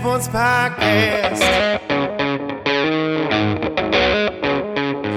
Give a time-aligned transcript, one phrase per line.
[0.00, 1.42] Sports Podcast.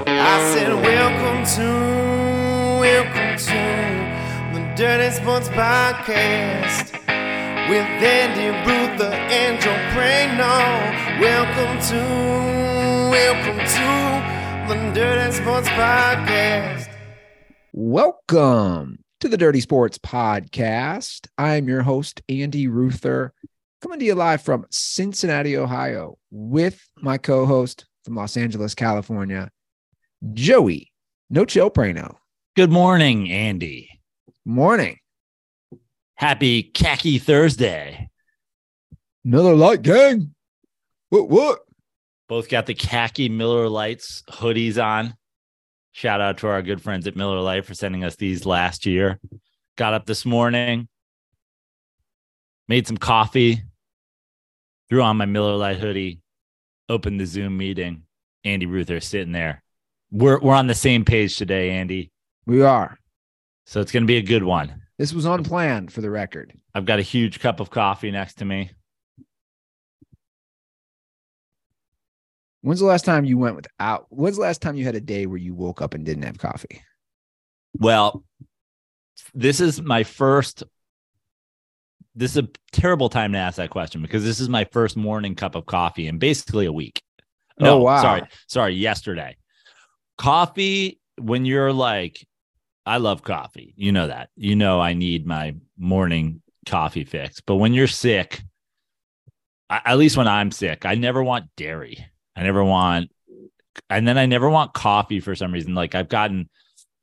[0.06, 1.68] I said, Welcome to,
[2.82, 3.62] welcome to
[4.52, 6.92] the Dirty Sports Podcast
[7.70, 10.52] with Andy Ruther and Joe Prano.
[11.18, 12.00] Welcome to,
[13.10, 16.90] welcome to the Dirty Sports Podcast.
[17.72, 21.26] Welcome to the Dirty Sports Podcast.
[21.38, 23.32] I'm your host, Andy Ruther,
[23.84, 29.50] coming to you live from Cincinnati, Ohio, with my co host from Los Angeles, California,
[30.32, 30.90] Joey
[31.28, 32.16] No Chill Prano.
[32.56, 33.90] Good morning, Andy.
[34.46, 34.96] Morning.
[36.14, 38.08] Happy Khaki Thursday.
[39.22, 40.34] Miller Lite Gang.
[41.10, 41.58] What, what?
[42.26, 45.14] Both got the khaki Miller Lites hoodies on.
[45.92, 49.20] Shout out to our good friends at Miller Lite for sending us these last year.
[49.76, 50.88] Got up this morning,
[52.66, 53.62] made some coffee,
[54.88, 56.20] threw on my Miller Lite hoodie,
[56.88, 58.02] opened the Zoom meeting.
[58.44, 59.62] Andy Ruther sitting there.
[60.10, 62.10] We're we're on the same page today, Andy.
[62.46, 62.98] We are.
[63.66, 64.82] So it's gonna be a good one.
[64.98, 66.52] This was unplanned for the record.
[66.74, 68.70] I've got a huge cup of coffee next to me.
[72.60, 74.06] When's the last time you went without?
[74.10, 76.38] When's the last time you had a day where you woke up and didn't have
[76.38, 76.82] coffee?
[77.78, 78.24] Well,
[79.34, 80.62] this is my first.
[82.14, 85.34] This is a terrible time to ask that question because this is my first morning
[85.34, 87.02] cup of coffee in basically a week.
[87.60, 88.02] Oh, wow.
[88.02, 89.36] Sorry, sorry, yesterday.
[90.18, 92.24] Coffee, when you're like,
[92.86, 93.74] I love coffee.
[93.76, 94.28] You know that.
[94.36, 97.40] You know I need my morning coffee fix.
[97.40, 98.42] But when you're sick,
[99.70, 102.06] I- at least when I'm sick, I never want dairy.
[102.36, 103.10] I never want,
[103.88, 105.74] and then I never want coffee for some reason.
[105.74, 106.48] Like I've gotten,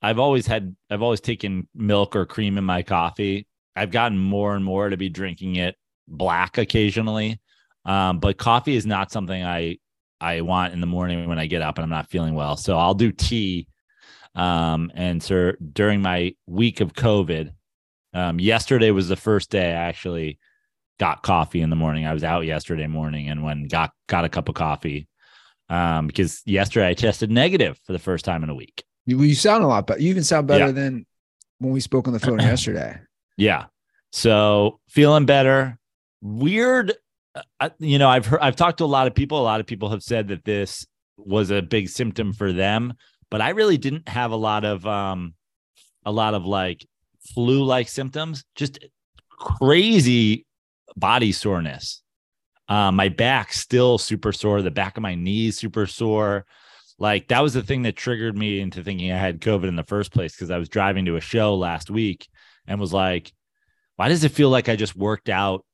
[0.01, 3.47] I've always had, I've always taken milk or cream in my coffee.
[3.75, 5.75] I've gotten more and more to be drinking it
[6.07, 7.39] black occasionally.
[7.85, 9.77] Um, but coffee is not something I,
[10.19, 12.57] I want in the morning when I get up and I'm not feeling well.
[12.57, 13.67] So I'll do tea.
[14.35, 17.51] Um, and so during my week of COVID,
[18.13, 20.37] um, yesterday was the first day I actually
[20.99, 22.05] got coffee in the morning.
[22.05, 25.07] I was out yesterday morning and when got got a cup of coffee
[25.69, 28.83] um, because yesterday I tested negative for the first time in a week.
[29.05, 30.01] You, you sound a lot better.
[30.01, 30.71] You even sound better Yeah.
[30.71, 31.05] than
[31.59, 32.99] when we spoke on the phone yesterday.
[33.37, 33.65] Yeah.
[34.11, 35.77] So feeling better.
[36.21, 36.93] Weird.
[37.59, 39.39] uh, You know, I've heard, I've talked to a lot of people.
[39.39, 40.85] A lot of people have said that this
[41.17, 42.93] was a big symptom for them,
[43.29, 45.33] but I really didn't have a lot of, um,
[46.05, 46.85] a lot of like
[47.33, 48.79] flu like symptoms, just
[49.29, 50.45] crazy
[50.95, 52.01] body soreness.
[52.67, 54.61] Um, my back still super sore.
[54.61, 56.45] The back of my knees super sore.
[56.97, 59.83] Like that was the thing that triggered me into thinking I had COVID in the
[59.83, 62.27] first place because I was driving to a show last week
[62.67, 63.31] and was like,
[63.95, 65.65] why does it feel like I just worked out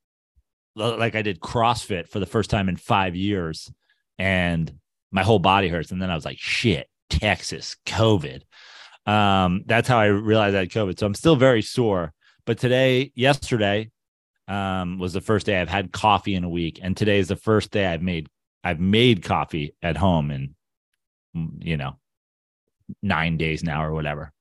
[0.76, 3.72] like I did CrossFit for the first time in five years
[4.20, 4.72] and
[5.12, 5.92] my whole body hurts?
[5.92, 8.42] And then I was like, shit, Texas, COVID.
[9.06, 11.00] Um, that's how I realized I had COVID.
[11.00, 12.14] So I'm still very sore.
[12.46, 13.90] But today, yesterday,
[14.48, 16.80] um, was the first day I've had coffee in a week.
[16.82, 18.28] And today is the first day I've made
[18.64, 20.56] I've made coffee at home in
[21.60, 21.98] you know
[23.02, 24.32] nine days now or whatever.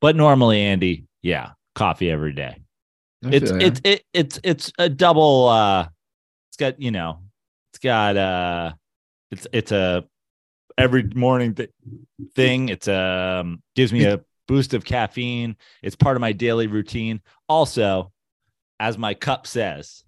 [0.00, 2.62] But normally, Andy, yeah, coffee every day.
[3.22, 5.88] It's it's it, it's it's a double uh
[6.48, 7.18] it's got you know
[7.70, 8.72] it's got uh
[9.30, 10.04] it's it's a
[10.78, 11.70] every morning th-
[12.34, 12.70] thing.
[12.70, 15.56] It's um gives me a boost of caffeine.
[15.82, 17.20] It's part of my daily routine.
[17.48, 18.10] Also
[18.78, 20.02] as my cup says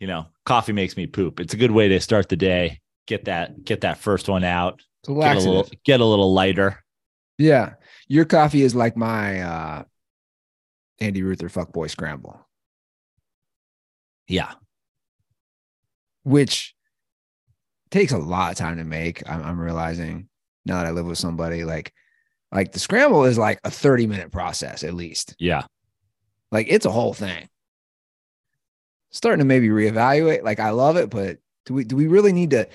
[0.00, 1.40] you know coffee makes me poop.
[1.40, 4.80] It's a good way to start the day get that get that first one out
[5.06, 6.82] get a little get a little lighter.
[7.36, 7.74] Yeah.
[8.08, 9.84] Your coffee is like my uh
[11.00, 12.46] Andy Ruther fuckboy scramble,
[14.28, 14.52] yeah
[16.24, 16.74] which
[17.90, 19.22] takes a lot of time to make.
[19.30, 20.28] I'm, I'm realizing
[20.66, 21.92] now that I live with somebody like
[22.50, 25.36] like the scramble is like a 30 minute process at least.
[25.38, 25.64] yeah
[26.50, 27.48] Like it's a whole thing.
[29.10, 30.42] Starting to maybe reevaluate.
[30.42, 32.68] Like I love it, but do we do we really need to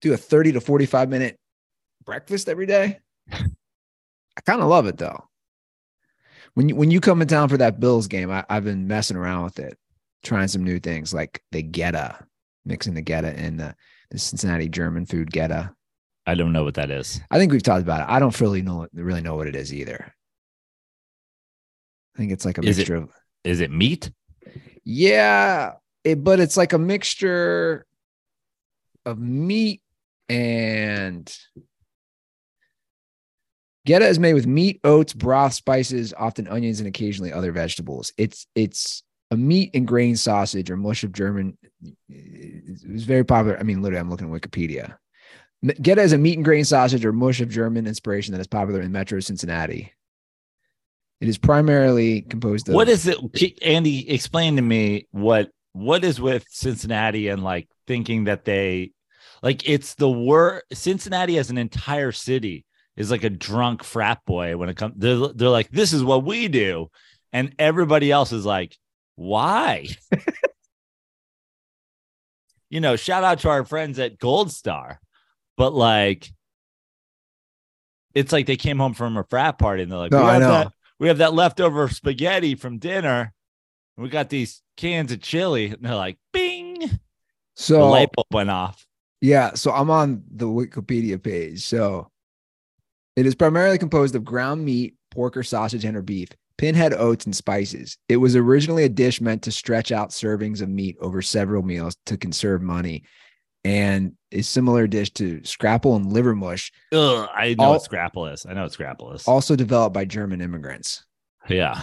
[0.00, 1.38] do a 30 to 45 minute
[2.04, 2.98] breakfast every day?
[3.32, 5.28] I kind of love it though.
[6.58, 9.16] When you when you come in town for that Bills game, I, I've been messing
[9.16, 9.78] around with it,
[10.24, 12.20] trying some new things like the Goetta,
[12.64, 13.76] mixing the Goetta and the,
[14.10, 15.72] the Cincinnati German food Goetta.
[16.26, 18.12] i don't know what that is I think we've talked about it.
[18.12, 20.12] I don't really know really know what it is either.
[22.16, 23.12] I think it's like a Is it- mixture of
[23.44, 24.10] is it meat
[24.82, 27.86] yeah, it, but it's like a mixture
[29.06, 29.80] of meat
[30.28, 31.32] and
[33.88, 38.12] Goetta is made with meat, oats, broth, spices, often onions, and occasionally other vegetables.
[38.18, 41.56] It's it's a meat and grain sausage or mush of German.
[41.82, 43.58] Uh, it was very popular.
[43.58, 44.96] I mean, literally, I'm looking at Wikipedia.
[45.80, 48.82] Get as a meat and grain sausage or mush of German inspiration that is popular
[48.82, 49.92] in Metro Cincinnati.
[51.22, 53.18] It is primarily composed of What is it,
[53.62, 54.08] Andy?
[54.10, 58.92] Explain to me what what is with Cincinnati and like thinking that they
[59.42, 62.66] like it's the word Cincinnati as an entire city
[62.98, 64.94] is like a drunk frat boy when it comes.
[64.96, 66.90] They're, they're like, this is what we do,
[67.32, 68.76] and everybody else is like,
[69.14, 69.86] why?
[72.70, 75.00] you know, shout out to our friends at Gold Star,
[75.56, 76.30] but like,
[78.14, 80.32] it's like they came home from a frat party and they're like, No, we, I
[80.34, 80.48] have know.
[80.48, 83.32] That, we have that leftover spaghetti from dinner.
[83.96, 85.66] and We got these cans of chili.
[85.66, 86.98] And they're like, bing.
[87.54, 88.84] So the light bulb went off.
[89.20, 91.64] Yeah, so I'm on the Wikipedia page.
[91.64, 92.10] So
[93.18, 97.24] it is primarily composed of ground meat, pork or sausage and or beef, pinhead oats,
[97.24, 97.96] and spices.
[98.08, 101.96] It was originally a dish meant to stretch out servings of meat over several meals
[102.06, 103.04] to conserve money,
[103.64, 108.26] and a similar dish to scrapple and liver mush, Ugh, I know All- what scrapple
[108.26, 108.44] is.
[108.46, 109.26] I know what scrapple is.
[109.26, 111.04] also developed by German immigrants.
[111.48, 111.82] yeah.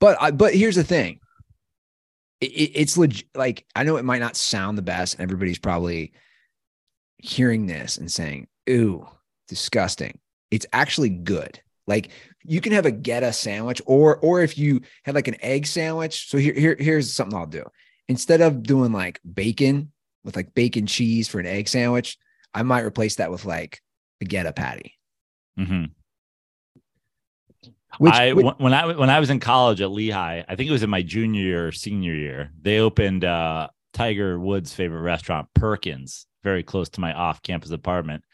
[0.00, 1.18] But I, but here's the thing.
[2.40, 3.26] It, it- it's legit.
[3.34, 6.12] Like I know it might not sound the best, and everybody's probably
[7.16, 9.06] hearing this and saying, "Ooh,
[9.48, 11.60] disgusting." It's actually good.
[11.86, 12.10] Like
[12.44, 16.28] you can have a Goetta sandwich, or or if you had like an egg sandwich.
[16.28, 17.64] So here, here here's something I'll do.
[18.08, 19.92] Instead of doing like bacon
[20.24, 22.18] with like bacon cheese for an egg sandwich,
[22.52, 23.80] I might replace that with like
[24.20, 24.98] a Goetta patty.
[25.58, 25.84] Mm-hmm.
[27.98, 30.72] Which, I which- when I when I was in college at Lehigh, I think it
[30.72, 32.52] was in my junior year or senior year.
[32.60, 38.24] They opened uh, Tiger Woods' favorite restaurant, Perkins, very close to my off-campus apartment,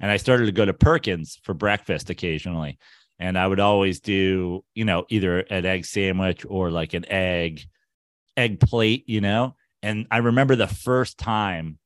[0.00, 2.78] and I started to go to Perkins for breakfast occasionally.
[3.18, 7.62] And I would always do, you know, either an egg sandwich or like an egg
[8.36, 9.54] egg plate, you know.
[9.82, 11.78] And I remember the first time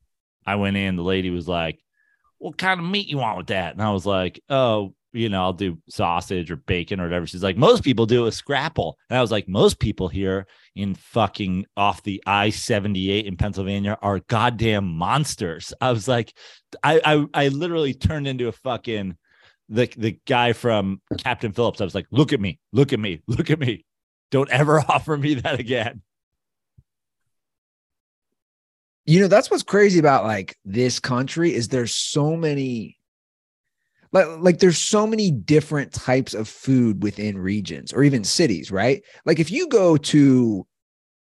[0.45, 1.79] I went in, the lady was like,
[2.39, 5.41] "What kind of meat you want with that?" And I was like, "Oh, you know,
[5.41, 9.17] I'll do sausage or bacon or whatever." She's like, "Most people do a scrapple," and
[9.17, 13.97] I was like, "Most people here in fucking off the I seventy eight in Pennsylvania
[14.01, 16.33] are goddamn monsters." I was like,
[16.83, 19.17] I, I I literally turned into a fucking
[19.69, 21.81] the the guy from Captain Phillips.
[21.81, 23.85] I was like, "Look at me, look at me, look at me."
[24.31, 26.01] Don't ever offer me that again.
[29.09, 32.98] you know that's what's crazy about like this country is there's so many
[34.11, 39.03] like like there's so many different types of food within regions or even cities right?
[39.25, 40.65] Like if you go to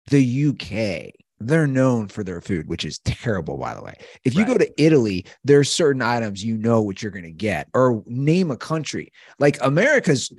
[0.08, 3.94] the UK they're known for their food which is terrible by the way.
[4.24, 7.68] If you go to Italy there's certain items you know what you're going to get
[7.74, 9.12] or name a country.
[9.38, 10.32] Like America's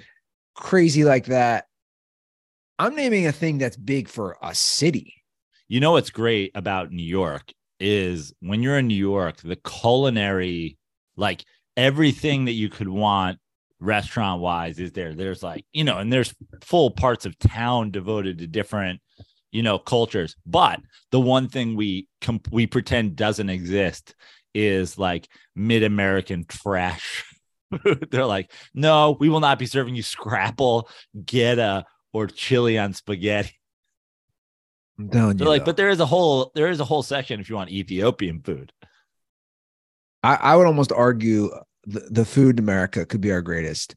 [0.55, 1.65] crazy like that.
[2.77, 5.13] I'm naming a thing that's big for a city.
[5.67, 10.77] You know what's great about New York is when you're in New York, the culinary,
[11.15, 11.45] like
[11.77, 13.39] everything that you could want
[13.79, 15.13] restaurant wise is there.
[15.13, 16.33] There's like, you know, and there's
[16.63, 19.01] full parts of town devoted to different,
[19.51, 20.35] you know, cultures.
[20.45, 20.79] But
[21.11, 24.15] the one thing we comp- we pretend doesn't exist
[24.53, 27.25] is like mid-American trash.
[28.11, 31.83] They're like, no, we will not be serving you scrapple, goetta,
[32.13, 33.59] or chili on spaghetti.
[34.97, 35.65] I'm telling They're you like, though.
[35.65, 38.71] but there is a whole there is a whole section if you want Ethiopian food.
[40.23, 41.51] I, I would almost argue
[41.85, 43.95] the, the food in America could be our greatest,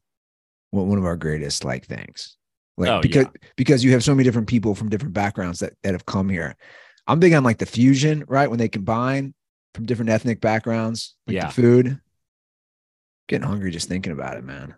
[0.71, 2.37] one one of our greatest like things.
[2.76, 3.26] Like Oh, because
[3.57, 6.57] because you have so many different people from different backgrounds that that have come here.
[7.07, 8.49] I'm big on like the fusion, right?
[8.49, 9.35] When they combine
[9.75, 11.47] from different ethnic backgrounds, like Yeah.
[11.47, 12.00] the food.
[13.28, 14.75] Getting hungry just thinking about it, man.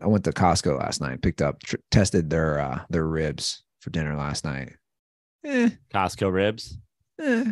[0.00, 3.90] I went to Costco last night, picked up, tr- tested their uh their ribs for
[3.90, 4.72] dinner last night.
[5.44, 6.76] Eh, Costco ribs.
[7.20, 7.44] eh.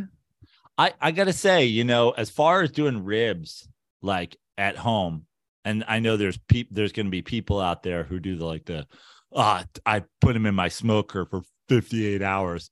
[0.78, 3.69] I I gotta say, you know, as far as doing ribs
[4.02, 5.26] like at home,
[5.64, 8.64] and I know there's peop there's gonna be people out there who do the like
[8.66, 8.87] the
[9.35, 12.71] ah I put them in my smoker for 58 hours,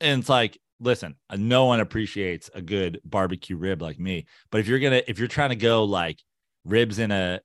[0.00, 0.58] and it's like.
[0.80, 4.26] Listen, no one appreciates a good barbecue rib like me.
[4.52, 6.20] But if you're gonna, if you're trying to go like
[6.64, 7.40] ribs in a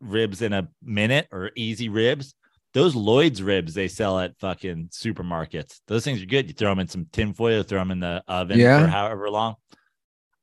[0.00, 2.36] ribs in a minute or easy ribs,
[2.74, 5.80] those Lloyd's ribs they sell at fucking supermarkets.
[5.86, 6.48] Those things are good.
[6.48, 8.80] You throw them in some tin foil, throw them in the oven Yeah.
[8.80, 9.56] for however long.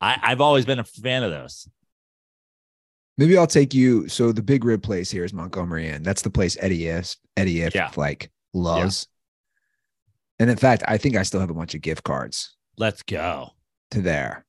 [0.01, 1.67] I, I've always been a fan of those.
[3.17, 4.07] Maybe I'll take you.
[4.07, 6.03] So the big rib place here is Montgomery Inn.
[6.03, 7.17] That's the place Eddie is.
[7.35, 7.91] Eddie if Yeah.
[7.97, 9.07] like loves.
[10.39, 13.49] And in fact, I think I still have a bunch of gift cards Let's go.
[13.91, 14.45] to there.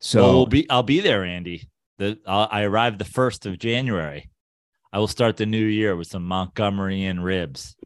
[0.00, 0.70] So So we'll be.
[0.70, 1.68] I'll be there, Andy.
[1.98, 4.30] The I'll, I arrived the first of January.
[4.92, 7.76] I will start the new year with some Montgomery Inn ribs.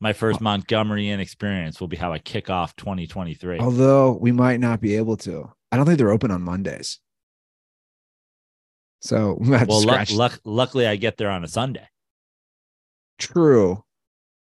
[0.00, 3.58] My first Montgomery Inn experience will be how I kick off 2023.
[3.58, 5.50] Although we might not be able to.
[5.72, 7.00] I don't think they're open on Mondays.
[9.00, 11.88] So we might well, luck, luck, luckily, I get there on a Sunday.
[13.18, 13.82] True.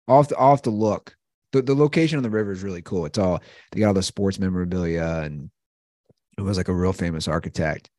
[0.07, 1.15] I'll have to, I'll have to look.
[1.53, 3.05] The, the location on the river is really cool.
[3.05, 3.41] It's all,
[3.71, 5.49] they got all the sports memorabilia and
[6.37, 7.89] it was like a real famous architect.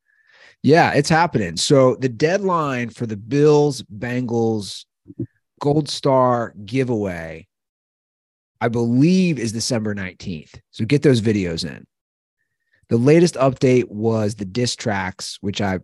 [0.63, 1.57] Yeah, it's happening.
[1.57, 4.85] So the deadline for the Bills Bengals
[5.61, 7.47] Gold Star giveaway,
[8.61, 10.61] I believe, is December 19th.
[10.71, 11.87] So get those videos in.
[12.89, 15.81] The latest update was the diss tracks, which I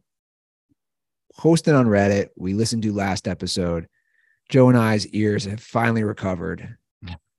[1.36, 2.28] posted on Reddit.
[2.36, 3.86] We listened to last episode.
[4.48, 6.76] Joe and I's ears have finally recovered.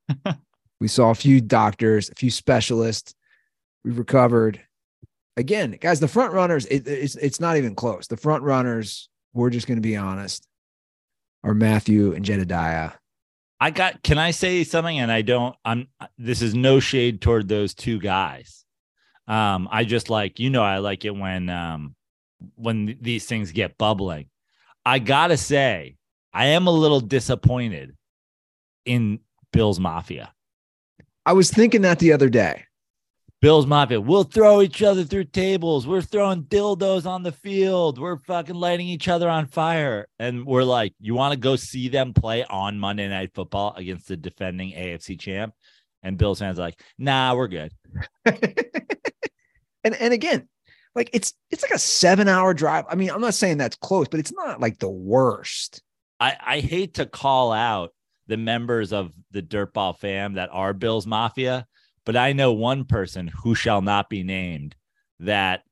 [0.80, 3.15] we saw a few doctors, a few specialists.
[3.84, 4.62] We've recovered.
[5.38, 8.08] Again, guys, the front runners, it, it's it's not even close.
[8.08, 10.48] The front runners, we're just going to be honest,
[11.44, 12.92] are Matthew and Jedediah.
[13.60, 15.00] I got, can I say something?
[15.00, 15.88] And I don't, I'm,
[16.18, 18.65] this is no shade toward those two guys.
[19.27, 21.96] Um, I just like, you know, I like it when, um,
[22.56, 24.30] when these things get bubbling.
[24.86, 25.96] I gotta say,
[26.34, 27.96] I am a little disappointed
[28.86, 29.20] in
[29.51, 30.34] Bill's Mafia.
[31.25, 32.65] I was thinking that the other day.
[33.46, 35.86] Bill's Mafia, we'll throw each other through tables.
[35.86, 38.00] We're throwing dildos on the field.
[38.00, 40.08] We're fucking lighting each other on fire.
[40.18, 44.08] And we're like, you want to go see them play on Monday Night Football against
[44.08, 45.54] the defending AFC champ?
[46.02, 47.72] And Bill's fans are like, nah, we're good.
[48.25, 50.50] and and again,
[50.96, 52.86] like it's it's like a seven hour drive.
[52.90, 55.84] I mean, I'm not saying that's close, but it's not like the worst.
[56.20, 57.94] I, I hate to call out
[58.25, 61.68] the members of the Dirtball fam that are Bills Mafia,
[62.06, 64.76] but I know one person who shall not be named
[65.20, 65.64] that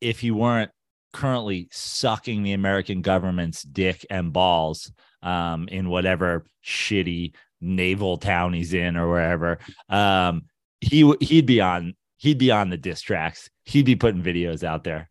[0.00, 0.70] if he weren't
[1.12, 4.92] currently sucking the American government's dick and balls
[5.22, 9.58] um, in whatever shitty naval town he's in or wherever,
[9.88, 10.42] um,
[10.80, 13.50] he he'd be on he'd be on the diss tracks.
[13.64, 15.10] He'd be putting videos out there.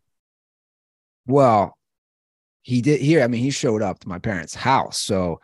[1.27, 1.77] Well,
[2.61, 3.23] he did here.
[3.23, 5.39] I mean, he showed up to my parents' house, so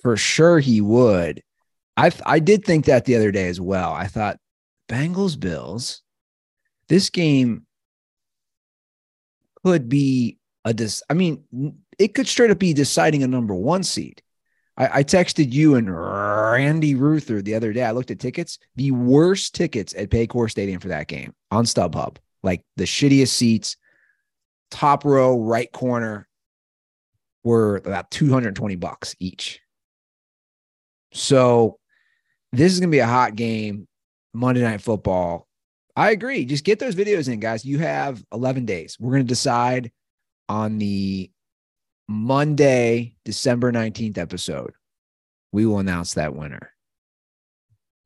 [0.00, 1.42] for sure he would.
[1.96, 3.92] I I did think that the other day as well.
[3.92, 4.38] I thought
[4.88, 6.02] Bengals Bills,
[6.88, 7.66] this game
[9.64, 11.02] could be a dis.
[11.10, 11.44] I mean,
[11.98, 14.22] it could straight up be deciding a number one seed.
[14.76, 17.84] I, I texted you and Randy Ruther the other day.
[17.84, 22.16] I looked at tickets, the worst tickets at Paycor Stadium for that game on StubHub,
[22.42, 23.76] like the shittiest seats,
[24.70, 26.26] top row, right corner,
[27.44, 29.60] were about 220 bucks each.
[31.12, 31.78] So
[32.52, 33.86] this is going to be a hot game,
[34.34, 35.48] Monday Night Football.
[35.96, 36.44] I agree.
[36.44, 37.64] Just get those videos in, guys.
[37.64, 38.96] You have 11 days.
[38.98, 39.90] We're going to decide
[40.48, 41.30] on the
[42.08, 44.72] Monday, December 19th episode.
[45.52, 46.72] We will announce that winner.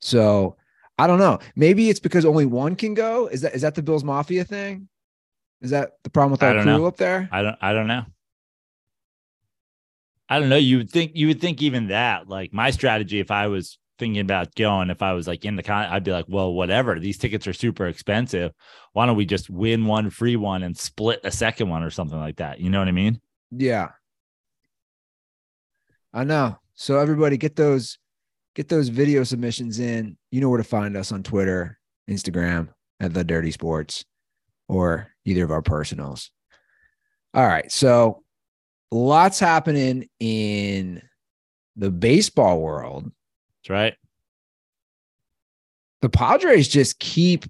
[0.01, 0.57] So
[0.99, 1.39] I don't know.
[1.55, 3.27] Maybe it's because only one can go.
[3.29, 4.89] Is that is that the Bills Mafia thing?
[5.61, 6.87] Is that the problem with our crew know.
[6.87, 7.29] up there?
[7.33, 8.05] I don't I don't know.
[10.29, 10.57] I don't know.
[10.57, 14.21] You would think you would think even that, like my strategy, if I was thinking
[14.21, 16.99] about going, if I was like in the con, I'd be like, well, whatever.
[16.99, 18.53] These tickets are super expensive.
[18.93, 22.19] Why don't we just win one free one and split a second one or something
[22.19, 22.61] like that?
[22.61, 23.21] You know what I mean?
[23.51, 23.89] Yeah.
[26.13, 26.59] I know.
[26.75, 27.99] So everybody get those
[28.55, 30.17] get those video submissions in.
[30.31, 32.69] You know where to find us on Twitter, Instagram
[33.01, 34.05] at the Dirty Sports
[34.69, 36.31] or either of our personals.
[37.35, 37.71] All right.
[37.71, 38.23] So
[38.91, 41.03] lots happening in
[41.77, 43.13] the baseball world.
[43.67, 43.95] That's right.
[46.03, 47.47] The Padres just keep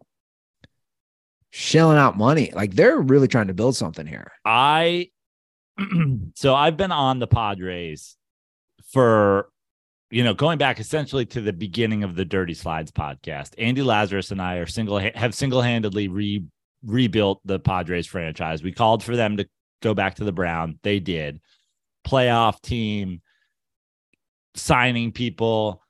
[1.51, 2.53] shelling out money.
[2.55, 4.33] Like they're really trying to build something here.
[4.45, 5.11] I
[6.35, 8.17] so I've been on the Padres
[8.93, 9.51] for
[10.11, 13.51] you know going back essentially to the beginning of the Dirty Slides podcast.
[13.59, 16.43] Andy Lazarus and I are single have single handedly re,
[16.83, 18.63] rebuilt the Padres franchise.
[18.63, 19.47] We called for them to
[19.83, 20.79] go back to the Brown.
[20.83, 21.41] They did.
[22.07, 23.21] Playoff team,
[24.55, 25.83] signing people.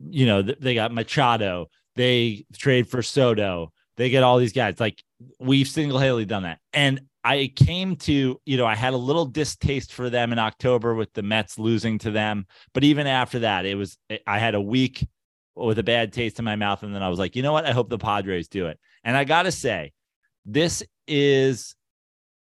[0.00, 1.68] You know th- they got Machado.
[1.96, 3.72] They trade for Soto.
[3.96, 4.78] They get all these guys.
[4.78, 5.02] Like
[5.38, 9.26] we've single handedly done that, and I came to, you know, I had a little
[9.26, 12.46] distaste for them in October with the Mets losing to them.
[12.72, 15.06] But even after that, it was, eh, I had a week
[15.54, 16.82] with a bad taste in my mouth.
[16.82, 17.66] And then I was like, you know what?
[17.66, 18.78] I hope the Padres do it.
[19.04, 19.92] And I got to say,
[20.46, 21.74] this is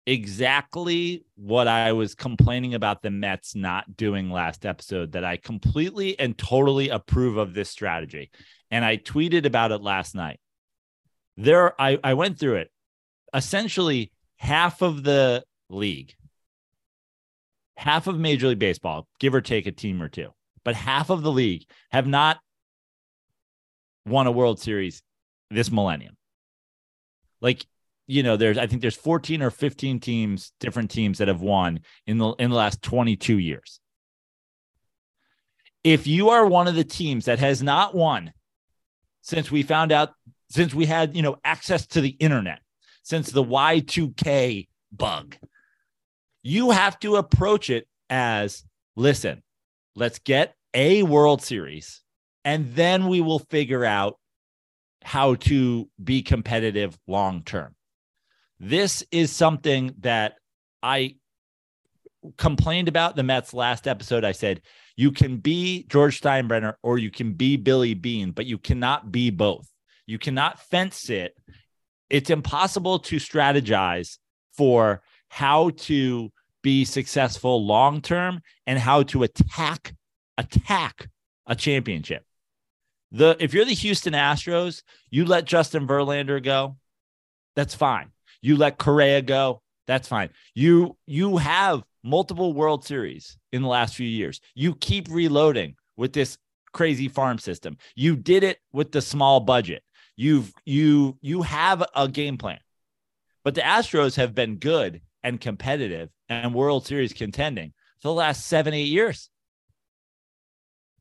[0.08, 6.18] exactly what I was complaining about the Mets not doing last episode that I completely
[6.18, 8.30] and totally approve of this strategy.
[8.70, 10.40] And I tweeted about it last night.
[11.36, 12.70] There, I, I went through it.
[13.34, 16.14] Essentially, half of the league,
[17.76, 20.30] half of Major League Baseball, give or take a team or two,
[20.64, 22.38] but half of the league have not
[24.06, 25.02] won a World Series
[25.50, 26.16] this millennium.
[27.42, 27.66] Like,
[28.08, 31.80] you know, there's I think there's 14 or 15 teams, different teams that have won
[32.06, 33.80] in the in the last 22 years.
[35.84, 38.32] If you are one of the teams that has not won
[39.20, 40.14] since we found out
[40.50, 42.60] since we had, you know, access to the internet,
[43.02, 45.36] since the Y2K bug,
[46.42, 48.64] you have to approach it as
[48.96, 49.42] listen,
[49.94, 52.00] let's get a World Series
[52.42, 54.18] and then we will figure out
[55.04, 57.74] how to be competitive long term.
[58.60, 60.34] This is something that
[60.82, 61.16] I
[62.36, 64.24] complained about the Mets last episode.
[64.24, 64.62] I said,
[64.96, 69.30] you can be George Steinbrenner or you can be Billy Beane, but you cannot be
[69.30, 69.68] both.
[70.06, 71.36] You cannot fence it.
[72.10, 74.18] It's impossible to strategize
[74.56, 79.94] for how to be successful long term and how to attack
[80.36, 81.08] attack
[81.46, 82.24] a championship.
[83.12, 86.76] The if you're the Houston Astros, you let Justin Verlander go,
[87.54, 88.10] that's fine.
[88.40, 90.30] You let Correa go, that's fine.
[90.54, 94.40] You you have multiple World Series in the last few years.
[94.54, 96.38] You keep reloading with this
[96.72, 97.76] crazy farm system.
[97.96, 99.82] You did it with the small budget.
[100.16, 102.60] You've you you have a game plan.
[103.44, 108.46] But the Astros have been good and competitive and World Series contending for the last
[108.46, 109.30] 7 8 years.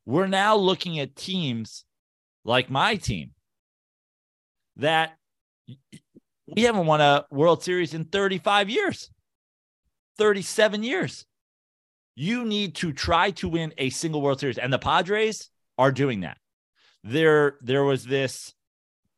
[0.06, 1.84] We're now looking at teams
[2.46, 3.32] like my team
[4.78, 5.18] that
[6.48, 9.10] we haven't won a World Series in 35 years,
[10.18, 11.26] 37 years.
[12.16, 16.22] You need to try to win a single World Series, and the Padres are doing
[16.22, 16.38] that.
[17.04, 18.54] There, there was this.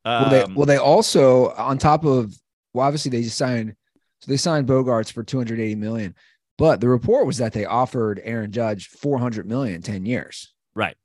[0.04, 2.34] Um, well, they, um, well, they also on top of
[2.74, 3.76] well, obviously they just signed.
[4.22, 6.14] So they signed Bogaerts for 280 million,
[6.58, 10.54] but the report was that they offered Aaron Judge 400 million 10 years.
[10.76, 10.98] Right.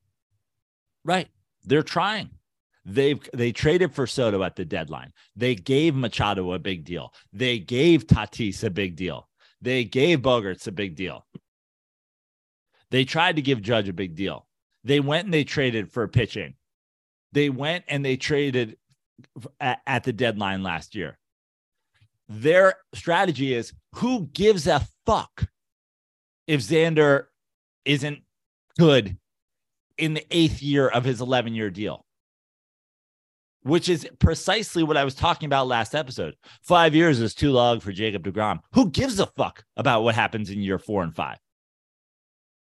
[1.04, 1.28] Right.
[1.64, 2.30] They're trying.
[2.84, 5.12] They've they traded for Soto at the deadline.
[5.36, 7.14] They gave Machado a big deal.
[7.32, 9.28] They gave Tatis a big deal.
[9.62, 11.26] They gave Bogaerts a big deal.
[12.90, 14.46] They tried to give Judge a big deal.
[14.84, 16.54] They went and they traded for pitching.
[17.32, 18.76] They went and they traded
[19.58, 21.18] at, at the deadline last year.
[22.28, 25.46] Their strategy is who gives a fuck
[26.46, 27.26] if Xander
[27.84, 28.20] isn't
[28.78, 29.16] good
[29.98, 32.04] in the eighth year of his 11 year deal,
[33.64, 36.36] which is precisely what I was talking about last episode.
[36.62, 38.60] Five years is too long for Jacob DeGrom.
[38.74, 41.38] Who gives a fuck about what happens in year four and five?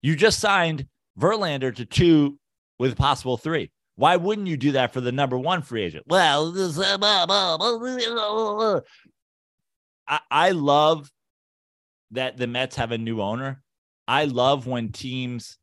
[0.02, 0.86] You just signed
[1.18, 2.38] Verlander to two
[2.78, 3.70] with possible three.
[3.96, 6.04] Why wouldn't you do that for the number one free agent?
[6.08, 8.80] Well, uh,
[10.08, 11.10] I, I love
[12.10, 13.62] that the Mets have a new owner.
[14.06, 15.58] I love when teams,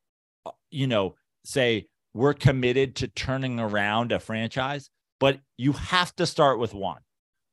[0.45, 4.89] uh, you know, say we're committed to turning around a franchise,
[5.19, 7.01] but you have to start with one.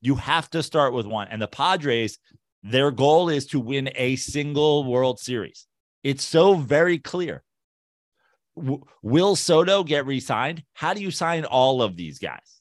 [0.01, 1.29] You have to start with one.
[1.29, 2.19] And the Padres,
[2.63, 5.67] their goal is to win a single World Series.
[6.03, 7.43] It's so very clear.
[8.57, 10.63] W- will Soto get re signed?
[10.75, 12.61] How do you sign all of these guys?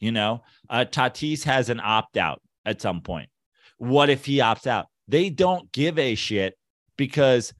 [0.00, 3.30] You know, uh, Tatis has an opt out at some point.
[3.78, 4.86] What if he opts out?
[5.08, 6.56] They don't give a shit
[6.96, 7.52] because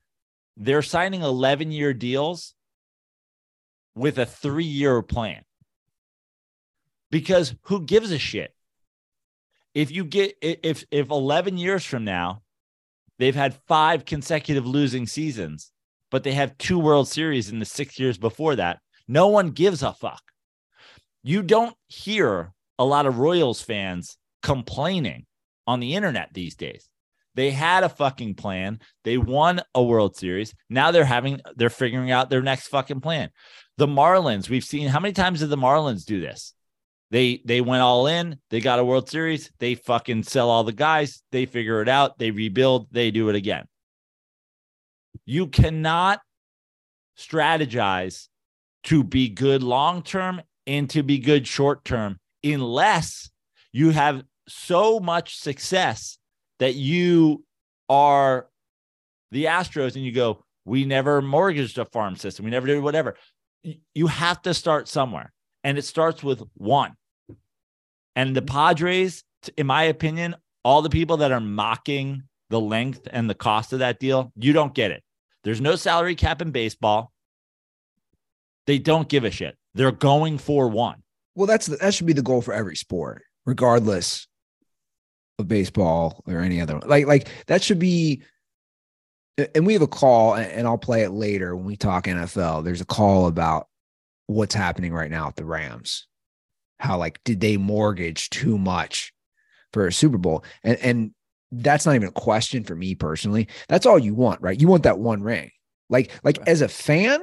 [0.57, 2.55] they're signing 11 year deals
[3.95, 5.43] with a three year plan.
[7.13, 8.53] Because who gives a shit?
[9.75, 12.43] If you get if if 11 years from now
[13.19, 15.71] they've had five consecutive losing seasons,
[16.11, 19.83] but they have two World Series in the 6 years before that, no one gives
[19.83, 20.23] a fuck.
[21.23, 25.27] You don't hear a lot of Royals fans complaining
[25.67, 26.89] on the internet these days.
[27.35, 28.81] They had a fucking plan.
[29.05, 30.55] They won a World Series.
[30.69, 33.31] Now they're having they're figuring out their next fucking plan.
[33.77, 36.55] The Marlins, we've seen how many times did the Marlins do this?
[37.13, 40.73] They they went all in, they got a World Series, they fucking sell all the
[40.73, 43.67] guys, they figure it out, they rebuild, they do it again.
[45.27, 46.21] You cannot
[47.19, 48.29] strategize
[48.85, 53.31] to be good long term and to be good short term unless
[53.73, 56.17] you have so much success
[56.61, 57.45] that you
[57.91, 58.49] are
[59.33, 62.47] the Astros and you go, we never mortgaged a farm system.
[62.47, 63.17] We never did whatever.
[63.95, 65.31] You have to start somewhere,
[65.63, 66.97] and it starts with one.
[68.15, 69.25] And the Padres,
[69.57, 73.79] in my opinion, all the people that are mocking the length and the cost of
[73.81, 75.03] that deal, you don't get it.
[75.45, 77.13] There's no salary cap in baseball.
[78.67, 79.57] They don't give a shit.
[79.75, 81.03] They're going for one.
[81.35, 84.29] Well, that's the, that should be the goal for every sport, regardless
[85.39, 86.79] of baseball or any other.
[86.79, 88.23] Like like that should be
[89.55, 92.65] and we have a call, and I'll play it later when we talk NFL.
[92.65, 93.67] There's a call about
[94.27, 96.07] what's happening right now at the Rams.
[96.83, 99.13] How like did they mortgage too much
[99.73, 100.45] for a Super Bowl?
[100.65, 101.15] And and
[101.53, 103.47] that's not even a question for me personally.
[103.69, 104.61] That's all you want, right?
[104.61, 105.53] You want that one ring.
[105.89, 107.21] Like like as a fan,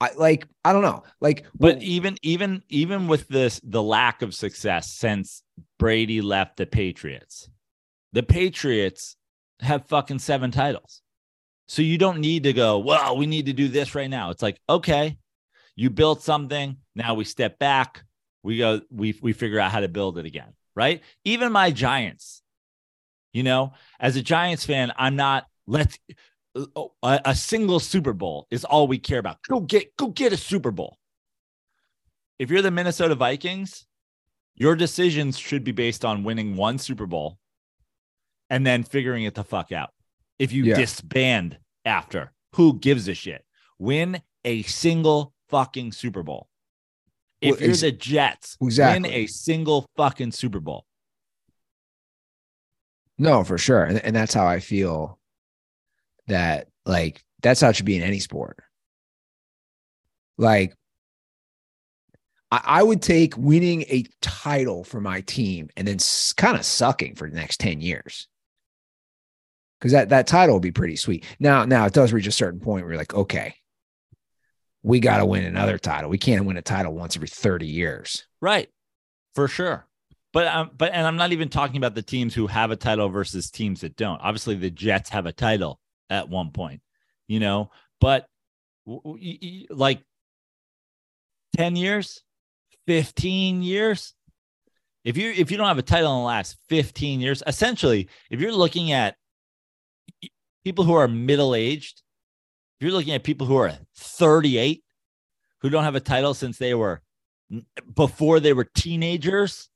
[0.00, 1.02] I like I don't know.
[1.20, 5.42] Like but even even even with this the lack of success since
[5.78, 7.50] Brady left the Patriots.
[8.14, 9.16] The Patriots
[9.60, 11.02] have fucking seven titles.
[11.68, 14.30] So you don't need to go, well, we need to do this right now.
[14.30, 15.18] It's like, okay,
[15.76, 16.78] you built something.
[16.94, 18.02] Now we step back.
[18.42, 20.54] We go, we we figure out how to build it again.
[20.74, 21.02] Right.
[21.24, 22.42] Even my Giants,
[23.32, 25.98] you know, as a Giants fan, I'm not let's
[27.02, 29.38] a, a single Super Bowl is all we care about.
[29.48, 30.98] Go get go get a Super Bowl.
[32.38, 33.86] If you're the Minnesota Vikings,
[34.54, 37.38] your decisions should be based on winning one Super Bowl
[38.50, 39.90] and then figuring it the fuck out.
[40.38, 40.76] If you yeah.
[40.76, 43.44] disband after, who gives a shit?
[43.78, 46.48] Win a single fucking Super Bowl.
[47.40, 49.08] If well, you're the Jets, exactly.
[49.08, 50.86] win a single fucking Super Bowl.
[53.18, 53.84] No, for sure.
[53.84, 55.18] And, and that's how I feel
[56.28, 58.58] that, like, that's how it should be in any sport.
[60.38, 60.74] Like,
[62.50, 66.64] I, I would take winning a title for my team and then s- kind of
[66.64, 68.28] sucking for the next 10 years
[69.78, 71.24] because that that title would be pretty sweet.
[71.38, 73.54] Now, now it does reach a certain point where you're like, okay,
[74.86, 76.08] we got to win another title.
[76.08, 78.24] We can't win a title once every 30 years.
[78.40, 78.68] Right.
[79.34, 79.84] For sure.
[80.32, 83.08] But um, but and I'm not even talking about the teams who have a title
[83.08, 84.20] versus teams that don't.
[84.20, 86.82] Obviously, the Jets have a title at one point,
[87.26, 87.70] you know,
[88.00, 88.28] but
[89.70, 90.02] like
[91.56, 92.22] 10 years,
[92.86, 94.14] 15 years.
[95.04, 98.40] If you if you don't have a title in the last 15 years, essentially, if
[98.40, 99.16] you're looking at
[100.64, 102.05] people who are middle aged, if
[102.80, 104.82] you're looking at people who are 38
[105.60, 107.00] who don't have a title since they were
[107.94, 109.68] before they were teenagers,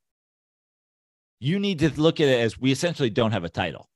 [1.38, 3.88] you need to look at it as we essentially don't have a title.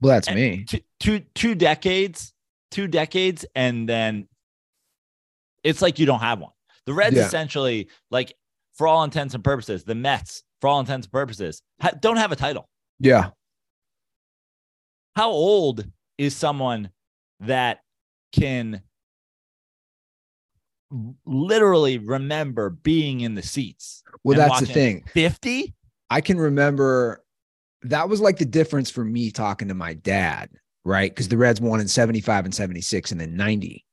[0.00, 0.64] Well, that's and me.
[0.64, 2.34] Two, two, two decades,
[2.70, 4.28] two decades, and then
[5.64, 6.52] it's like you don't have one.
[6.84, 7.26] The Reds yeah.
[7.26, 8.34] essentially, like
[8.74, 12.32] for all intents and purposes, the Mets, for all intents and purposes, ha- don't have
[12.32, 12.68] a title.
[13.00, 13.30] Yeah.
[15.14, 15.86] How old
[16.18, 16.90] is someone
[17.40, 17.80] that
[18.32, 18.82] can
[21.24, 24.02] literally remember being in the seats?
[24.24, 25.04] Well, that's the thing.
[25.12, 25.74] 50?
[26.10, 27.24] I can remember
[27.82, 30.50] that was like the difference for me talking to my dad,
[30.84, 31.10] right?
[31.10, 33.84] Because the Reds won in 75 and 76 and then 90.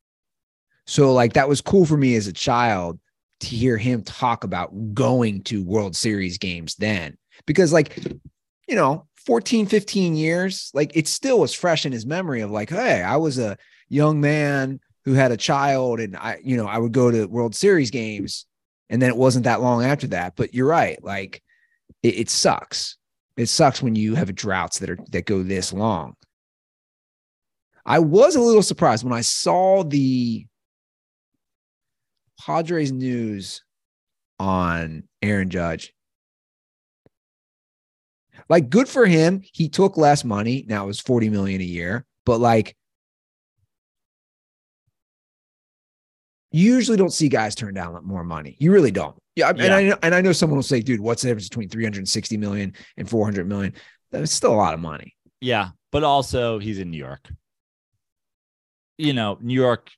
[0.85, 2.99] So, like, that was cool for me as a child
[3.39, 7.17] to hear him talk about going to World Series games then.
[7.45, 7.97] Because, like,
[8.67, 12.69] you know, 14, 15 years, like it still was fresh in his memory of like,
[12.69, 13.57] hey, I was a
[13.89, 17.55] young man who had a child and I, you know, I would go to World
[17.55, 18.45] Series games.
[18.89, 20.35] And then it wasn't that long after that.
[20.35, 21.03] But you're right.
[21.03, 21.41] Like
[22.01, 22.97] it, it sucks.
[23.37, 26.13] It sucks when you have droughts that are that go this long.
[27.85, 30.45] I was a little surprised when I saw the
[32.39, 33.63] Padres news
[34.39, 35.93] on Aaron Judge
[38.49, 39.41] like, good for him.
[39.53, 40.65] He took less money.
[40.67, 42.75] Now it was 40 million a year, but like,
[46.53, 48.55] you usually don't see guys turn down more money.
[48.59, 49.15] You really don't.
[49.35, 49.63] Yeah, yeah.
[49.63, 52.37] and I know, and I know someone will say, "Dude, what's the difference between 360
[52.37, 53.73] million and 400 million?"
[54.11, 55.15] That's still a lot of money.
[55.41, 57.27] Yeah, but also he's in New York.
[58.97, 59.89] You know, New York.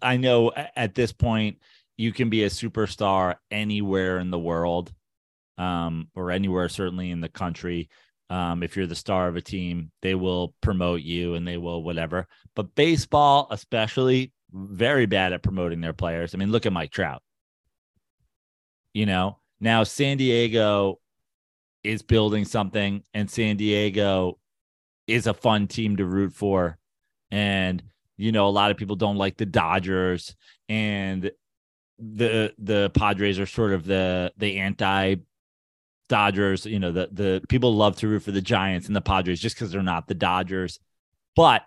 [0.00, 1.58] I know at this point
[1.98, 4.90] you can be a superstar anywhere in the world
[5.58, 7.90] um, or anywhere, certainly in the country.
[8.30, 11.82] Um, if you're the star of a team, they will promote you and they will
[11.82, 12.28] whatever.
[12.54, 16.34] But baseball, especially, very bad at promoting their players.
[16.34, 17.22] I mean, look at Mike Trout.
[18.92, 20.98] You know, now San Diego
[21.84, 24.38] is building something, and San Diego
[25.06, 26.78] is a fun team to root for.
[27.30, 27.82] And,
[28.16, 30.34] you know, a lot of people don't like the Dodgers
[30.68, 31.30] and
[31.98, 35.16] the the Padres are sort of the the anti
[36.08, 39.40] Dodgers, you know, the the people love to root for the Giants and the Padres
[39.40, 40.80] just because they're not the Dodgers.
[41.36, 41.62] But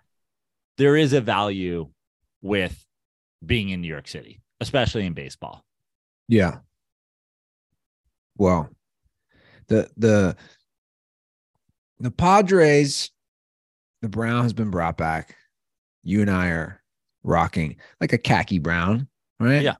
[0.76, 1.88] there is a value
[2.44, 2.86] with
[3.44, 5.64] being in New York City, especially in baseball.
[6.28, 6.58] Yeah.
[8.36, 8.68] Well,
[9.68, 10.36] the the
[11.98, 13.10] the Padres,
[14.02, 15.36] the brown has been brought back.
[16.02, 16.82] You and I are
[17.22, 19.08] rocking like a khaki brown,
[19.40, 19.62] right?
[19.62, 19.76] Yeah.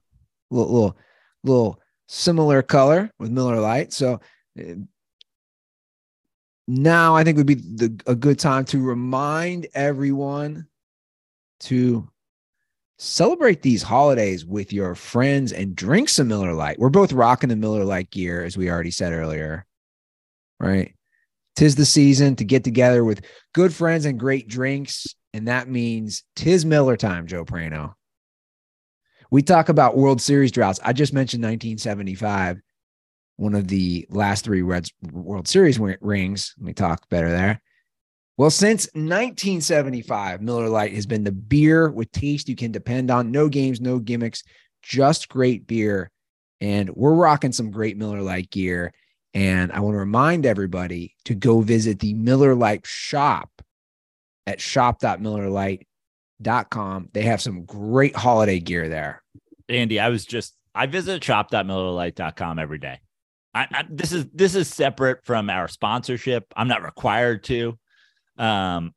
[0.49, 0.97] Little little
[1.43, 3.93] little similar color with Miller Lite.
[3.93, 4.19] So
[4.59, 4.73] uh,
[6.67, 10.67] now I think would be the, a good time to remind everyone
[11.61, 12.09] to
[12.97, 16.79] celebrate these holidays with your friends and drink some Miller Lite.
[16.79, 19.65] We're both rocking the Miller Lite gear, as we already said earlier.
[20.59, 20.95] Right.
[21.55, 25.07] Tis the season to get together with good friends and great drinks.
[25.33, 27.93] And that means tis Miller time, Joe Prano.
[29.31, 30.79] We talk about World Series droughts.
[30.83, 32.61] I just mentioned 1975,
[33.37, 36.53] one of the last three Reds World Series rings.
[36.57, 37.61] Let me talk better there.
[38.37, 43.31] Well, since 1975, Miller Lite has been the beer with taste you can depend on.
[43.31, 44.43] No games, no gimmicks,
[44.81, 46.11] just great beer.
[46.59, 48.93] And we're rocking some great Miller Lite gear.
[49.33, 53.49] And I want to remind everybody to go visit the Miller Lite shop
[54.45, 57.09] at shop.millerlite.com.
[57.13, 59.23] They have some great holiday gear there.
[59.69, 62.99] Andy, I was just I visit shop.millerlite.com every day.
[63.53, 66.53] I, I, this is this is separate from our sponsorship.
[66.57, 67.79] I'm not required to.
[68.37, 68.93] Um,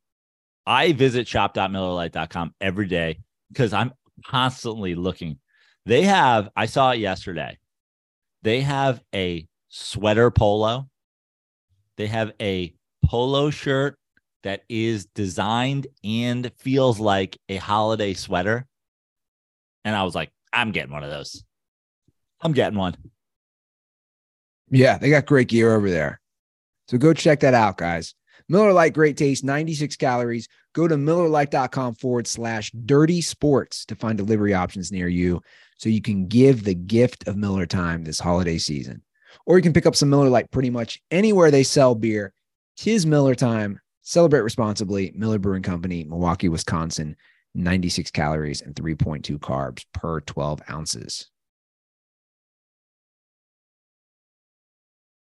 [0.65, 3.19] I visit shop.millerlite.com every day
[3.51, 3.91] because I'm
[4.25, 5.39] constantly looking.
[5.85, 7.57] They have, I saw it yesterday.
[8.43, 10.87] They have a sweater polo.
[11.97, 12.73] They have a
[13.05, 13.97] polo shirt
[14.43, 18.65] that is designed and feels like a holiday sweater.
[19.83, 21.43] And I was like, I'm getting one of those.
[22.41, 22.95] I'm getting one.
[24.69, 26.21] Yeah, they got great gear over there.
[26.87, 28.13] So go check that out, guys.
[28.51, 30.47] Miller Lite, great taste, 96 calories.
[30.73, 35.41] Go to millerlite.com forward slash dirty sports to find delivery options near you
[35.77, 39.03] so you can give the gift of Miller time this holiday season.
[39.45, 42.33] Or you can pick up some Miller Lite pretty much anywhere they sell beer.
[42.75, 43.79] Tis Miller time.
[44.01, 45.11] Celebrate responsibly.
[45.13, 47.15] Miller Brewing Company, Milwaukee, Wisconsin.
[47.53, 51.29] 96 calories and 3.2 carbs per 12 ounces.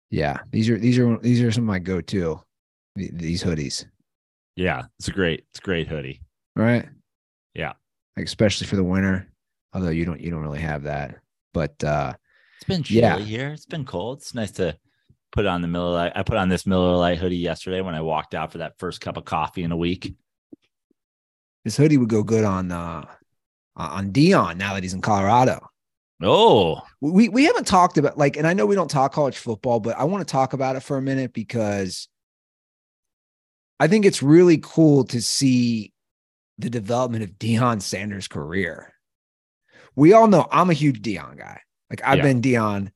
[0.09, 2.41] Yeah, these are these are these are some of my go-to
[2.95, 3.85] these hoodies.
[4.55, 6.21] Yeah, it's a great, it's a great hoodie.
[6.55, 6.87] Right.
[7.53, 7.73] Yeah.
[8.15, 9.29] Like especially for the winter.
[9.73, 11.19] Although you don't you don't really have that.
[11.53, 12.13] But uh
[12.57, 13.19] it's been chilly yeah.
[13.19, 13.49] here.
[13.49, 14.19] It's been cold.
[14.19, 14.77] It's nice to
[15.33, 16.13] put on the Miller Lite.
[16.15, 19.01] I put on this Miller Lite hoodie yesterday when I walked out for that first
[19.01, 20.15] cup of coffee in a week.
[21.65, 23.05] This hoodie would go good on uh
[23.75, 25.67] on Deion now that he's in Colorado.
[26.23, 29.81] Oh, we we haven't talked about like, and I know we don't talk college football,
[29.81, 32.07] but I want to talk about it for a minute because
[33.79, 35.91] I think it's really cool to see
[36.57, 38.93] the development of Deion Sanders' career.
[39.95, 41.61] We all know I'm a huge Deion guy.
[41.89, 42.23] Like I've yeah.
[42.23, 42.91] been Deion.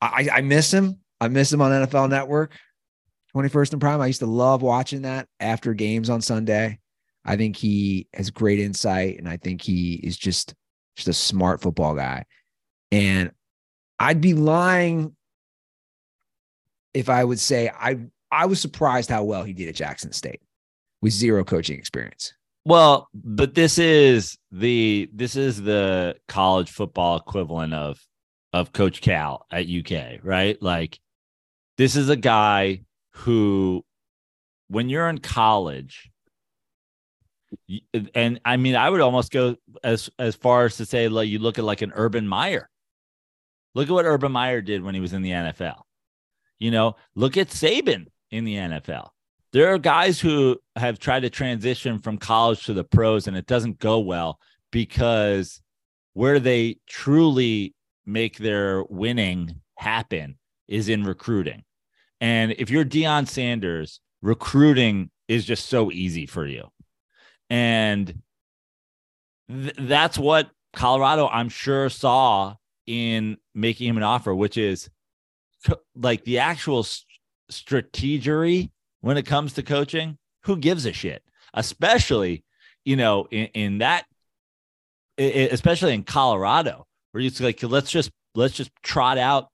[0.00, 1.00] I, I miss him.
[1.20, 2.52] I miss him on NFL Network.
[3.34, 4.00] 21st and Prime.
[4.00, 6.78] I used to love watching that after games on Sunday.
[7.24, 10.54] I think he has great insight, and I think he is just
[10.96, 12.24] just a smart football guy.
[12.90, 13.30] And
[13.98, 15.14] I'd be lying
[16.92, 17.98] if I would say I
[18.30, 20.40] I was surprised how well he did at Jackson State
[21.02, 22.32] with zero coaching experience.
[22.64, 27.98] Well, but this is the this is the college football equivalent of
[28.52, 30.60] of Coach Cal at UK, right?
[30.60, 30.98] Like
[31.78, 33.84] this is a guy who
[34.68, 36.10] when you're in college
[38.14, 41.38] and I mean I would almost go as as far as to say like you
[41.38, 42.68] look at like an Urban Meyer.
[43.74, 45.82] Look at what Urban Meyer did when he was in the NFL.
[46.58, 49.08] You know, look at Saban in the NFL.
[49.52, 53.46] There are guys who have tried to transition from college to the pros and it
[53.46, 54.38] doesn't go well
[54.70, 55.60] because
[56.14, 57.74] where they truly
[58.06, 60.38] make their winning happen
[60.68, 61.64] is in recruiting.
[62.20, 66.68] And if you're Deion Sanders, recruiting is just so easy for you.
[67.48, 68.22] And
[69.48, 72.54] th- that's what Colorado, I'm sure, saw
[72.86, 74.90] in making him an offer, which is
[75.94, 76.84] like the actual
[77.50, 81.22] strategery when it comes to coaching, who gives a shit?
[81.54, 82.44] Especially,
[82.84, 84.06] you know, in, in that,
[85.18, 89.48] especially in Colorado, where it's like, let's just let's just trot out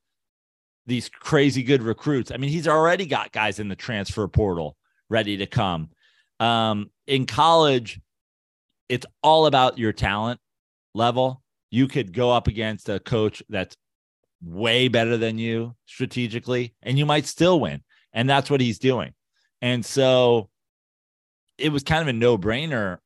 [0.86, 2.30] these crazy good recruits.
[2.30, 4.76] I mean, he's already got guys in the transfer portal
[5.08, 5.90] ready to come.
[6.38, 8.00] Um, in college,
[8.88, 10.40] it's all about your talent
[10.94, 11.42] level.
[11.70, 13.76] You could go up against a coach that's
[14.42, 17.82] way better than you strategically, and you might still win.
[18.12, 19.12] And that's what he's doing.
[19.60, 20.48] And so
[21.58, 22.98] it was kind of a no brainer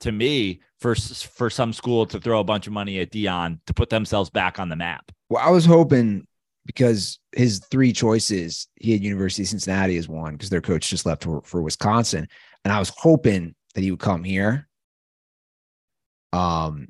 [0.00, 3.74] to me for for some school to throw a bunch of money at Deion to
[3.74, 5.10] put themselves back on the map.
[5.30, 6.26] Well, I was hoping
[6.66, 11.06] because his three choices, he had University of Cincinnati as one because their coach just
[11.06, 12.28] left for, for Wisconsin,
[12.64, 14.68] and I was hoping that he would come here.
[16.32, 16.88] Um,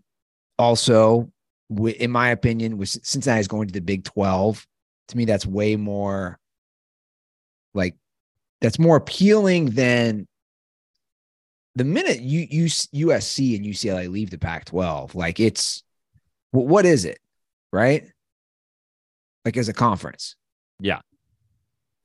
[0.59, 1.31] also,
[1.71, 4.67] in my opinion, with Cincinnati going to the Big Twelve.
[5.09, 6.39] To me, that's way more
[7.75, 7.95] like
[8.61, 10.27] that's more appealing than
[11.75, 15.83] the minute you, you USC and UCLA leave the Pac-12, like it's
[16.53, 17.19] what is it,
[17.73, 18.05] right?
[19.45, 20.37] Like as a conference.
[20.81, 21.01] Yeah.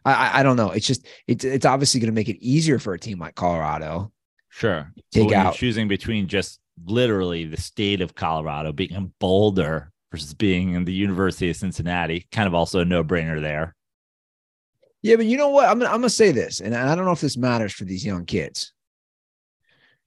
[0.04, 0.72] I I don't know.
[0.72, 4.12] It's just it's it's obviously going to make it easier for a team like Colorado.
[4.50, 4.92] Sure.
[5.12, 10.74] Take out choosing between just literally the state of Colorado being in Boulder versus being
[10.74, 13.76] in the University of Cincinnati, kind of also a no-brainer there.
[15.02, 15.70] Yeah, but you know what?
[15.70, 18.26] I'm I'm gonna say this, and I don't know if this matters for these young
[18.26, 18.74] kids.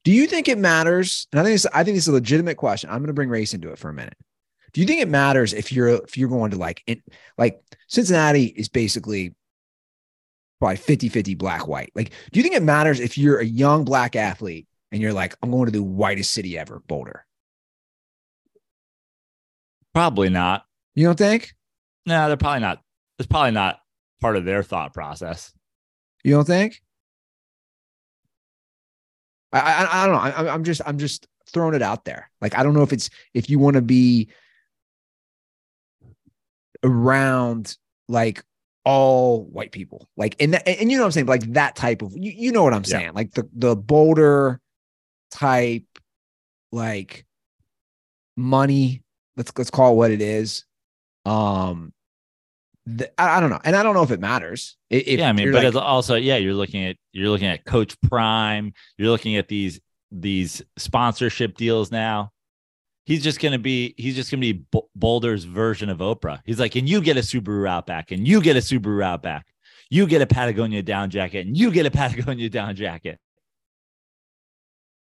[0.05, 1.29] Do you think it matters?
[1.33, 2.91] And I think I think it's a legitimate question.
[2.91, 4.17] I'm gonna bring race into it for a minute.
[4.75, 7.03] Do you think it matters if you're if you're going to like in,
[7.39, 9.35] like Cincinnati is basically
[10.63, 11.91] probably 50 50 black white.
[11.95, 15.35] Like, do you think it matters if you're a young black athlete and you're like,
[15.43, 17.25] I'm going to the whitest city ever, Boulder?
[19.95, 20.65] Probably not.
[20.95, 21.55] You don't think?
[22.07, 22.81] No, they're probably not.
[23.19, 23.79] It's probably not
[24.21, 25.53] part of their thought process.
[26.23, 26.81] You don't think?
[29.53, 30.21] I I, I don't know.
[30.21, 32.31] I, I'm just I'm just throwing it out there.
[32.41, 34.31] Like I don't know if it's if you want to be
[36.83, 37.77] around
[38.09, 38.45] like
[38.85, 42.03] all white people, like and that, and you know what I'm saying, like that type
[42.03, 43.11] of you, you know what I'm saying, yeah.
[43.13, 44.61] like the the Boulder
[45.33, 45.85] type,
[46.71, 47.27] like
[48.37, 49.03] money.
[49.37, 50.65] Let's let's call it what it is.
[51.25, 51.93] Um,
[52.87, 54.77] the, I, I, don't know, and I don't know if it matters.
[54.91, 58.01] If, yeah, I mean, but like, also, yeah, you're looking at you're looking at Coach
[58.03, 58.73] Prime.
[58.99, 62.33] You're looking at these these sponsorship deals now
[63.05, 64.65] he's just going to be he's just to be
[64.95, 66.41] Boulder's version of Oprah.
[66.45, 69.47] He's like, and you get a Subaru Outback, and you get a Subaru Outback,
[69.91, 73.19] you get a Patagonia down jacket, and you get a Patagonia down jacket.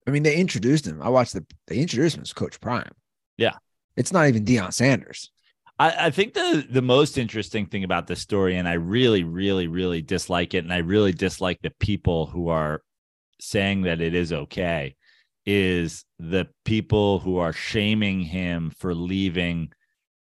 [0.08, 1.02] I mean, they introduced him.
[1.02, 2.90] I watched the they introduced him as Coach Prime.
[3.36, 3.56] Yeah,
[3.94, 5.30] it's not even Deion Sanders.
[5.78, 9.66] I, I think the the most interesting thing about this story, and I really, really,
[9.66, 12.82] really dislike it, and I really dislike the people who are
[13.38, 14.96] saying that it is okay
[15.44, 19.70] is the people who are shaming him for leaving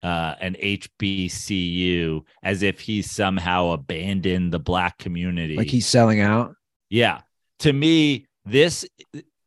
[0.02, 5.56] uh, an HBCU as if he's somehow abandoned the black community.
[5.56, 6.54] Like he's selling out.
[6.90, 7.20] Yeah.
[7.60, 8.86] To me, this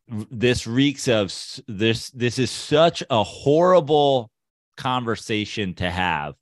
[0.08, 1.34] this reeks of
[1.68, 4.30] this this is such a horrible
[4.78, 6.36] conversation to have.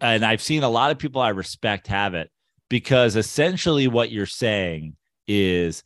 [0.00, 2.30] And I've seen a lot of people I respect have it
[2.68, 4.96] because essentially what you're saying
[5.26, 5.82] is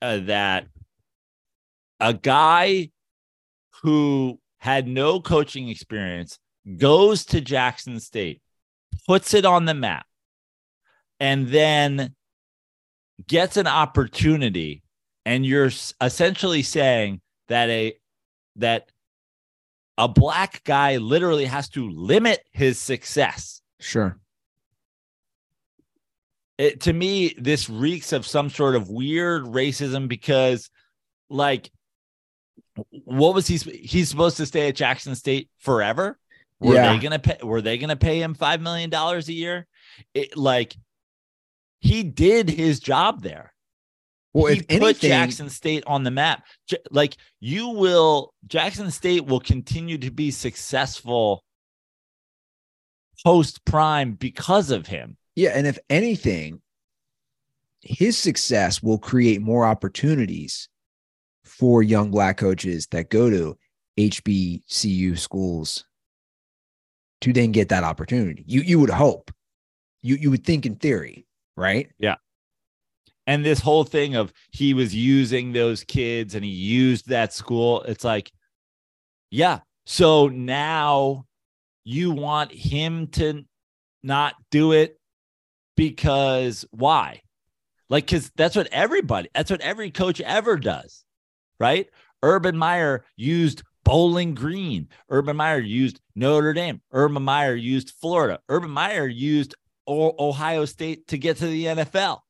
[0.00, 0.66] uh, that
[1.98, 2.90] a guy
[3.82, 6.38] who had no coaching experience
[6.76, 8.42] goes to Jackson State,
[9.06, 10.06] puts it on the map,
[11.20, 12.14] and then
[13.26, 14.82] gets an opportunity.
[15.26, 17.94] And you're essentially saying that a
[18.54, 18.90] that
[19.98, 23.60] a black guy literally has to limit his success.
[23.80, 24.16] Sure.
[26.58, 30.70] It, to me, this reeks of some sort of weird racism because,
[31.28, 31.70] like,
[33.04, 33.56] what was he?
[33.56, 36.18] He's supposed to stay at Jackson State forever.
[36.60, 36.92] Were yeah.
[36.92, 37.38] they gonna pay?
[37.42, 39.66] Were they gonna pay him five million dollars a year?
[40.14, 40.76] It, like
[41.80, 43.52] he did his job there.
[44.36, 46.44] Well, he if put anything, Jackson State on the map.
[46.90, 51.42] Like you will, Jackson State will continue to be successful
[53.24, 55.16] post prime because of him.
[55.36, 56.60] Yeah, and if anything,
[57.80, 60.68] his success will create more opportunities
[61.44, 63.56] for young black coaches that go to
[63.98, 65.84] HBCU schools
[67.22, 68.44] to then get that opportunity.
[68.46, 69.30] You you would hope.
[70.02, 71.88] You you would think in theory, right?
[71.98, 72.16] Yeah.
[73.26, 77.82] And this whole thing of he was using those kids and he used that school,
[77.82, 78.30] it's like,
[79.30, 79.60] yeah.
[79.84, 81.24] So now
[81.84, 83.44] you want him to
[84.02, 84.98] not do it
[85.76, 87.22] because why?
[87.88, 91.04] Like, because that's what everybody, that's what every coach ever does
[91.58, 91.88] right?
[92.22, 94.88] Urban Meyer used Bowling Green.
[95.10, 96.80] Urban Meyer used Notre Dame.
[96.92, 98.40] Urban Meyer used Florida.
[98.48, 99.54] Urban Meyer used
[99.86, 102.20] o- Ohio State to get to the NFL.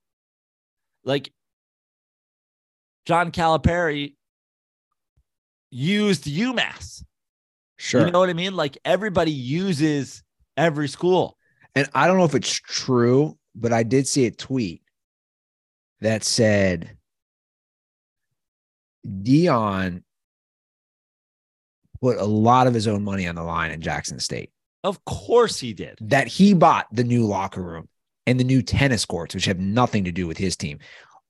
[1.07, 1.33] Like
[3.07, 4.15] John Calipari
[5.71, 7.05] used UMass.
[7.79, 8.05] Sure.
[8.05, 8.57] You know what I mean?
[8.57, 10.23] Like everybody uses
[10.57, 11.39] every school.
[11.75, 14.83] And I don't know if it's true, but I did see a tweet
[16.01, 16.97] that said
[19.07, 20.03] Deion
[22.01, 24.51] put a lot of his own money on the line in Jackson State.
[24.83, 25.99] Of course he did.
[26.01, 27.89] That he bought the new locker room
[28.27, 30.79] and the new tennis courts, which have nothing to do with his team.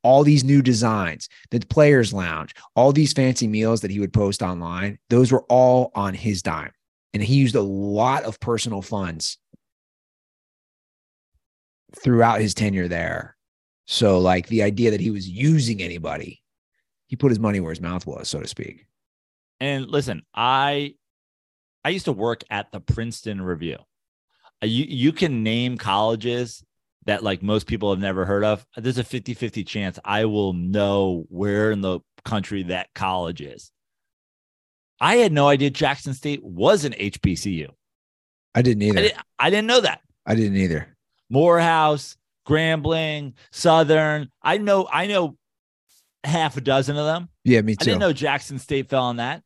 [0.03, 4.43] All these new designs, the players' lounge, all these fancy meals that he would post
[4.43, 6.73] online, those were all on his dime.
[7.13, 9.39] And he used a lot of personal funds
[12.03, 13.37] throughout his tenure there
[13.87, 16.43] So, like the idea that he was using anybody,
[17.07, 18.87] he put his money where his mouth was, so to speak.
[19.61, 20.95] And listen, I
[21.85, 23.79] I used to work at the Princeton Review.
[24.63, 26.65] Uh, You you can name colleges
[27.07, 28.67] that like most people have never heard of.
[28.77, 33.71] There's a 50-50 chance I will know where in the country that college is.
[35.01, 37.69] I had no idea Jackson State was an HBCU.
[38.55, 39.03] I didn't I, either.
[39.03, 40.01] didn't, I didn't know that.
[40.25, 40.97] I didn't either.
[41.31, 44.31] Morehouse, Grambling, Southern.
[44.43, 45.37] I know I know
[46.25, 47.29] half a dozen of them.
[47.45, 47.83] Yeah, me too.
[47.83, 49.43] I didn't know Jackson State fell on that.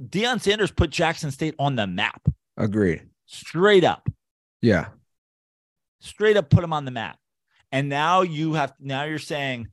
[0.00, 2.22] Deion Sanders put Jackson State on the map.
[2.56, 3.02] Agreed.
[3.26, 4.08] Straight up.
[4.60, 4.88] Yeah.
[6.02, 7.16] Straight up put them on the map.
[7.70, 9.68] And now you have now you're saying,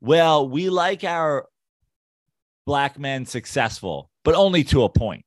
[0.00, 1.46] well, we like our
[2.64, 5.24] black men successful, but only to a point.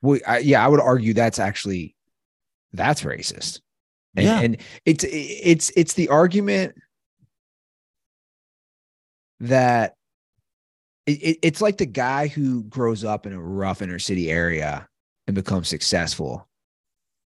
[0.00, 1.94] Well, I, yeah, I would argue that's actually
[2.72, 3.60] that's racist.
[4.16, 4.40] And, Yeah.
[4.40, 6.74] and it's it's it's the argument
[9.40, 9.94] that
[11.06, 14.88] it- it's like the guy who grows up in a rough inner city area
[15.26, 16.47] and becomes successful,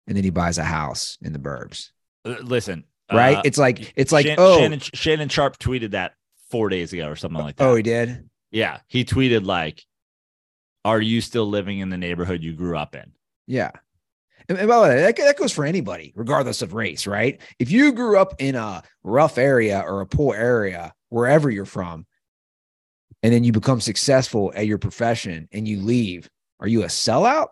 [0.06, 1.90] and then he buys a house in the burbs,
[2.24, 3.36] Uh, listen, right?
[3.38, 6.14] uh, it's like it's like Shan- oh Shannon, Shannon Sharpe tweeted that
[6.50, 7.64] four days ago or something like that.
[7.66, 9.84] oh he did Yeah, he tweeted like,
[10.84, 13.12] "Are you still living in the neighborhood you grew up in?"
[13.46, 13.70] Yeah.
[14.48, 17.40] And, and by the way, that, that goes for anybody, regardless of race, right?
[17.60, 22.04] If you grew up in a rough area or a poor area, wherever you're from,
[23.22, 26.28] and then you become successful at your profession and you leave,
[26.58, 27.48] are you a sellout?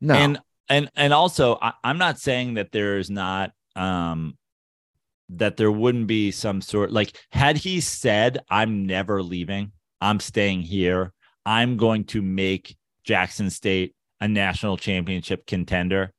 [0.00, 0.14] No.
[0.14, 0.38] And
[0.68, 4.36] and and also, I, I'm not saying that there's not um
[5.30, 9.72] that there wouldn't be some sort like had he said, "I'm never leaving.
[10.00, 11.12] I'm staying here.
[11.46, 16.12] I'm going to make Jackson State a national championship contender."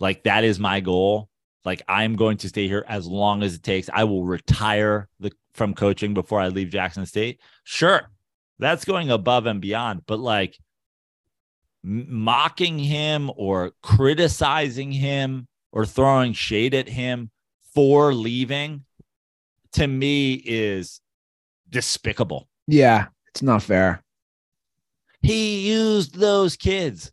[0.00, 1.28] Like that is my goal.
[1.64, 3.90] Like I'm going to stay here as long as it takes.
[3.92, 7.40] I will retire the from coaching before I leave Jackson State.
[7.64, 8.10] Sure.
[8.58, 10.58] That's going above and beyond, but like
[11.86, 17.30] mocking him or criticizing him or throwing shade at him
[17.74, 18.84] for leaving
[19.72, 21.00] to me is
[21.70, 22.48] despicable.
[22.66, 24.02] yeah, it's not fair.
[25.20, 27.12] He used those kids.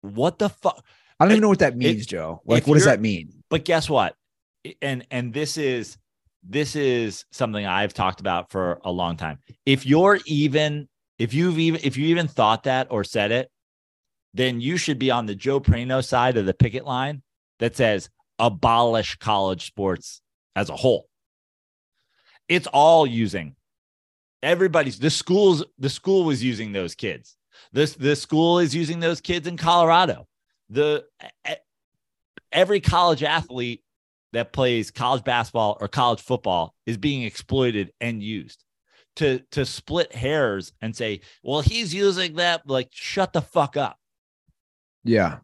[0.00, 0.84] What the fuck?
[1.18, 2.40] I don't even know what that means, Joe.
[2.44, 3.32] Like, what does that mean?
[3.50, 4.14] But guess what?
[4.80, 5.98] And and this is
[6.42, 9.38] this is something I've talked about for a long time.
[9.66, 10.88] If you're even
[11.18, 13.50] if you've even if you even thought that or said it,
[14.34, 17.22] then you should be on the Joe Prano side of the picket line
[17.58, 20.20] that says abolish college sports
[20.54, 21.08] as a whole.
[22.48, 23.56] It's all using
[24.42, 27.36] everybody's the schools the school was using those kids.
[27.72, 30.26] This the school is using those kids in Colorado.
[30.70, 31.04] The
[32.52, 33.82] every college athlete
[34.32, 38.64] that plays college basketball or college football is being exploited and used
[39.16, 42.62] to to split hairs and say, well, he's using that.
[42.66, 43.97] Like, shut the fuck up.
[45.04, 45.38] Yeah.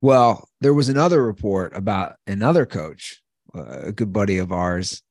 [0.00, 3.22] Well, there was another report about another coach,
[3.54, 5.02] uh, a good buddy of ours,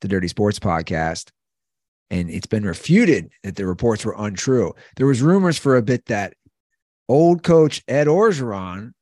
[0.00, 1.30] the Dirty Sports podcast,
[2.10, 4.74] and it's been refuted that the reports were untrue.
[4.96, 6.34] There was rumors for a bit that
[7.08, 8.92] old coach Ed Orgeron,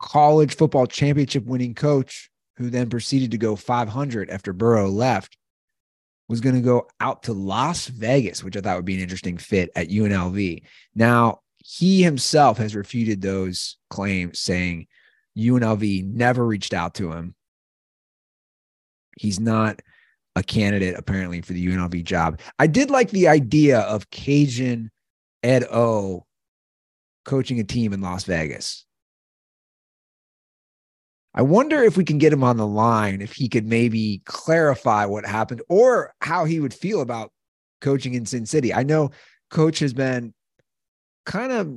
[0.00, 5.37] college football championship winning coach, who then proceeded to go 500 after Burrow left,
[6.28, 9.38] was going to go out to Las Vegas, which I thought would be an interesting
[9.38, 10.62] fit at UNLV.
[10.94, 14.86] Now, he himself has refuted those claims, saying
[15.36, 17.34] UNLV never reached out to him.
[19.16, 19.80] He's not
[20.36, 22.40] a candidate, apparently, for the UNLV job.
[22.58, 24.90] I did like the idea of Cajun
[25.42, 26.26] Ed O
[27.24, 28.84] coaching a team in Las Vegas.
[31.34, 35.04] I wonder if we can get him on the line, if he could maybe clarify
[35.04, 37.32] what happened or how he would feel about
[37.80, 38.72] coaching in Sin City.
[38.74, 39.10] I know
[39.50, 40.34] coach has been
[41.26, 41.72] kind of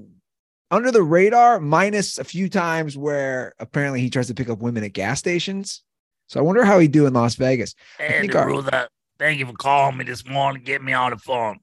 [0.72, 4.84] under the radar, minus a few times where apparently he tries to pick up women
[4.84, 5.84] at gas stations.
[6.28, 7.76] So I wonder how he'd do in Las Vegas.
[7.98, 8.88] Hey, our-
[9.20, 10.64] thank you for calling me this morning.
[10.64, 11.60] Get me on the phone.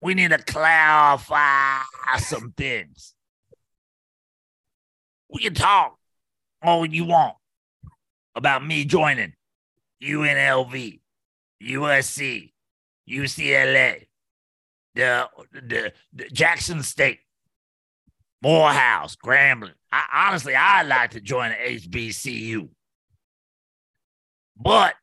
[0.00, 1.82] We need to clarify
[2.18, 3.14] some things.
[5.28, 5.98] We can talk
[6.62, 7.36] all you want
[8.34, 9.34] about me joining
[10.02, 11.00] UNLV,
[11.62, 12.52] USC,
[13.08, 14.06] UCLA,
[14.94, 17.20] the, the, the Jackson State,
[18.42, 19.74] Morehouse, Grambling.
[19.90, 22.68] I, honestly, I'd like to join the HBCU.
[24.56, 24.94] But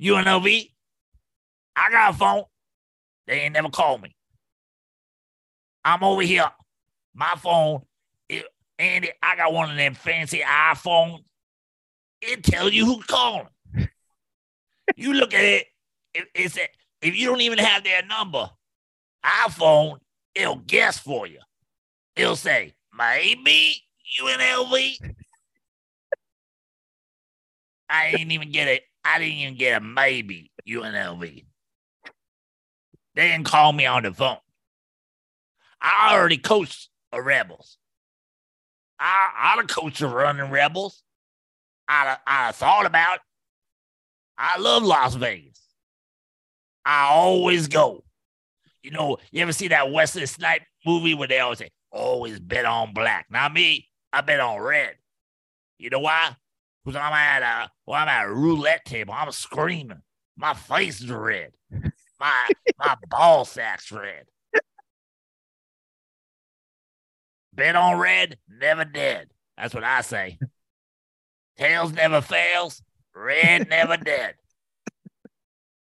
[0.00, 0.70] UNLV,
[1.76, 2.44] I got a phone.
[3.26, 4.14] They ain't never called me.
[5.84, 6.50] I'm over here.
[7.14, 7.82] My phone,
[8.78, 11.20] Andy, I got one of them fancy iPhones.
[12.20, 13.48] It tells you who's calling.
[14.96, 15.66] you look at it,
[16.14, 16.68] it, it said,
[17.00, 18.50] if you don't even have their number,
[19.24, 19.98] iPhone,
[20.34, 21.38] it'll guess for you.
[22.16, 23.82] It'll say, maybe
[24.20, 25.14] UNLV.
[27.88, 28.82] I didn't even get it.
[29.04, 31.44] I didn't even get a maybe UNLV.
[33.14, 34.38] They didn't call me on the phone.
[35.80, 37.78] I already coached the Rebels.
[38.98, 41.02] I, I'd have coached the running Rebels.
[41.88, 43.20] I'd, I thought about it.
[44.38, 45.60] I love Las Vegas.
[46.84, 48.04] I always go.
[48.82, 52.64] You know, you ever see that Wesley Snipe movie where they always say, always bet
[52.66, 53.26] on black?
[53.30, 53.88] Not me.
[54.12, 54.96] I bet on red.
[55.78, 56.36] You know why?
[56.84, 59.14] Because I'm at a well, I'm at a roulette table.
[59.16, 60.02] I'm screaming.
[60.36, 61.52] My face is red.
[62.20, 64.26] My my ball sack's red.
[67.54, 69.28] Bet on red, never dead.
[69.56, 70.38] That's what I say.
[71.56, 72.82] Tails never fails,
[73.14, 74.34] red never dead.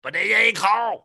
[0.03, 1.03] But they ain't called.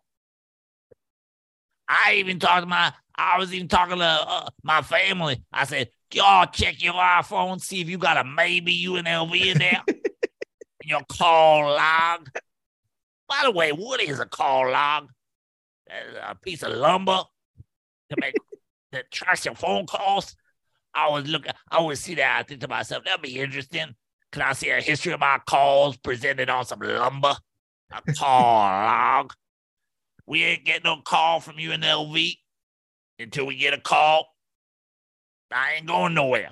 [1.89, 5.43] I even talked to my, I was even talking to uh, my family.
[5.53, 9.83] I said, y'all check your iPhone, see if you got a maybe UNLV in there.
[10.83, 12.31] in your call log.
[13.29, 15.11] By the way, what is a call log?
[16.23, 17.23] A piece of lumber
[18.11, 18.35] to make
[18.93, 20.35] that tracks your phone calls.
[20.99, 22.39] I always look, I always see that.
[22.39, 23.95] I think to myself, that'd be interesting.
[24.33, 27.37] Can I see a history of my calls presented on some lumber?
[27.93, 29.33] A call log.
[30.27, 32.35] We ain't getting no call from UNLV
[33.19, 34.27] until we get a call.
[35.53, 36.51] I ain't going nowhere.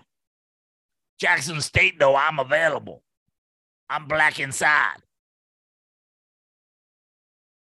[1.18, 3.02] Jackson State, though, I'm available.
[3.90, 4.96] I'm black inside.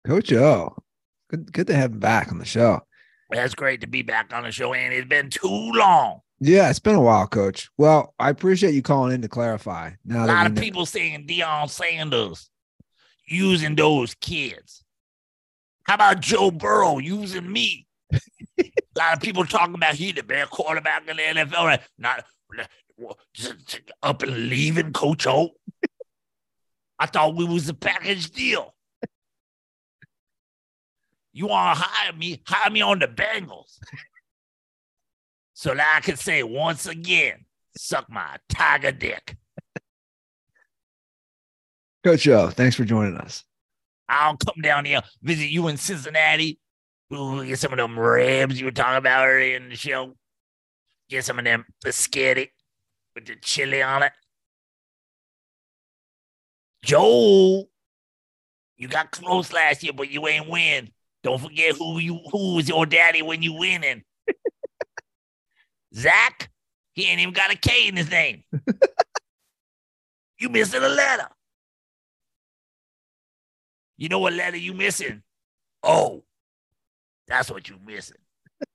[0.06, 0.76] Coach O,
[1.30, 2.82] good, good to have him back on the show.
[3.30, 6.22] That's great to be back on the show, and it's been too long.
[6.40, 7.70] Yeah, it's been a while, Coach.
[7.78, 9.92] Well, I appreciate you calling in to clarify.
[10.06, 12.50] Now A lot of know- people saying Deion Sanders
[13.26, 14.84] using those kids.
[15.84, 17.88] How about Joe Burrow using me?
[18.14, 21.66] a lot of people talking about he the best quarterback in the NFL.
[21.66, 21.82] Right?
[21.98, 22.24] Not
[23.34, 25.52] just up and leaving Coach O.
[27.00, 28.74] I thought we was a package deal.
[31.34, 32.42] You want to hire me?
[32.48, 33.78] Hire me on the Bengals.
[35.58, 37.46] So that I can say once again,
[37.76, 39.36] suck my tiger dick.
[42.04, 43.44] Coach Joe, thanks for joining us.
[44.08, 46.60] I'll come down here, visit you in Cincinnati.
[47.12, 50.16] Ooh, get some of them ribs you were talking about earlier in the show.
[51.10, 52.50] Get some of them biscotti
[53.16, 54.12] with the chili on it.
[56.84, 57.68] Joel,
[58.78, 60.92] you got close last year, but you ain't win.
[61.24, 64.04] Don't forget who you who was your daddy when you winning.
[65.98, 66.52] Zac,
[66.94, 68.44] he ain't even got a K in his name.
[70.40, 71.28] you missing a letter.
[73.98, 75.24] You know what letter you missing?
[75.82, 76.24] Oh,
[77.28, 78.18] that's what you missing.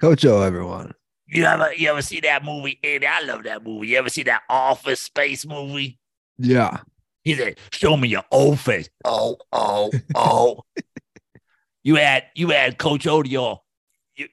[0.00, 0.94] Coach O, everyone.
[1.26, 2.78] You ever you ever see that movie?
[2.82, 3.88] Andy, I love that movie.
[3.88, 5.98] You ever see that Office Space movie?
[6.38, 6.78] Yeah.
[7.22, 10.62] He said, "Show me your old face." Oh, oh, oh.
[11.84, 13.28] you had you had Coach O to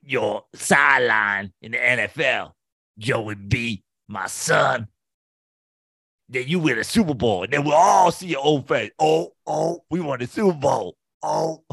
[0.01, 2.53] your sideline in the NFL.
[2.97, 4.87] Joey B, my son.
[6.27, 8.91] Then you win a Super Bowl, and then we'll all see your old face.
[8.99, 10.95] Oh, oh, we won the Super Bowl.
[11.23, 11.63] Oh,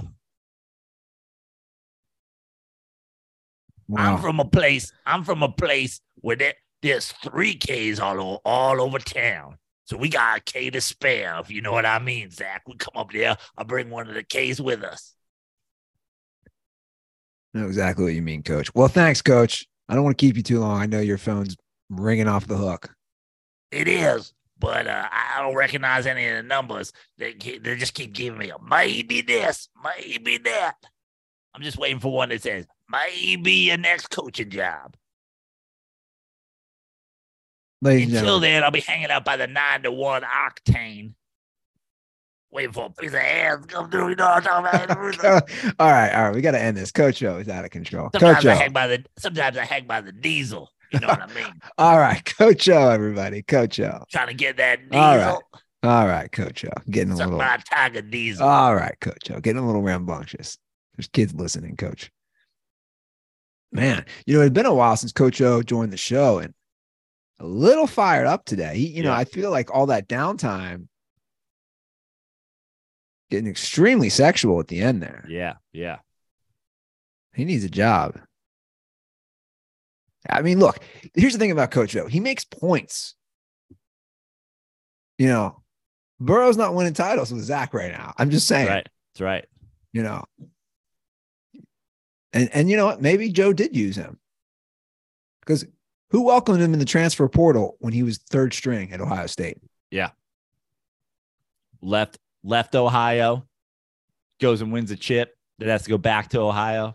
[3.89, 4.14] Wow.
[4.17, 4.93] I'm from a place.
[5.05, 9.59] I'm from a place where there, there's three K's all over, all over town.
[9.85, 12.62] So we got a K to spare, if you know what I mean, Zac.
[12.67, 13.37] We come up there.
[13.57, 15.16] I'll bring one of the K's with us.
[17.57, 18.75] Know exactly what you mean, Coach.
[18.75, 19.67] Well, thanks, Coach.
[19.89, 20.79] I don't want to keep you too long.
[20.79, 21.57] I know your phone's
[21.89, 22.95] ringing off the hook.
[23.73, 26.93] It is, but uh, I don't recognize any of the numbers.
[27.17, 30.75] They they just keep giving me a maybe this, maybe that.
[31.55, 34.95] I'm just waiting for one that says maybe your next coaching job.
[37.81, 41.13] Ladies Until then, I'll be hanging out by the nine to one octane,
[42.57, 44.09] waiting for a piece of ass to come through.
[44.09, 45.51] You know what I'm talking about?
[45.79, 46.91] all right, all right, we got to end this.
[46.91, 48.09] Coach O is out of control.
[48.13, 48.57] Sometimes Coach I O.
[48.57, 50.71] hang by the sometimes I hang by the diesel.
[50.93, 51.53] You know what I mean?
[51.79, 53.43] All right, Coach O, everybody.
[53.43, 54.05] Coach O.
[54.11, 55.05] Trying to get that diesel.
[55.05, 55.43] All right.
[55.83, 56.71] All right, Coach O.
[56.89, 57.39] Getting a Suck little.
[57.39, 58.47] my tiger diesel.
[58.47, 59.41] All right, Coach O.
[59.41, 60.57] Getting a little rambunctious.
[60.97, 62.11] There's kids listening, Coach.
[63.73, 66.55] Man, you know, it's been a while since Coach O joined the show and
[67.41, 68.77] a little fired up today.
[68.79, 70.87] He, you know, I feel like all that downtime
[73.31, 75.24] getting extremely sexual at the end there.
[75.29, 75.99] Yeah, yeah.
[77.35, 78.18] He needs a job.
[80.29, 80.79] I mean, look,
[81.14, 82.07] here's the thing about Coach O.
[82.07, 83.14] He makes points.
[85.18, 85.62] You know,
[86.18, 88.12] Burrow's not winning titles with Zac right now.
[88.18, 88.89] I'm just saying, Right.
[89.14, 89.47] That's right.
[89.93, 90.24] you know.
[92.33, 93.01] And and you know what?
[93.01, 94.18] Maybe Joe did use him.
[95.41, 95.64] Because
[96.11, 99.59] who welcomed him in the transfer portal when he was third string at Ohio State?
[99.91, 100.11] Yeah.
[101.81, 103.47] Left left Ohio,
[104.40, 105.34] goes and wins a chip.
[105.59, 106.94] That has to go back to Ohio.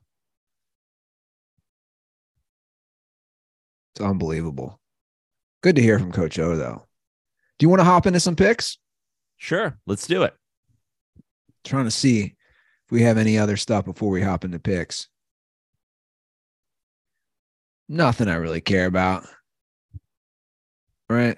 [3.94, 4.80] It's unbelievable.
[5.62, 6.86] Good to hear from Coach O, though.
[7.58, 8.78] Do you want to hop into some picks?
[9.38, 9.78] Sure.
[9.88, 10.36] Let's do it.
[11.64, 15.10] Trying to see if we have any other stuff before we hop into picks.
[17.90, 19.26] Nothing I really care about.
[21.10, 21.38] Right?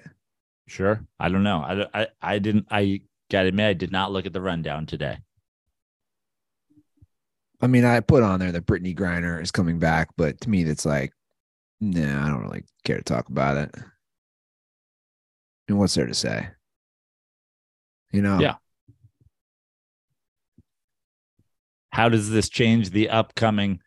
[0.66, 1.04] Sure.
[1.18, 1.58] I don't know.
[1.58, 3.00] I, I, I didn't, I
[3.30, 5.18] got to admit, I did not look at the rundown today.
[7.60, 10.64] I mean, I put on there that Brittney Griner is coming back, but to me,
[10.64, 11.12] that's like,
[11.80, 13.74] nah, I don't really care to talk about it.
[15.68, 16.48] And what's there to say?
[18.12, 18.38] You know?
[18.38, 18.56] Yeah.
[21.90, 23.80] How does this change the upcoming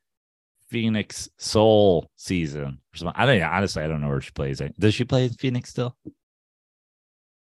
[0.69, 2.79] Phoenix Soul season?
[3.15, 4.61] I don't honestly, I don't know where she plays.
[4.79, 5.95] Does she play Phoenix still?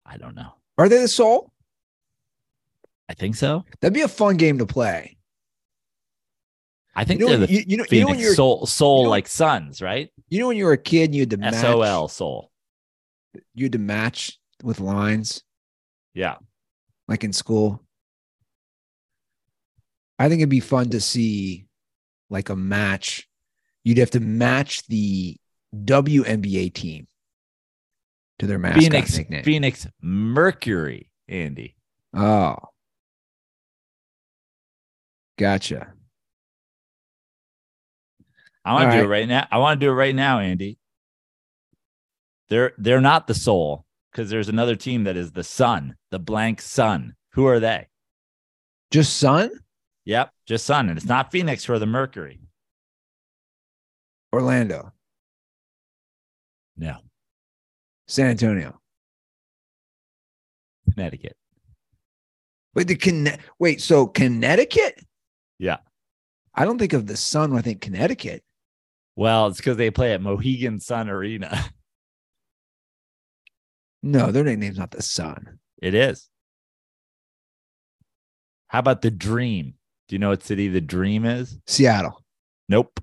[0.05, 0.55] I don't know.
[0.77, 1.52] Are they the soul?
[3.09, 3.65] I think so.
[3.81, 5.17] That'd be a fun game to play.
[6.95, 8.99] I think You know, they're the you, you know, you know when Phoenix Soul, Soul
[8.99, 10.09] you know- like Suns, right?
[10.29, 12.07] you know when you were a kid and you had to match S O L
[12.07, 12.51] Soul.
[13.55, 15.43] you had to match with lines
[16.13, 16.35] Yeah.
[17.07, 17.83] like in school.
[20.19, 21.65] I think it'd be fun to see
[22.29, 23.27] like a match.
[23.83, 25.37] You'd have to match the
[25.75, 27.07] WNBA team
[28.39, 29.43] to their mascot Phoenix nickname.
[29.43, 31.75] Phoenix Mercury, Andy.
[32.13, 32.55] Oh,
[35.37, 35.93] gotcha.
[38.65, 39.05] I want to do right.
[39.05, 39.47] it right now.
[39.51, 40.77] I want to do it right now, Andy.
[42.49, 46.61] They're they're not the soul because there's another team that is the sun, the blank
[46.61, 47.15] sun.
[47.31, 47.87] Who are they?
[48.91, 49.49] Just Sun,
[50.05, 50.87] Yep, just sun.
[50.87, 52.39] And it's not Phoenix or the Mercury.
[54.31, 54.91] Orlando,
[56.77, 56.97] No,
[58.07, 58.79] San Antonio.
[60.93, 61.35] Connecticut.
[62.75, 64.99] Wait, the Conne- wait, so Connecticut?
[65.59, 65.77] Yeah.
[66.53, 68.43] I don't think of the Sun when I think Connecticut.
[69.15, 71.65] Well, it's because they play at Mohegan Sun Arena.
[74.05, 75.59] No, their nickname's not the Sun.
[75.81, 76.27] It is.
[78.67, 79.75] How about the Dream?
[80.09, 81.57] Do you know what city the Dream is?
[81.67, 82.21] Seattle.
[82.67, 82.99] Nope.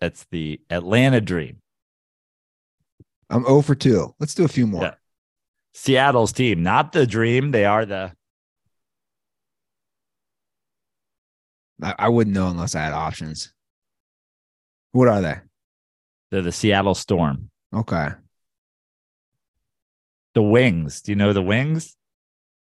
[0.00, 1.58] That's the Atlanta Dream.
[3.30, 4.16] I'm 0 for 2.
[4.18, 4.82] Let's do a few more.
[4.82, 4.94] Yeah.
[5.72, 7.52] Seattle's team, not the Dream.
[7.52, 8.12] They are the
[11.82, 13.52] I, I wouldn't know unless I had options.
[14.92, 15.36] What are they?
[16.32, 17.50] they're the Seattle Storm.
[17.72, 18.08] Okay.
[20.34, 21.02] The Wings.
[21.02, 21.94] Do you know the Wings?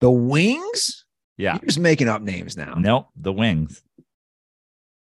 [0.00, 1.04] The Wings?
[1.38, 1.54] Yeah.
[1.54, 2.74] You're just making up names now.
[2.74, 3.08] Nope.
[3.14, 3.82] The Wings.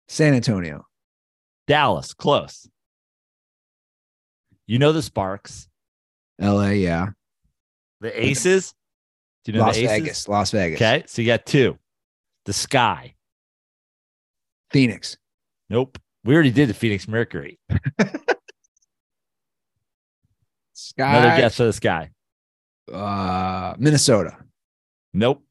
[0.06, 0.86] San Antonio.
[1.66, 2.14] Dallas.
[2.14, 2.70] Close.
[4.68, 5.68] You know the Sparks.
[6.40, 7.08] LA, yeah.
[8.00, 8.74] The Aces.
[9.44, 9.98] Do you know Las the Aces?
[9.98, 10.28] Vegas.
[10.28, 10.76] Las Vegas.
[10.76, 11.02] Okay.
[11.08, 11.78] So you got two.
[12.44, 13.15] The Sky.
[14.70, 15.16] Phoenix.
[15.70, 15.98] Nope.
[16.24, 17.58] We already did the Phoenix Mercury.
[20.72, 21.16] Sky.
[21.16, 22.10] Another guess for the Sky.
[22.92, 24.36] Uh, Minnesota.
[25.14, 25.42] Nope.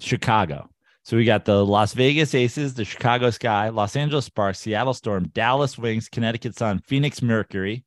[0.00, 0.68] Chicago.
[1.04, 5.28] So we got the Las Vegas Aces, the Chicago Sky, Los Angeles Sparks, Seattle Storm,
[5.28, 7.84] Dallas Wings, Connecticut Sun, Phoenix Mercury,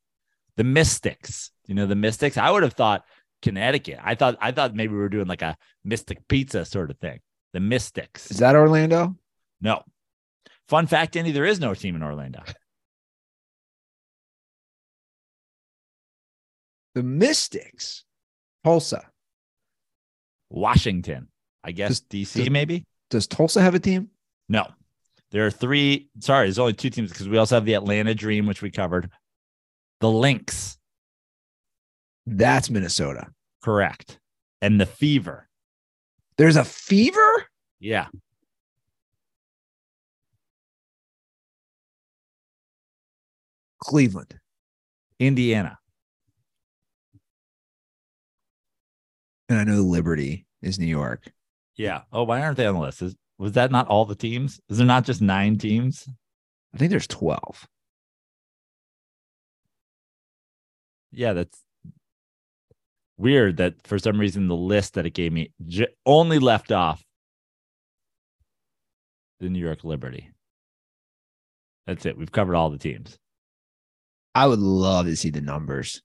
[0.58, 1.52] the Mystics.
[1.68, 2.38] You know the Mystics?
[2.38, 3.04] I would have thought
[3.42, 4.00] Connecticut.
[4.04, 7.20] I thought I thought maybe we were doing like a Mystic Pizza sort of thing.
[7.54, 8.32] The Mystics.
[8.32, 9.16] Is that Orlando?
[9.64, 9.82] No.
[10.68, 12.44] Fun fact, Andy, there is no team in Orlando.
[16.96, 18.04] The Mystics.
[18.64, 19.10] Tulsa.
[20.50, 21.30] Washington.
[21.64, 22.86] I guess Does- DC does- maybe?
[23.10, 24.10] Does Tulsa have a team?
[24.50, 24.68] No.
[25.32, 26.10] There are three.
[26.20, 29.10] Sorry, there's only two teams because we also have the Atlanta Dream, which we covered.
[30.00, 30.78] The Lynx,
[32.26, 33.28] That's Minnesota.
[33.64, 34.20] correct.
[34.62, 35.48] And the Fever.
[36.38, 37.46] There's a fever?
[37.80, 38.08] Yeah.
[43.84, 44.34] Cleveland.
[45.20, 45.78] Indiana.
[49.50, 51.32] And I know Liberty is New York.
[51.76, 52.02] Yeah.
[52.12, 53.02] Oh, why aren't they on the list?
[53.02, 54.60] Is, was that not all the teams?
[54.70, 56.08] Is there not just nine teams?
[56.74, 57.68] I think there's 12.
[61.12, 61.62] Yeah, that's
[63.18, 67.04] weird that for some reason the list that it gave me j- only left off
[69.40, 70.32] the New York Liberty.
[71.86, 72.18] That's it.
[72.18, 73.20] We've covered all the teams.
[74.36, 76.02] I would love to see the numbers.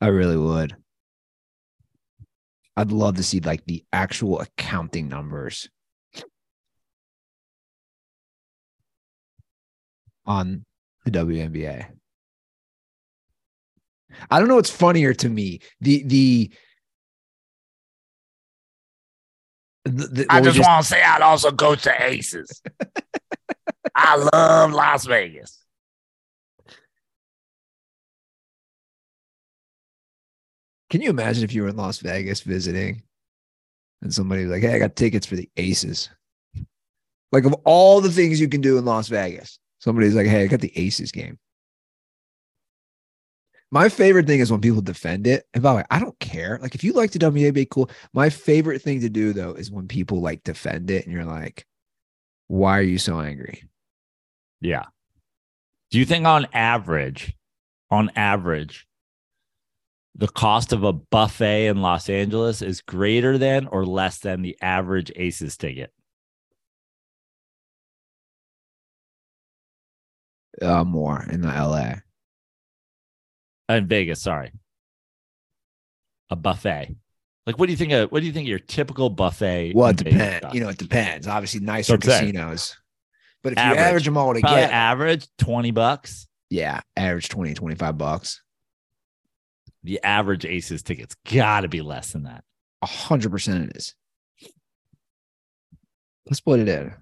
[0.00, 0.76] I really would.
[2.76, 5.68] I'd love to see like the actual accounting numbers
[10.26, 10.64] on
[11.04, 11.86] the WNBA.
[14.30, 15.60] I don't know what's funnier to me.
[15.80, 16.50] The the,
[19.84, 22.62] the, the- I we just, want to say I'd also coach the Aces.
[23.94, 25.65] I love Las Vegas.
[30.90, 33.02] Can you imagine if you were in Las Vegas visiting
[34.02, 36.10] and somebody was like, Hey, I got tickets for the Aces?
[37.32, 40.46] Like, of all the things you can do in Las Vegas, somebody's like, Hey, I
[40.46, 41.38] got the Aces game.
[43.72, 45.44] My favorite thing is when people defend it.
[45.52, 46.58] And by the way, I don't care.
[46.62, 47.90] Like, if you like the WNBA, cool.
[48.12, 51.66] My favorite thing to do, though, is when people like defend it and you're like,
[52.46, 53.64] Why are you so angry?
[54.60, 54.84] Yeah.
[55.90, 57.34] Do you think on average,
[57.90, 58.86] on average,
[60.18, 64.56] the cost of a buffet in Los Angeles is greater than or less than the
[64.62, 65.92] average Aces ticket?
[70.60, 71.94] Uh, more in the LA.
[73.68, 74.52] In Vegas, sorry.
[76.30, 76.96] A buffet.
[77.46, 79.72] Like what do you think of what do you think your typical buffet?
[79.74, 80.52] Well, it depends.
[80.54, 81.28] You know, it depends.
[81.28, 82.32] Obviously, nicer I'm saying.
[82.32, 82.76] casinos.
[83.42, 83.78] But if Average.
[83.78, 86.26] you average them all together, average 20 bucks.
[86.50, 88.42] yeah, average 20, 25 bucks.
[89.86, 92.42] The average Aces ticket's gotta be less than that.
[92.82, 93.94] A hundred percent it is.
[96.26, 96.92] Let's split it in.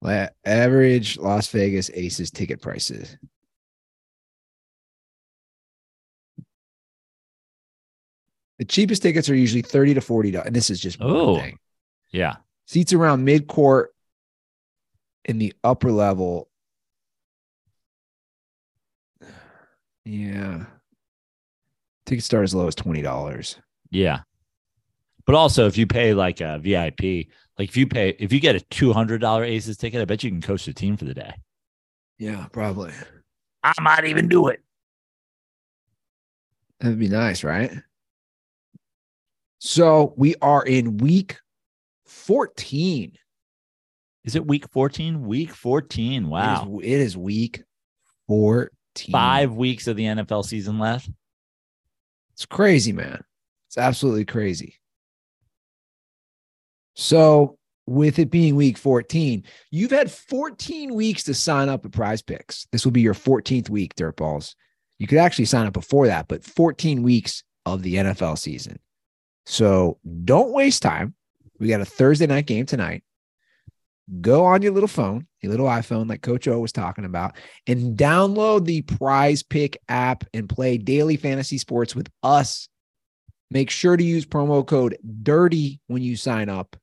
[0.00, 3.18] La- Average Las Vegas Aces ticket prices.
[8.60, 10.46] The cheapest tickets are usually 30 to 40 dollars.
[10.46, 11.42] And this is just oh.
[12.12, 12.36] Yeah.
[12.66, 13.92] Seats around mid court
[15.24, 16.48] in the upper level.
[20.04, 20.64] Yeah.
[22.06, 23.56] Tickets start as low as $20.
[23.90, 24.20] Yeah.
[25.26, 27.28] But also if you pay like a VIP,
[27.58, 30.22] like if you pay if you get a two hundred dollar Aces ticket, I bet
[30.22, 31.32] you can coach the team for the day.
[32.18, 32.92] Yeah, probably.
[33.62, 34.60] I might even do it.
[36.80, 37.72] That'd be nice, right?
[39.58, 41.38] So we are in week
[42.04, 43.12] 14.
[44.24, 45.24] Is it week 14?
[45.24, 46.28] Week 14.
[46.28, 46.78] Wow.
[46.82, 47.62] It is, it is week
[48.28, 48.68] 14.
[49.12, 51.10] Five weeks of the NFL season left.
[52.32, 53.22] It's crazy, man.
[53.68, 54.80] It's absolutely crazy.
[56.94, 62.66] So, with it being week 14, you've had 14 weeks to sign up at PrizePicks.
[62.72, 64.54] This will be your 14th week, Dirtballs.
[64.98, 68.78] You could actually sign up before that, but 14 weeks of the NFL season.
[69.46, 71.14] So, don't waste time.
[71.58, 73.02] We got a Thursday night game tonight.
[74.20, 77.36] Go on your little phone, your little iPhone, like Coach O was talking about,
[77.66, 82.68] and download the prize pick app and play daily fantasy sports with us.
[83.50, 86.76] Make sure to use promo code DIRTY when you sign up.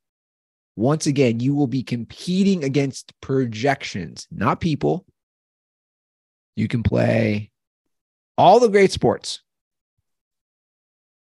[0.75, 5.05] Once again, you will be competing against projections, not people.
[6.55, 7.51] You can play
[8.37, 9.41] all the great sports,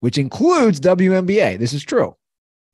[0.00, 1.58] which includes WNBA.
[1.58, 2.16] This is true.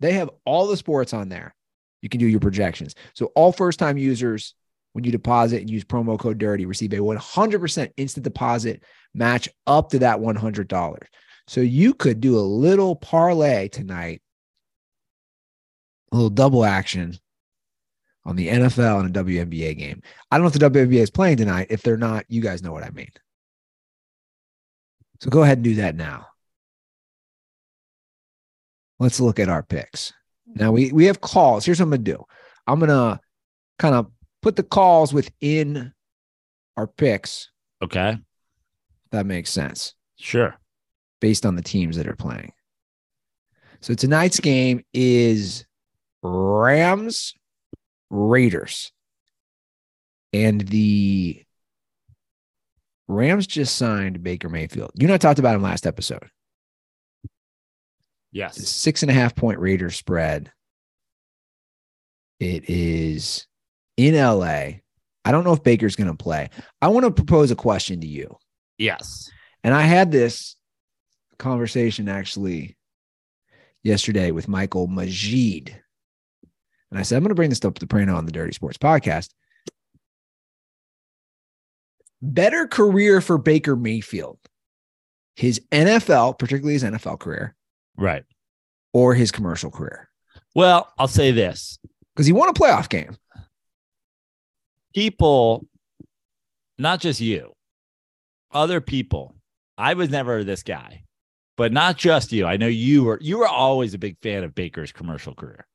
[0.00, 1.54] They have all the sports on there.
[2.02, 2.94] You can do your projections.
[3.14, 4.54] So, all first time users,
[4.92, 8.82] when you deposit and use promo code DIRTY, receive a 100% instant deposit
[9.14, 10.98] match up to that $100.
[11.46, 14.20] So, you could do a little parlay tonight,
[16.10, 17.16] a little double action
[18.24, 20.02] on the NFL and a WNBA game.
[20.30, 21.68] I don't know if the WNBA is playing tonight.
[21.70, 23.10] If they're not, you guys know what I mean.
[25.20, 26.26] So, go ahead and do that now.
[28.98, 30.12] Let's look at our picks.
[30.46, 31.64] Now we we have calls.
[31.64, 32.24] Here's what I'm gonna do.
[32.66, 33.20] I'm gonna
[33.78, 34.10] kind of
[34.42, 35.92] put the calls within
[36.76, 37.50] our picks.
[37.82, 38.18] Okay.
[39.10, 40.56] That makes sense Sure.
[41.20, 42.52] based on the teams that are playing.
[43.80, 45.66] So tonight's game is
[46.22, 47.34] Rams
[48.10, 48.92] Raiders.
[50.32, 51.44] And the
[53.08, 54.92] Rams just signed Baker Mayfield.
[54.94, 56.30] You and I talked about him last episode.
[58.32, 58.56] Yes.
[58.66, 60.50] six and a half point Raiders spread.
[62.40, 63.46] It is
[63.96, 64.80] in LA.
[65.24, 66.50] I don't know if Baker's going to play.
[66.80, 68.36] I want to propose a question to you.
[68.78, 69.30] Yes.
[69.62, 70.56] And I had this
[71.38, 72.76] conversation actually
[73.84, 75.80] yesterday with Michael Majid.
[76.90, 78.78] And I said, I'm going to bring this up to Prano on the Dirty Sports
[78.78, 79.28] podcast.
[82.20, 84.38] Better career for Baker Mayfield,
[85.34, 87.56] his NFL, particularly his NFL career,
[87.96, 88.24] Right.
[88.92, 90.08] or his commercial career?
[90.54, 91.78] Well, I'll say this.
[92.14, 93.16] Because he won a playoff game.
[94.94, 95.66] people,
[96.78, 97.52] not just you,
[98.52, 99.34] other people.
[99.78, 101.04] I was never this guy,
[101.56, 102.44] but not just you.
[102.46, 105.66] I know you were you were always a big fan of Baker's commercial career.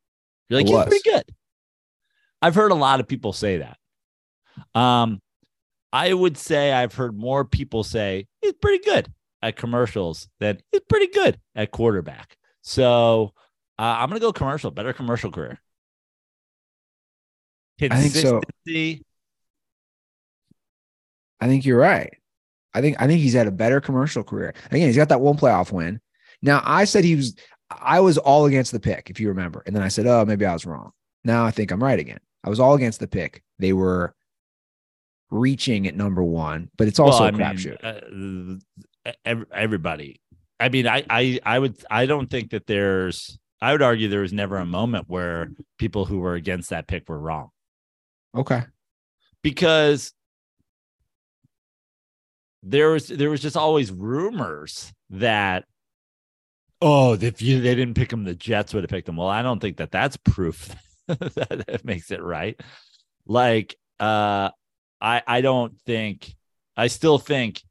[0.50, 1.24] You're like, he's pretty good.
[2.42, 3.78] I've heard a lot of people say that.
[4.80, 5.20] Um,
[5.92, 9.12] I would say I've heard more people say he's pretty good
[9.42, 12.36] at commercials than he's pretty good at quarterback.
[12.62, 13.34] So
[13.80, 15.60] uh, I'm gonna go commercial, better commercial career.
[17.82, 18.42] I think so.
[18.66, 19.06] Consistency,
[21.40, 22.14] I think you're right.
[22.74, 24.54] I think I think he's had a better commercial career.
[24.72, 26.00] Again, he's got that one playoff win.
[26.42, 27.36] Now I said he was
[27.70, 29.62] I was all against the pick, if you remember.
[29.66, 30.92] And then I said, oh, maybe I was wrong.
[31.24, 32.20] Now I think I'm right again.
[32.44, 33.44] I was all against the pick.
[33.60, 34.16] They were
[35.30, 37.84] reaching at number one, but it's also Well, a crapshoot.
[37.84, 38.60] uh,
[39.26, 40.22] everybody.
[40.60, 43.38] I mean, I, I, I would, I don't think that there's.
[43.62, 45.50] I would argue there was never a moment where
[45.80, 47.50] people who were against that pick were wrong
[48.36, 48.64] okay.
[49.42, 50.14] because
[52.64, 55.66] there was there was just always rumors that
[56.82, 59.18] oh if you they didn't pick him the Jets would have picked him.
[59.18, 60.76] Well, I don't think that that's proof
[61.08, 62.60] that it makes it right.
[63.26, 64.52] Like uh
[65.00, 66.34] I I don't think
[66.76, 67.64] I still think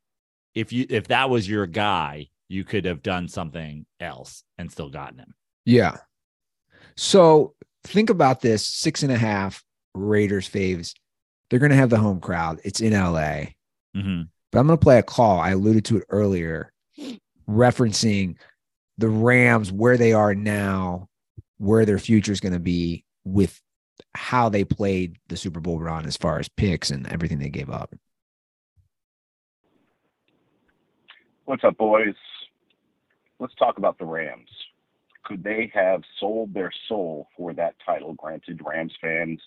[0.56, 4.88] if you if that was your guy, you could have done something else and still
[4.88, 5.34] gotten him.
[5.64, 5.98] Yeah.
[6.96, 7.54] So
[7.84, 9.62] think about this six and a half
[9.94, 10.94] Raiders faves.
[11.48, 12.60] They're going to have the home crowd.
[12.64, 13.52] It's in LA.
[13.94, 14.22] Mm-hmm.
[14.50, 15.38] But I'm going to play a call.
[15.38, 16.72] I alluded to it earlier,
[17.48, 18.36] referencing
[18.98, 21.08] the Rams, where they are now,
[21.58, 23.60] where their future is going to be with
[24.14, 27.70] how they played the Super Bowl run as far as picks and everything they gave
[27.70, 27.94] up.
[31.46, 32.16] What's up, boys?
[33.38, 34.48] Let's talk about the Rams.
[35.24, 38.14] Could they have sold their soul for that title?
[38.14, 39.40] Granted, Rams fans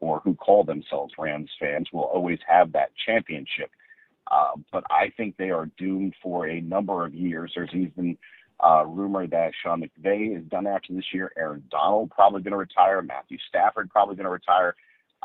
[0.00, 3.70] or who call themselves Rams fans will always have that championship.
[4.28, 7.52] Uh, but I think they are doomed for a number of years.
[7.54, 8.18] There's even
[8.58, 11.30] uh, rumor that Sean McVay is done after this year.
[11.38, 13.02] Aaron Donald probably going to retire.
[13.02, 14.74] Matthew Stafford probably going to retire.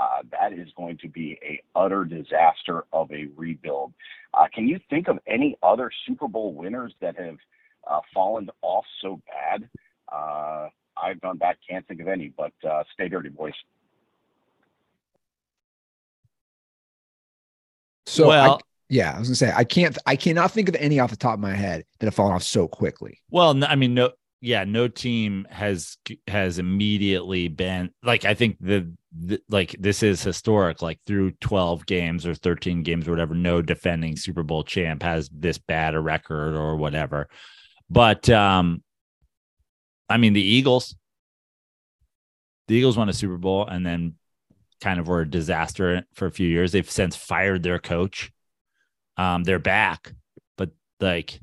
[0.01, 3.93] Uh, that is going to be a utter disaster of a rebuild.
[4.33, 7.37] Uh, can you think of any other Super Bowl winners that have
[7.89, 9.69] uh, fallen off so bad?
[10.11, 10.69] Uh,
[11.01, 13.53] I've gone back, can't think of any, but uh, stay dirty, boys.
[18.07, 18.57] So, I-
[18.89, 21.15] yeah, I was going to say, I can't, I cannot think of any off the
[21.15, 23.19] top of my head that have fallen off so quickly.
[23.29, 28.25] Well, I mean, no, yeah, no team has has immediately been like.
[28.25, 30.81] I think the, the like this is historic.
[30.81, 35.29] Like through twelve games or thirteen games or whatever, no defending Super Bowl champ has
[35.31, 37.29] this bad a record or whatever.
[37.87, 38.83] But um,
[40.09, 40.95] I mean, the Eagles,
[42.67, 44.15] the Eagles won a Super Bowl and then
[44.81, 46.71] kind of were a disaster for a few years.
[46.71, 48.31] They've since fired their coach.
[49.17, 50.13] Um, they're back,
[50.57, 51.39] but like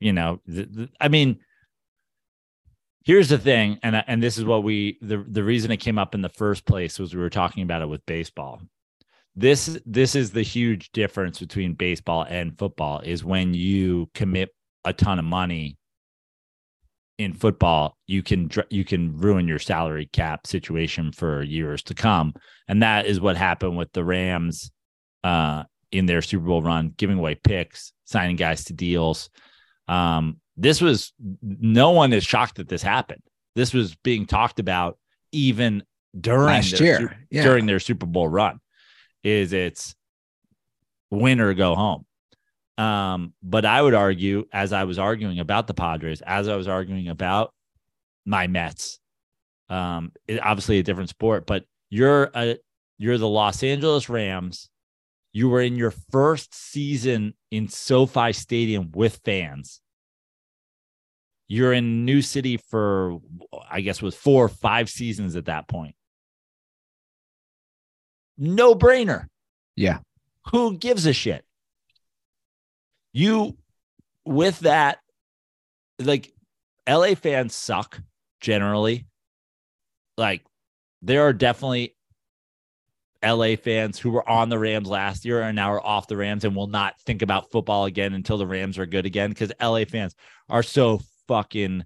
[0.00, 0.40] you know
[1.00, 1.38] i mean
[3.06, 6.14] here's the thing and and this is what we the the reason it came up
[6.14, 8.60] in the first place was we were talking about it with baseball.
[9.34, 14.50] This this is the huge difference between baseball and football is when you commit
[14.84, 15.78] a ton of money
[17.18, 22.34] in football you can you can ruin your salary cap situation for years to come.
[22.68, 24.70] And that is what happened with the rams
[25.22, 29.30] uh in their super bowl run giving away picks signing guys to deals
[29.88, 31.12] um, this was
[31.42, 33.22] no one is shocked that this happened.
[33.54, 34.98] This was being talked about
[35.32, 35.82] even
[36.18, 37.42] during Last their year, yeah.
[37.42, 38.60] during their Super Bowl run.
[39.22, 39.94] Is it's
[41.10, 42.06] win or go home.
[42.78, 46.68] Um, but I would argue, as I was arguing about the Padres, as I was
[46.68, 47.54] arguing about
[48.26, 48.98] my Mets,
[49.68, 52.58] um, it, obviously a different sport, but you're a
[52.98, 54.68] you're the Los Angeles Rams.
[55.36, 59.82] You were in your first season in SoFi Stadium with fans.
[61.46, 63.18] You're in New City for,
[63.70, 65.94] I guess, was four or five seasons at that point.
[68.38, 69.26] No brainer.
[69.74, 69.98] Yeah.
[70.52, 71.44] Who gives a shit?
[73.12, 73.58] You,
[74.24, 75.00] with that,
[75.98, 76.32] like
[76.88, 78.00] LA fans suck
[78.40, 79.06] generally.
[80.16, 80.46] Like,
[81.02, 81.95] there are definitely
[83.24, 86.44] LA fans who were on the Rams last year and now are off the Rams
[86.44, 89.84] and will not think about football again until the Rams are good again because LA
[89.84, 90.14] fans
[90.48, 91.84] are so fucking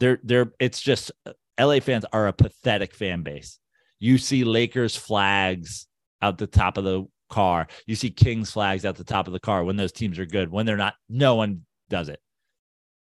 [0.00, 1.10] they're they're it's just
[1.58, 3.58] LA fans are a pathetic fan base.
[3.98, 5.86] You see Lakers flags
[6.20, 7.66] out the top of the car.
[7.86, 10.50] You see Kings flags at the top of the car when those teams are good.
[10.50, 12.20] When they're not, no one does it.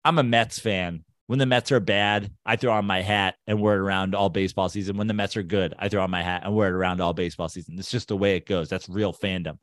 [0.04, 3.62] I'm a Mets fan When the Mets are bad, I throw on my hat and
[3.62, 4.98] wear it around all baseball season.
[4.98, 7.14] When the Mets are good, I throw on my hat and wear it around all
[7.14, 7.80] baseball season.
[7.80, 8.68] It's just the way it goes.
[8.68, 9.58] That's real fandom.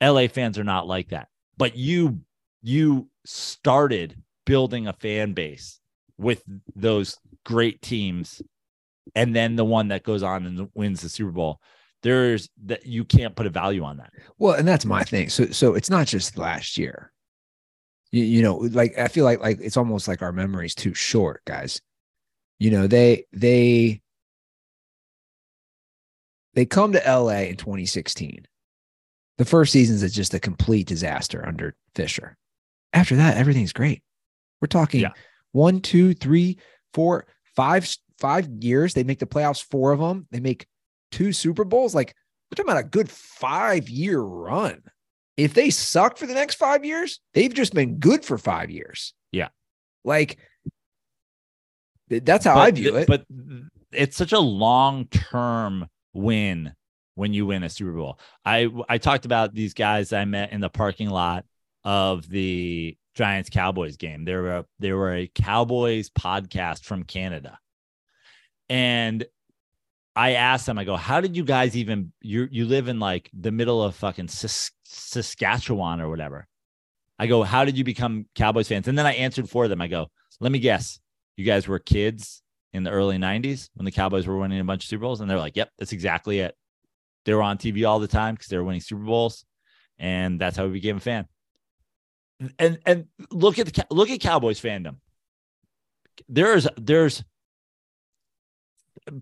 [0.00, 1.26] LA fans are not like that.
[1.56, 2.20] But you
[2.62, 5.80] you started building a fan base
[6.16, 6.44] with
[6.76, 8.40] those great teams
[9.16, 11.60] and then the one that goes on and wins the Super Bowl.
[12.04, 14.12] There's that you can't put a value on that.
[14.38, 15.28] Well, and that's my thing.
[15.28, 17.11] So so it's not just last year.
[18.12, 21.42] You, you know, like I feel like like it's almost like our memory's too short,
[21.46, 21.80] guys.
[22.58, 24.00] You know, they they
[26.54, 28.46] they come to LA in 2016.
[29.38, 32.36] The first season's is just a complete disaster under Fisher.
[32.92, 34.02] After that, everything's great.
[34.60, 35.12] We're talking Yeah.
[35.52, 36.58] one, two, three,
[36.92, 37.88] four, five,
[38.18, 38.92] five years.
[38.94, 40.26] They make the playoffs, four of them.
[40.30, 40.66] They make
[41.10, 41.94] two Super Bowls.
[41.94, 42.14] Like
[42.50, 44.82] we're talking about a good five year run.
[45.36, 49.14] If they suck for the next five years, they've just been good for five years.
[49.30, 49.48] Yeah.
[50.04, 50.38] Like
[52.08, 53.06] that's how I view it.
[53.06, 53.24] But
[53.92, 56.74] it's such a long term win
[57.14, 58.18] when you win a Super Bowl.
[58.44, 61.44] I I talked about these guys I met in the parking lot
[61.84, 64.24] of the Giants Cowboys game.
[64.24, 67.58] They were a, they were a Cowboys podcast from Canada,
[68.68, 69.24] and
[70.16, 70.78] I asked them.
[70.78, 72.12] I go, "How did you guys even?
[72.20, 76.46] You you live in like the middle of fucking Sas- Saskatchewan or whatever."
[77.18, 79.80] I go, "How did you become Cowboys fans?" And then I answered for them.
[79.80, 81.00] I go, "Let me guess.
[81.36, 84.84] You guys were kids in the early 90s when the Cowboys were winning a bunch
[84.84, 85.20] of Super Bowls.
[85.20, 86.56] And they're like, yep, that's exactly it.
[87.24, 89.44] They were on TV all the time because they were winning Super Bowls.
[89.98, 91.28] And that's how we became a fan.
[92.58, 94.96] And and look at the look at Cowboys fandom.
[96.28, 97.22] There's there's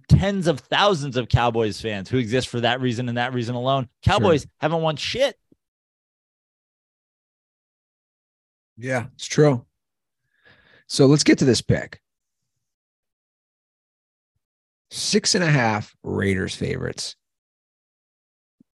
[0.09, 3.89] tens of thousands of Cowboys fans who exist for that reason and that reason alone.
[4.03, 5.37] Cowboys haven't won shit.
[8.81, 9.67] Yeah, it's true.
[10.87, 12.01] So let's get to this pick.
[14.91, 17.15] Six and a half Raiders favorites.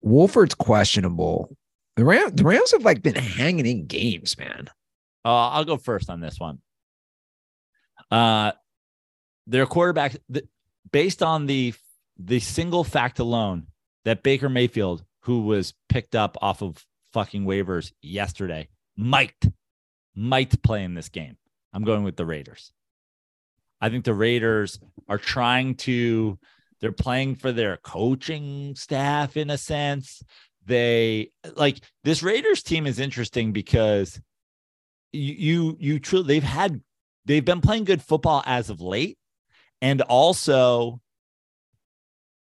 [0.03, 1.57] Wolford's questionable.
[1.97, 4.69] The Rams, the Rams have like been hanging in games, man.
[5.25, 6.59] Uh, I'll go first on this one.
[8.11, 8.53] Uh,
[9.47, 10.47] their quarterback, the,
[10.93, 11.75] based on the
[12.19, 13.69] the single fact alone
[14.05, 19.35] that Baker Mayfield, who was picked up off of fucking waivers yesterday, might
[20.15, 21.37] might play in this game.
[21.73, 22.73] I'm going with the Raiders.
[23.81, 26.39] I think the Raiders are trying to.
[26.81, 30.23] They're playing for their coaching staff in a sense.
[30.67, 34.21] They like this Raiders team is interesting because
[35.13, 36.81] you you, you truly they've had
[37.25, 39.19] they've been playing good football as of late
[39.81, 41.01] and also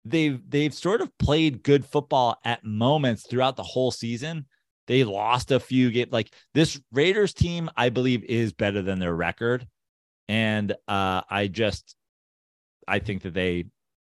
[0.04, 4.46] they've they've sort of played good football at moments throughout the whole season
[4.90, 9.14] they lost a few games like this raiders team i believe is better than their
[9.14, 9.64] record
[10.28, 11.94] and uh i just
[12.88, 13.64] i think that they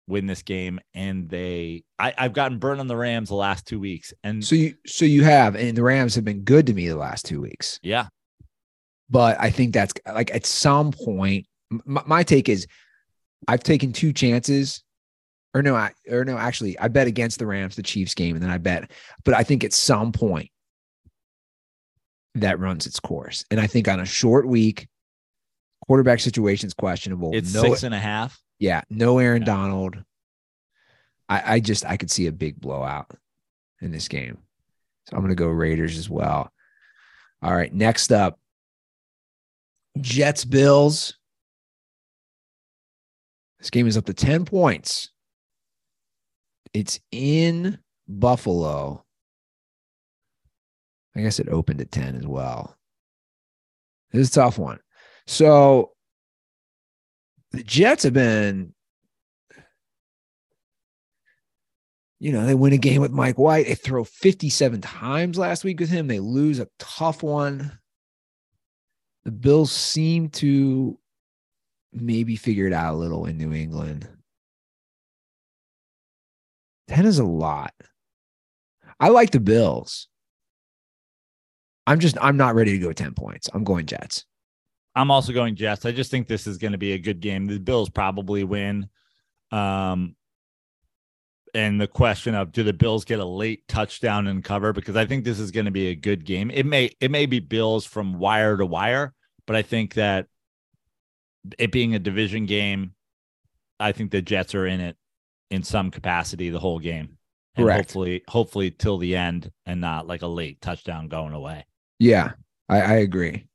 [0.08, 3.80] win this game and they I, i've gotten burned on the rams the last two
[3.80, 6.90] weeks and So you so you have, and the Rams have been good to me
[6.90, 7.80] the last two weeks.
[7.82, 8.08] yeah
[9.10, 12.68] But I think that's like at some point, m- my, take is
[13.48, 14.84] I've taken two chances.
[15.56, 18.44] Or no, I or no, actually, I bet against the Rams, the Chiefs game, and
[18.44, 18.92] then I bet,
[19.24, 20.50] but I think at some point
[22.36, 23.44] that runs its course.
[23.52, 24.88] And I think on a short week,
[25.88, 27.32] quarterback situation is questionable.
[27.34, 29.48] it's no, six and a half yeah, no Aaron Yeah.
[29.48, 30.04] Donald.
[31.28, 33.12] I, I just I could see a big blowout
[33.82, 34.38] in this game.
[35.10, 36.50] So I'm gonna go Raiders as well.
[37.42, 38.40] All right, next up.
[40.00, 41.18] Jets Bills.
[43.60, 45.10] This game is up to 10 points.
[46.74, 49.03] It's in Buffalo.
[51.16, 52.78] I guess it opened at 10 as well.
[54.12, 54.80] This is a tough one.
[55.28, 55.92] So
[57.52, 58.74] the Jets have been,
[62.20, 63.68] you know, they win a game with Mike White.
[63.68, 66.08] They throw 57 times last week with him.
[66.08, 67.80] They lose a tough one.
[69.26, 70.98] The Bills seem to
[71.92, 74.08] maybe figure it out a little in New England.
[76.88, 77.74] 10 is a lot.
[79.00, 80.08] I like the Bills.
[81.86, 83.50] I'm just, I'm not ready to go 10 points.
[83.54, 84.26] I'm going Jets.
[84.96, 85.86] I'm also going Jets.
[85.86, 87.46] I just think this is going to be a good game.
[87.46, 88.90] The Bills probably win.
[89.52, 90.16] Um,
[91.54, 94.74] and the question of do the Bills get a late touchdown and cover?
[94.74, 96.50] Because I think this is going to be a good game.
[96.52, 99.14] It may it may be Bills from wire to wire,
[99.46, 100.28] but I think that
[101.60, 102.94] it being a division game,
[103.80, 104.98] I think the Jets are in it
[105.52, 107.18] in some capacity the whole game.
[107.56, 107.90] And Correct.
[107.90, 111.66] hopefully, hopefully till the end and not like a late touchdown going away.
[112.04, 112.34] Yeah,
[112.68, 113.48] I, I agree.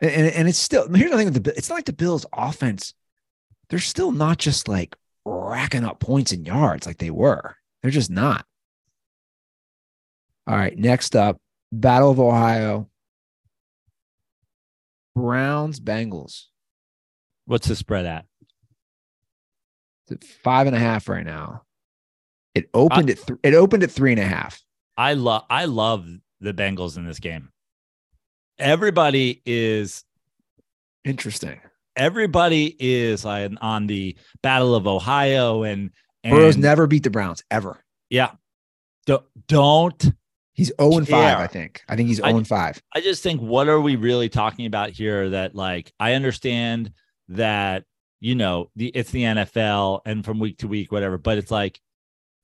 [0.00, 2.24] And, and, and it's still here's the thing with the it's not like the Bills
[2.32, 2.94] offense,
[3.68, 7.56] they're still not just like racking up points and yards like they were.
[7.82, 8.46] They're just not.
[10.46, 11.36] All right, next up,
[11.70, 12.88] Battle of Ohio.
[15.14, 16.44] Browns, Bengals.
[17.44, 18.24] What's the spread at?
[20.06, 21.64] It's at five and a half right now.
[22.54, 24.62] It opened at th- it opened at three and a half.
[24.96, 26.08] I love I love
[26.40, 27.50] the Bengals in this game.
[28.58, 30.04] Everybody is
[31.04, 31.60] Interesting.
[31.96, 35.90] everybody is on the Battle of Ohio and,
[36.24, 37.82] and Burrow's never beat the Browns ever.
[38.10, 38.32] yeah.
[39.06, 40.12] Don't don't
[40.52, 41.82] He's 0 and 5, I think.
[41.88, 42.82] I think he's I- 0 and 5.
[42.92, 46.92] I just think what are we really talking about here that like I understand
[47.28, 47.84] that
[48.20, 51.80] you know the it's the NFL and from week to week whatever but it's like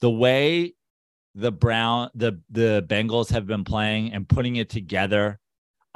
[0.00, 0.74] the way
[1.34, 5.38] the brown the the Bengals have been playing and putting it together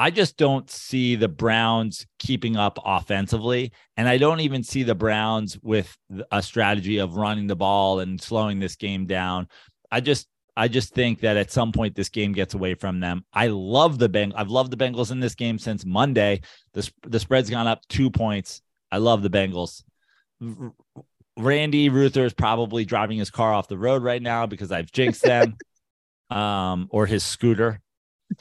[0.00, 4.94] I just don't see the Browns keeping up offensively and I don't even see the
[4.94, 5.96] Browns with
[6.30, 9.48] a strategy of running the ball and slowing this game down
[9.90, 10.28] I just
[10.58, 13.24] I just think that at some point this game gets away from them.
[13.32, 14.32] I love the Beng.
[14.34, 16.40] I've loved the Bengals in this game since Monday.
[16.72, 18.60] The sp- the spread's gone up two points.
[18.90, 19.84] I love the Bengals.
[21.38, 25.22] Randy Ruther is probably driving his car off the road right now because I've jinxed
[25.22, 25.56] them,
[26.30, 27.80] um, or his scooter,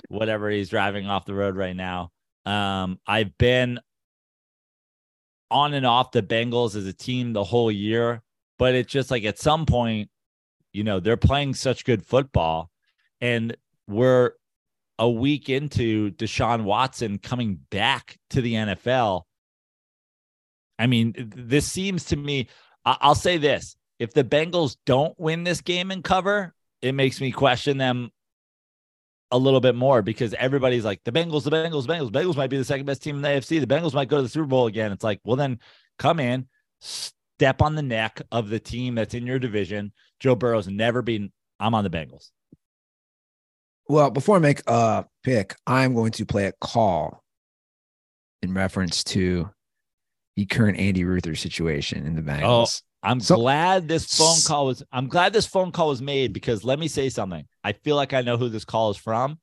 [0.09, 2.11] whatever he's driving off the road right now.
[2.45, 3.79] Um, I've been
[5.51, 8.21] on and off the Bengals as a team the whole year,
[8.57, 10.09] but it's just like at some point
[10.73, 12.69] you know they're playing such good football
[13.21, 13.55] and
[13.87, 14.33] we're
[14.99, 19.23] a week into Deshaun Watson coming back to the NFL.
[20.79, 22.47] I mean, this seems to me,
[23.01, 27.31] I'll say this if the Bengals don't win this game and cover, it makes me
[27.31, 28.11] question them
[29.31, 32.49] a little bit more because everybody's like, the Bengals, the Bengals, the Bengals, Bengals might
[32.49, 33.59] be the second best team in the AFC.
[33.59, 34.91] The Bengals might go to the Super Bowl again.
[34.91, 35.59] It's like, well, then
[35.99, 36.47] come in,
[36.79, 39.91] step on the neck of the team that's in your division.
[40.19, 42.29] Joe Burrow's never been, I'm on the Bengals.
[43.89, 47.23] Well, before I make a pick, I'm going to play a call
[48.41, 49.49] in reference to
[50.37, 52.81] the current Andy Ruther situation in the Bengals.
[52.83, 56.31] Oh, I'm So- glad this phone call was I'm glad this phone call was made
[56.31, 57.45] because let me say something.
[57.63, 59.39] I feel like I know who this call is from.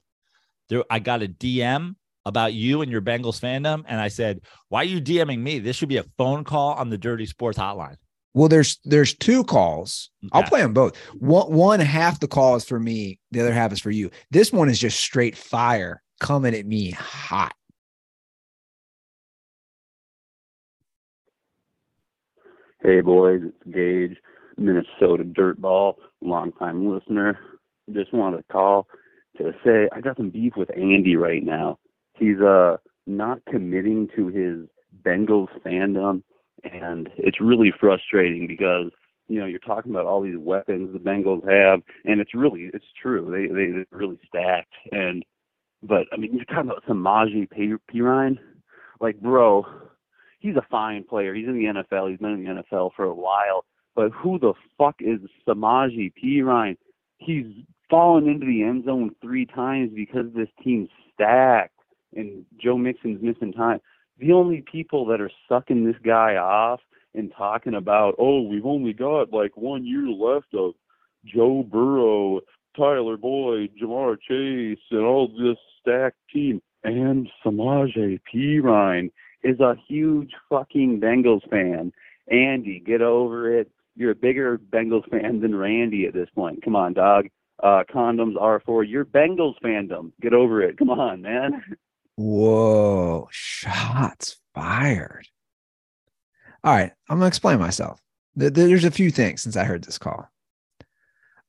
[0.70, 4.40] There I got a DM about you and your Bengals fandom and I said,
[4.70, 5.58] "Why are you DMing me?
[5.58, 7.96] This should be a phone call on the Dirty Sports hotline."
[8.32, 10.10] Well, there's there's two calls.
[10.32, 10.96] I'll play them both.
[11.18, 14.10] One one half the call is for me, the other half is for you.
[14.30, 17.54] This one is just straight fire coming at me hot.
[22.86, 24.18] Hey boys, it's Gage,
[24.58, 27.38] Minnesota Dirtball, longtime listener.
[27.90, 28.86] Just wanted to call
[29.38, 31.78] to say I got some beef with Andy right now.
[32.12, 32.76] He's uh
[33.06, 34.68] not committing to his
[35.02, 36.22] Bengals fandom,
[36.62, 38.90] and it's really frustrating because
[39.28, 42.84] you know you're talking about all these weapons the Bengals have, and it's really it's
[43.00, 44.74] true they they they're really stacked.
[44.92, 45.24] And
[45.82, 48.36] but I mean you're talking about Samaje P- Perine,
[49.00, 49.64] like bro,
[50.44, 51.34] he's a fine player.
[51.34, 52.10] He's in the NFL.
[52.10, 53.64] He's been in the NFL for a while.
[53.96, 55.18] But who the fuck is
[55.48, 56.42] Samaji P.
[56.42, 56.76] Ryan?
[57.16, 57.46] He's
[57.88, 61.72] fallen into the end zone three times because this team's stacked
[62.14, 63.80] and Joe Mixon's missing time.
[64.18, 66.80] The only people that are sucking this guy off
[67.14, 70.74] and talking about, oh, we've only got like one year left of
[71.24, 72.40] Joe Burrow,
[72.76, 78.58] Tyler Boyd, Ja'Marr Chase, and all this stacked team, and Samaje P.
[79.44, 81.92] Is a huge fucking Bengals fan.
[82.30, 83.70] Andy, get over it.
[83.94, 86.64] You're a bigger Bengals fan than Randy at this point.
[86.64, 87.26] Come on, dog.
[87.62, 90.12] Uh, condoms are for your Bengals fandom.
[90.20, 90.78] Get over it.
[90.78, 91.62] Come on, man.
[92.16, 95.28] Whoa, shots fired.
[96.62, 98.00] All right, I'm gonna explain myself.
[98.36, 100.28] There's a few things since I heard this call.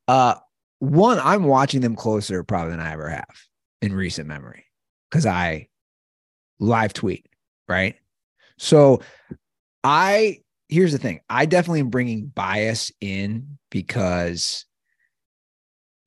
[0.07, 0.35] Uh,
[0.79, 3.43] one, I'm watching them closer probably than I ever have
[3.81, 4.65] in recent memory
[5.09, 5.69] because I
[6.59, 7.27] live tweet,
[7.67, 7.95] right?
[8.57, 9.01] So
[9.83, 10.39] I
[10.69, 11.21] here's the thing.
[11.29, 14.65] I definitely am bringing bias in because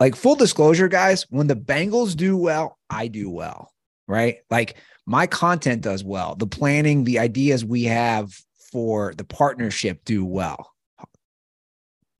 [0.00, 3.72] like full disclosure guys, when the Bengals do well, I do well,
[4.06, 4.38] right?
[4.50, 4.76] Like
[5.06, 6.34] my content does well.
[6.34, 8.32] The planning, the ideas we have
[8.72, 10.72] for the partnership do well.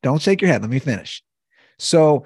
[0.03, 0.63] Don't shake your head.
[0.63, 1.23] Let me finish.
[1.79, 2.25] So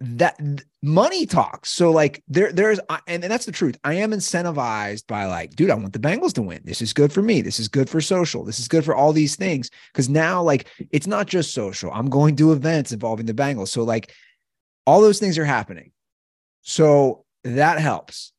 [0.00, 1.70] that th- money talks.
[1.70, 2.78] So like there, there's,
[3.08, 3.78] and, and that's the truth.
[3.84, 6.60] I am incentivized by like, dude, I want the Bengals to win.
[6.64, 7.40] This is good for me.
[7.40, 8.44] This is good for social.
[8.44, 9.70] This is good for all these things.
[9.94, 11.90] Cause now like it's not just social.
[11.92, 13.68] I'm going to events involving the Bengals.
[13.68, 14.12] So like
[14.86, 15.92] all those things are happening.
[16.60, 18.32] So that helps.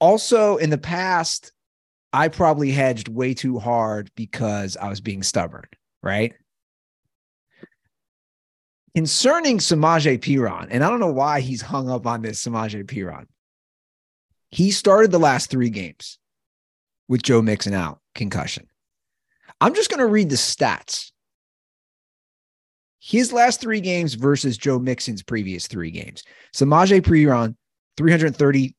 [0.00, 1.52] also in the past,
[2.12, 5.64] I probably hedged way too hard because I was being stubborn,
[6.02, 6.34] right?
[8.94, 13.26] Concerning Samaje Perine, and I don't know why he's hung up on this Samaje Perine.
[14.50, 16.18] He started the last three games
[17.08, 18.66] with Joe Mixon out, concussion.
[19.60, 21.10] I'm just going to read the stats.
[23.00, 26.22] His last three games versus Joe Mixon's previous three games.
[26.54, 27.56] Samaje Perine,
[27.96, 28.76] 330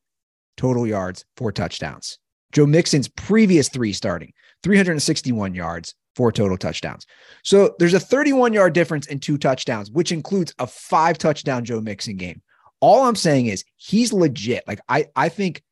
[0.56, 2.18] total yards, four touchdowns.
[2.52, 4.32] Joe Mixon's previous three starting,
[4.62, 7.06] 361 yards, four total touchdowns.
[7.42, 11.80] So there's a 31 yard difference in two touchdowns, which includes a five touchdown Joe
[11.80, 12.42] Mixon game.
[12.80, 14.64] All I'm saying is he's legit.
[14.66, 15.62] Like I, I think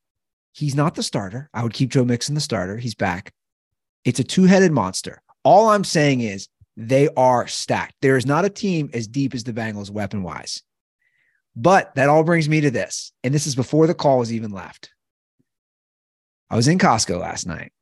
[0.52, 1.48] he's not the starter.
[1.52, 2.76] I would keep Joe Mixon the starter.
[2.76, 3.32] He's back.
[4.04, 5.22] It's a two headed monster.
[5.44, 7.94] All I'm saying is they are stacked.
[8.00, 10.62] There is not a team as deep as the Bengals weapon wise.
[11.54, 13.12] But that all brings me to this.
[13.22, 14.90] And this is before the call was even left.
[16.48, 17.72] I was in Costco last night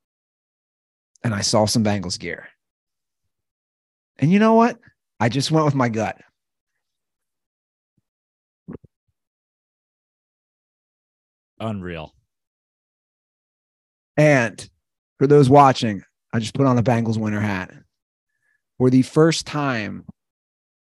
[1.22, 2.48] and I saw some Bengals gear.
[4.18, 4.78] And you know what?
[5.18, 6.18] I just went with my gut.
[11.59, 12.14] Unreal.
[14.16, 14.68] And
[15.18, 16.02] for those watching,
[16.32, 17.70] I just put on a Bengals winter hat.
[18.78, 20.06] For the first time,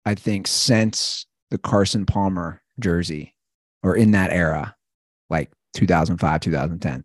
[0.04, 3.34] I think, since the Carson Palmer jersey
[3.82, 4.76] or in that era,
[5.30, 7.04] like 2005, 2010,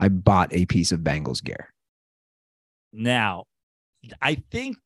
[0.00, 1.73] I bought a piece of Bengals gear.
[2.94, 3.44] Now,
[4.22, 4.76] I think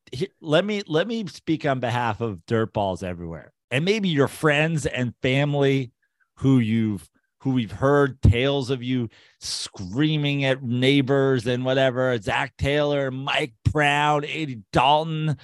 [0.41, 5.13] let me let me speak on behalf of dirtballs everywhere, and maybe your friends and
[5.21, 5.91] family
[6.37, 7.07] who you've
[7.41, 9.09] who we've heard tales of you
[9.39, 12.17] screaming at neighbors and whatever.
[12.19, 15.37] Zac Taylor, Mike Brown, Andy Dalton,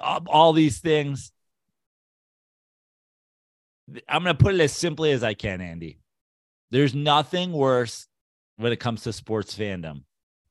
[0.00, 1.30] all these things.
[4.08, 5.98] I'm going to put it as simply as I can, Andy.
[6.72, 8.08] There's nothing worse
[8.56, 10.02] when it comes to sports fandom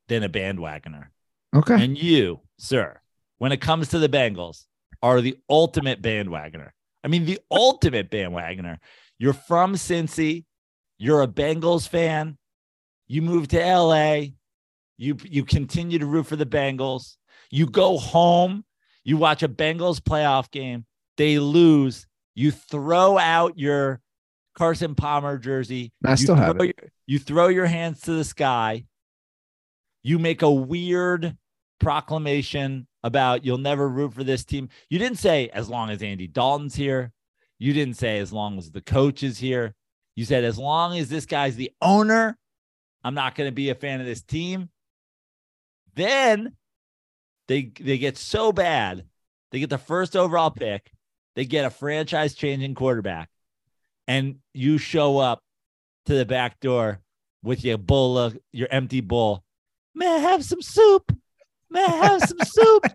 [0.07, 1.07] than a bandwagoner.
[1.55, 1.83] Okay.
[1.83, 2.99] And you, sir,
[3.37, 4.65] when it comes to the Bengals,
[5.01, 6.71] are the ultimate bandwagoner.
[7.03, 8.77] I mean, the ultimate bandwagoner.
[9.19, 10.45] You're from Cincy.
[10.97, 12.37] You're a Bengals fan.
[13.07, 14.21] You move to LA.
[14.97, 17.17] You you continue to root for the Bengals.
[17.51, 18.65] You go home.
[19.03, 20.85] You watch a Bengals playoff game.
[21.17, 22.07] They lose.
[22.33, 24.01] You throw out your
[24.57, 25.93] Carson Palmer jersey.
[26.03, 26.63] I you still have it.
[26.63, 28.85] Your, you throw your hands to the sky.
[30.01, 31.37] You make a weird
[31.79, 34.69] proclamation about you'll never root for this team.
[34.89, 37.11] You didn't say as long as Andy Dalton's here.
[37.59, 39.73] You didn't say as long as the coach is here.
[40.15, 42.37] You said as long as this guy's the owner,
[43.03, 44.69] I'm not going to be a fan of this team.
[45.95, 46.55] Then
[47.47, 49.05] they they get so bad.
[49.51, 50.91] They get the first overall pick.
[51.35, 53.29] They get a franchise changing quarterback.
[54.07, 55.41] And you show up
[56.05, 57.01] to the back door
[57.43, 59.43] with your bowl of your empty bowl.
[59.93, 61.15] May I have some soup?
[61.69, 62.85] May I have some soup?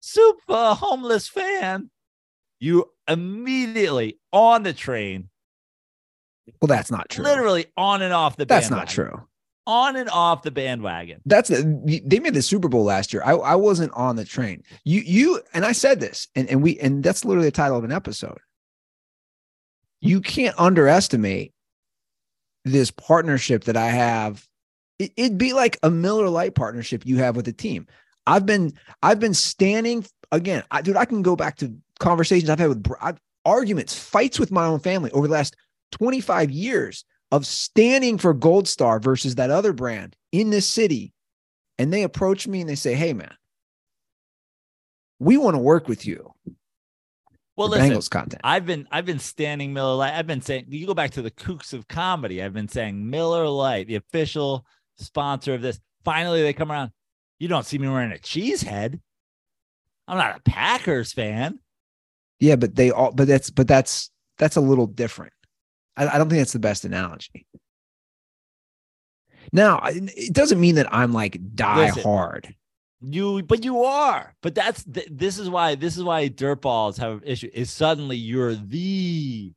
[0.00, 1.90] soup for a homeless fan.
[2.60, 5.28] You immediately on the train,
[6.60, 7.24] Well, that's not true.
[7.24, 8.78] literally on and off the bandwagon.
[8.78, 9.12] That's bandwagon.
[9.12, 9.28] not true.
[9.66, 11.20] On and off the bandwagon.
[11.26, 13.22] That's the, they made the Super Bowl last year.
[13.24, 14.62] I, I wasn't on the train.
[14.84, 17.84] You you and I said this, and, and we and that's literally the title of
[17.84, 18.38] an episode.
[20.00, 21.52] You can't underestimate
[22.64, 24.47] this partnership that I have.
[24.98, 27.86] It, it'd be like a Miller Lite partnership you have with a team.
[28.26, 28.72] I've been
[29.02, 30.96] I've been standing again, I, dude.
[30.96, 34.80] I can go back to conversations I've had with I've, arguments, fights with my own
[34.80, 35.56] family over the last
[35.92, 41.12] 25 years of standing for Gold Star versus that other brand in this city.
[41.78, 43.34] And they approach me and they say, Hey, man,
[45.18, 46.32] we want to work with you.
[47.56, 48.40] Well, listen, Bengals content.
[48.44, 50.14] I've been I've been standing Miller Lite.
[50.14, 52.42] I've been saying you go back to the Kooks of comedy.
[52.42, 54.64] I've been saying Miller Lite, the official
[54.98, 55.80] sponsor of this.
[56.04, 56.90] Finally, they come around.
[57.38, 59.00] You don't see me wearing a cheese head.
[60.06, 61.58] I'm not a Packers fan.
[62.40, 65.32] yeah, but they all, but that's, but that's, that's a little different.
[65.96, 67.46] I, I don't think that's the best analogy.
[69.52, 72.02] Now, it doesn't mean that I'm like die Listen.
[72.02, 72.54] hard.
[73.00, 74.34] You, but you are.
[74.42, 77.48] But that's th- this is why this is why dirtballs have an issue.
[77.54, 79.52] Is suddenly you're the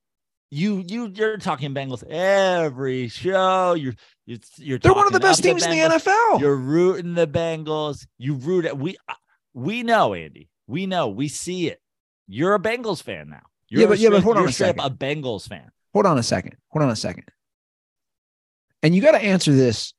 [0.51, 3.73] you you you're talking Bengals every show.
[3.73, 3.95] You're
[4.25, 6.41] you're, you're They're one of the best teams in the NFL.
[6.41, 8.05] You're rooting the Bengals.
[8.17, 8.77] You root it.
[8.77, 9.13] We uh,
[9.53, 10.49] we know, Andy.
[10.67, 11.07] We know.
[11.07, 11.79] We see it.
[12.27, 13.41] You're a Bengals fan now.
[13.69, 14.79] You're Yeah, but- yeah, but hold on a second.
[14.81, 15.71] a Bengals fan.
[15.93, 16.55] Hold on a second.
[16.69, 17.25] Hold on a second.
[18.83, 19.93] And you got to answer this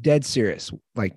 [0.00, 0.70] dead serious.
[0.94, 1.14] Like,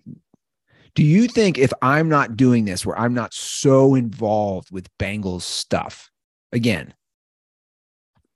[0.95, 5.41] do you think if I'm not doing this, where I'm not so involved with Bengals
[5.43, 6.09] stuff,
[6.51, 6.93] again,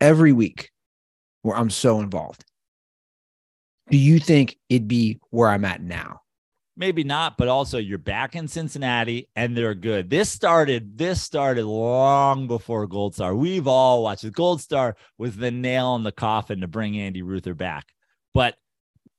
[0.02, 0.72] every week
[1.42, 2.44] where I'm so involved.
[3.90, 6.22] Do you think it'd be where I'm at now?
[6.80, 10.10] maybe not, but also you're back in Cincinnati and they're good.
[10.10, 13.36] This started, this started long before Gold Star.
[13.36, 14.34] We've all watched it.
[14.34, 17.86] Gold Star was the nail in the coffin to bring Andy Ruther back.
[18.34, 18.56] But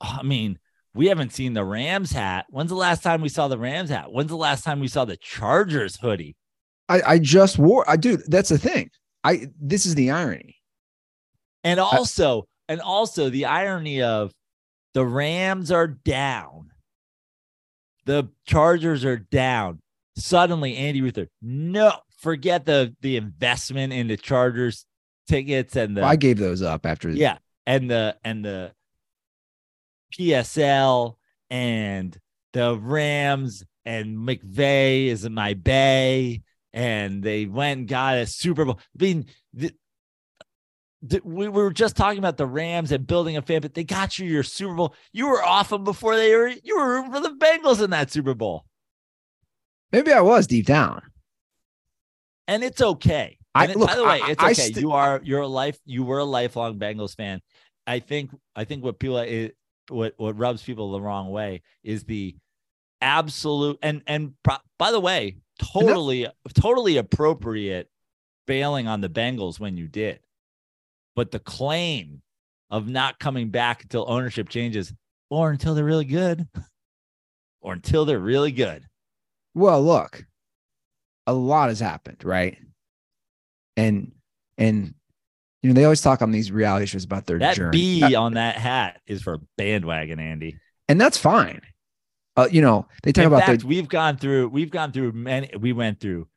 [0.01, 0.59] I mean,
[0.94, 2.47] we haven't seen the Rams hat.
[2.48, 4.11] When's the last time we saw the Rams hat?
[4.11, 6.36] When's the last time we saw the Chargers hoodie?
[6.89, 8.90] I, I just wore I do that's the thing.
[9.23, 10.57] I this is the irony.
[11.62, 14.32] And also, and also the irony of
[14.95, 16.70] the Rams are down
[18.11, 19.81] the Chargers are down.
[20.16, 24.85] Suddenly, Andy Ruther, no, forget the the investment in the Chargers
[25.28, 28.73] tickets and the I gave those up after yeah, and the and the
[30.19, 31.15] PSL
[31.49, 32.19] and
[32.53, 36.43] the Rams and McVay is in my bay,
[36.73, 38.81] and they went and got a Super Bowl.
[39.01, 39.73] I mean, the,
[41.25, 44.27] we were just talking about the Rams and building a fan, but they got you
[44.29, 44.95] your Super Bowl.
[45.13, 46.49] You were off them before they were.
[46.63, 48.65] You were rooting for the Bengals in that Super Bowl,
[49.93, 51.03] maybe I was deep down.
[52.49, 53.39] and it's okay.
[53.55, 54.55] I- And it- look, by the way, it's I okay.
[54.55, 55.79] st- you are you're a life.
[55.85, 57.41] You were a lifelong Bengals fan.
[57.87, 58.31] I think.
[58.55, 59.57] I think what people it,
[59.89, 62.37] what what rubs people the wrong way is the
[63.01, 67.89] absolute and and pro, by the way, totally totally appropriate
[68.47, 70.21] bailing on the Bengals when you did,
[71.21, 72.23] but the claim
[72.71, 74.91] of not coming back until ownership changes
[75.29, 76.49] or until they're really good,
[77.61, 78.87] or until they're really good.
[79.55, 80.25] Well, look,
[81.27, 82.57] a lot has happened, right?
[83.77, 84.13] And
[84.57, 84.95] and
[85.63, 88.33] you know they always talk on these reality shows about their That journey, B on
[88.33, 90.57] that hat is for bandwagon, Andy.
[90.89, 91.61] and that's fine.
[92.35, 95.13] Uh, you know they talk In about fact, the we've gone through we've gone through
[95.13, 96.29] many we went through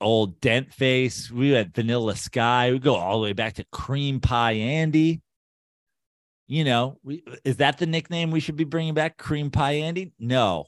[0.00, 4.20] old dent face, we went vanilla sky, we go all the way back to cream
[4.20, 5.20] pie Andy.
[6.46, 9.16] You know, we, is that the nickname we should be bringing back?
[9.16, 10.12] Cream pie Andy?
[10.18, 10.66] No,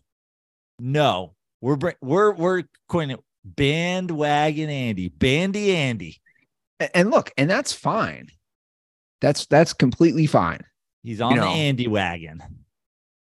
[0.79, 6.21] no, we're we're we're coining it bandwagon Andy, bandy Andy.
[6.95, 8.29] and look, and that's fine.
[9.21, 10.61] That's that's completely fine.
[11.03, 11.43] He's on know.
[11.43, 12.43] the Andy wagon.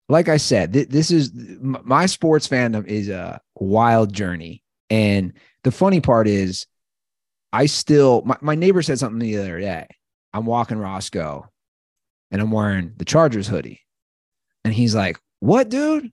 [0.09, 4.63] like I said, th- this is my sports fandom is a wild journey.
[4.89, 5.33] And
[5.63, 6.65] the funny part is,
[7.51, 9.87] I still, my, my neighbor said something the other day.
[10.33, 11.49] I'm walking Roscoe
[12.31, 13.81] and I'm wearing the Chargers hoodie.
[14.63, 16.11] And he's like, What, dude?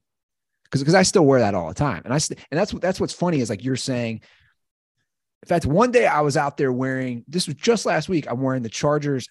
[0.64, 2.02] Because because I still wear that all the time.
[2.04, 4.20] And I st- and that's what that's what's funny is like you're saying.
[5.42, 8.26] In fact, one day I was out there wearing this was just last week.
[8.30, 9.28] I'm wearing the Chargers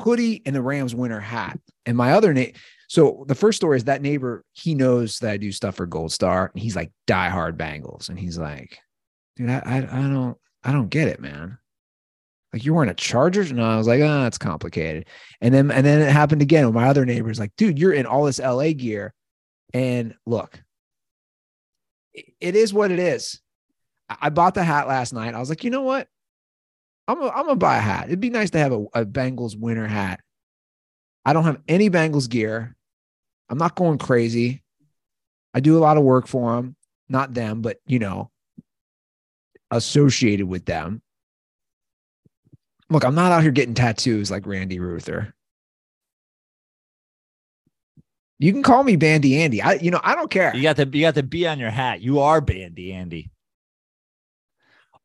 [0.00, 1.58] hoodie and the Rams winter hat.
[1.84, 2.52] And my other name,
[2.88, 6.12] so the first story is that neighbor, he knows that I do stuff for Gold
[6.12, 8.08] Star, and he's like diehard Bengals.
[8.08, 8.78] And he's like,
[9.38, 11.58] dude, I, I, I don't, I don't get it, man.
[12.52, 15.06] Like you're wearing a Chargers, and I was like, ah, it's complicated.
[15.40, 17.38] And then, and then it happened again with my other neighbors.
[17.38, 19.14] Like, dude, you're in all this LA gear,
[19.72, 20.60] and look,
[22.40, 23.40] it- is what it is.
[24.08, 25.34] I bought the hat last night.
[25.34, 26.08] I was like, you know what?
[27.06, 28.06] I'm I'm gonna buy a hat.
[28.06, 30.20] It'd be nice to have a, a Bengals winter hat.
[31.24, 32.74] I don't have any Bengals gear.
[33.50, 34.62] I'm not going crazy.
[35.54, 36.76] I do a lot of work for them,
[37.08, 38.30] not them, but you know,
[39.70, 41.02] associated with them.
[42.90, 45.34] Look, I'm not out here getting tattoos like Randy Ruther.
[48.38, 49.60] You can call me Bandy Andy.
[49.60, 50.54] I, you know, I don't care.
[50.54, 52.00] You got the you got the B on your hat.
[52.00, 53.30] You are Bandy Andy.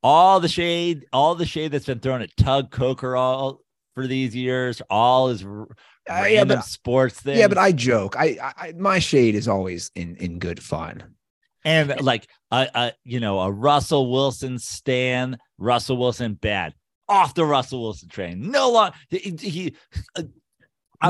[0.04, 3.62] All the shade, all the shade that's been thrown at Tug Coker all
[3.96, 5.66] for these years, all is r- Uh,
[6.08, 7.40] yeah, random but sports things.
[7.40, 8.16] yeah, but I joke.
[8.18, 11.04] I, I, I my shade is always in in good fun.
[11.66, 16.74] And like a, a you know a Russell Wilson stan, Russell Wilson bad
[17.10, 18.50] off the Russell Wilson train.
[18.52, 19.36] No long he.
[19.40, 19.76] he
[20.16, 20.24] uh,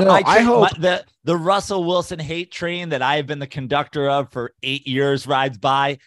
[0.00, 3.38] No, I train- hope- my- the the Russell Wilson hate train that I have been
[3.38, 5.98] the conductor of for eight years rides by.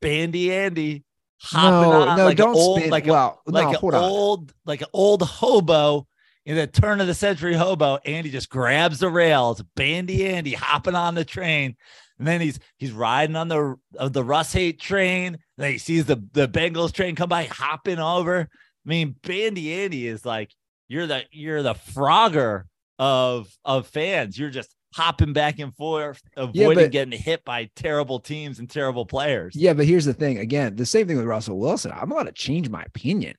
[0.00, 1.04] Bandy Andy
[1.40, 2.90] hopping No, on no, like don't an old, spin.
[2.90, 4.02] like well, a, like no, an hold on.
[4.02, 6.06] old like an old hobo
[6.46, 7.96] in the turn of the century hobo.
[8.04, 9.62] Andy just grabs the rails.
[9.76, 11.76] Bandy Andy hopping on the train.
[12.18, 15.38] And then he's he's riding on the of the Russ hate train.
[15.56, 18.48] Then he sees the the Bengals train come by, hopping over.
[18.50, 20.50] I mean, Bandy Andy is like
[20.88, 22.64] you're the you're the Frogger
[22.98, 24.38] of of fans.
[24.38, 29.04] You're just hopping back and forth, avoiding but- getting hit by terrible teams and terrible
[29.06, 29.56] players.
[29.56, 30.38] Yeah, but here's the thing.
[30.38, 31.90] Again, the same thing with Russell Wilson.
[31.92, 33.34] I'm allowed to change my opinion.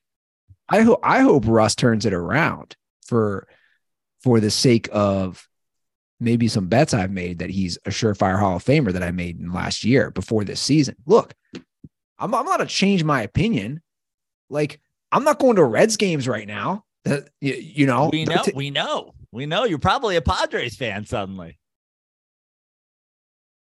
[0.68, 2.76] I hope I hope Russ turns it around
[3.08, 3.48] for
[4.22, 5.48] for the sake of
[6.20, 9.40] maybe some bets I've made that he's a surefire Hall of Famer that I made
[9.40, 10.96] in last year before this season.
[11.06, 11.34] Look,
[12.18, 13.82] I'm, I'm allowed to change my opinion.
[14.50, 14.80] Like
[15.12, 16.86] I'm not going to Reds games right now.
[17.06, 19.64] Uh, that you, you know, we know, we know, we know.
[19.64, 21.60] You're probably a Padres fan suddenly.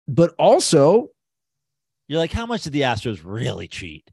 [0.07, 1.09] but also
[2.07, 4.09] You're like, how much did the Astros really cheat?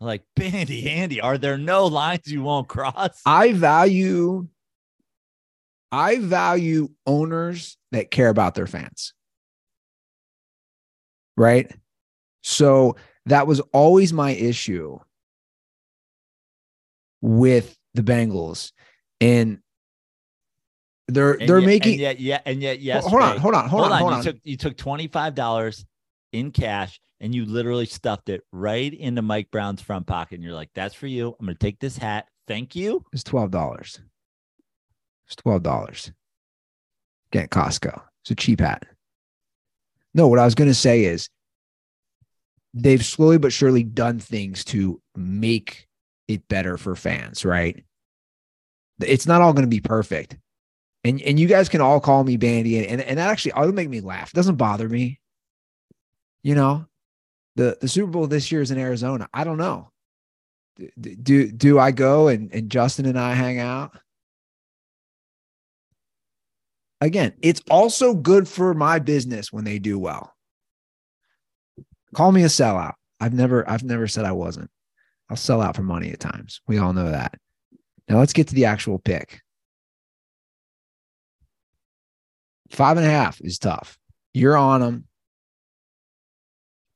[0.00, 3.20] Like, Bandy, Andy, are there no lines you won't cross?
[3.24, 4.48] I value
[5.90, 9.14] I value owners that care about their fans.
[11.36, 11.72] Right?
[12.42, 12.96] So
[13.26, 14.98] that was always my issue
[17.20, 18.72] with the Bengals
[19.20, 19.58] and
[21.08, 23.06] they're And they're yet- making and yet, yeah, and yet, yes.
[23.06, 24.22] hold on, hold on, hold, on, hold you on.
[24.22, 25.84] took you took twenty five dollars
[26.32, 30.34] in cash and you literally stuffed it right into Mike Brown's front pocket.
[30.36, 31.34] And you're like, "That's for you.
[31.40, 32.28] I'm gonna take this hat.
[32.46, 33.98] Thank you." It's twelve dollars.
[35.28, 36.10] It's twelve dollars.
[37.30, 38.00] Get Costco.
[38.22, 38.86] It's a cheap hat.
[40.14, 41.28] No, what I was going to say is
[42.74, 45.86] they've slowly but surely done things to make
[46.26, 47.84] it better for fans, right?
[49.00, 50.36] It's not all going to be perfect.
[51.04, 53.88] And and you guys can all call me Bandy, and, and that actually it'll make
[53.88, 54.30] me laugh.
[54.30, 55.20] It doesn't bother me.
[56.42, 56.86] You know,
[57.56, 59.28] the the Super Bowl this year is in Arizona.
[59.32, 59.90] I don't know.
[61.00, 63.96] D- Do do I go and, and Justin and I hang out?
[67.00, 70.34] Again, it's also good for my business when they do well.
[72.14, 72.94] Call me a sellout.
[73.20, 74.70] I've never I've never said I wasn't.
[75.30, 76.60] I'll sell out for money at times.
[76.66, 77.34] We all know that.
[78.08, 79.40] Now let's get to the actual pick.
[82.70, 83.98] Five and a half is tough.
[84.34, 85.04] You're on them.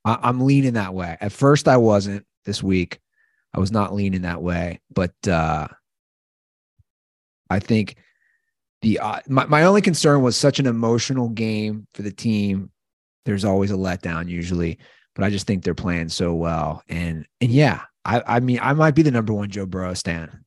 [0.04, 1.16] I, I'm leaning that way.
[1.20, 2.98] At first, I wasn't this week.
[3.54, 5.68] I was not leaning that way, but uh,
[7.50, 7.96] I think
[8.82, 12.70] the uh, my my only concern was such an emotional game for the team.
[13.24, 14.78] There's always a letdown usually,
[15.14, 18.72] but I just think they're playing so well, and and yeah, I I mean I
[18.74, 20.44] might be the number one Joe Burrow stan,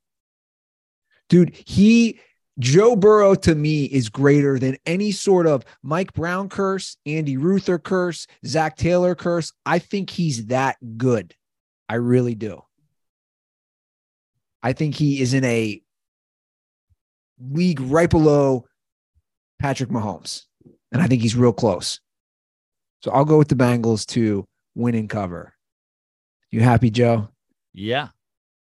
[1.29, 1.55] dude.
[1.65, 2.19] He
[2.59, 7.79] Joe Burrow to me is greater than any sort of Mike Brown curse, Andy Ruther
[7.79, 9.51] curse, Zac Taylor curse.
[9.65, 11.33] I think he's that good.
[11.87, 12.61] I really do.
[14.63, 15.81] I think he is in a
[17.39, 18.65] league right below
[19.59, 20.43] Patrick Mahomes.
[20.91, 21.99] And I think he's real close.
[23.01, 24.45] So I'll go with the Bengals to
[24.75, 25.53] win and cover.
[26.51, 27.29] You happy, Joe?
[27.73, 28.09] Yeah,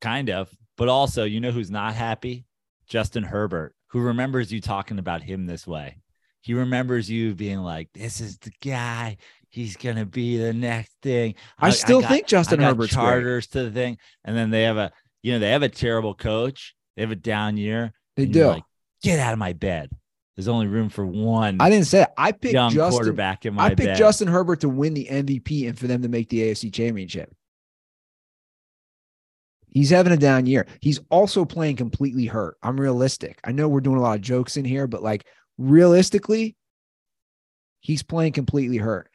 [0.02, 0.50] kind of.
[0.78, 2.46] But also, you know who's not happy?
[2.88, 5.98] Justin Herbert, who remembers you talking about him this way.
[6.42, 9.18] He remembers you being like, "This is the guy.
[9.50, 13.04] He's gonna be the next thing." I, still got- think Justin I got Herbert's great.
[13.04, 14.92] charters to the thing, and then they have a,
[15.24, 16.76] you know, they have a terrible coach.
[16.96, 17.92] They have a down year.
[18.18, 18.48] They and do.
[18.48, 18.64] Like,
[19.04, 19.92] Get out of my bed.
[20.36, 22.10] There's only room for one I didn't say it.
[22.18, 22.92] I picked young Justin.
[22.92, 23.98] quarterback in my I picked bed.
[23.98, 27.34] Justin Herbert to win the MVP and for them to make the AFC championship.
[29.70, 30.68] He's having a down year.
[30.82, 32.58] He's also playing completely hurt.
[32.64, 33.40] I'm realistic.
[33.44, 35.26] I know we're doing a lot of jokes in here, but like
[35.58, 36.56] realistically,
[37.80, 39.10] he's playing completely hurt.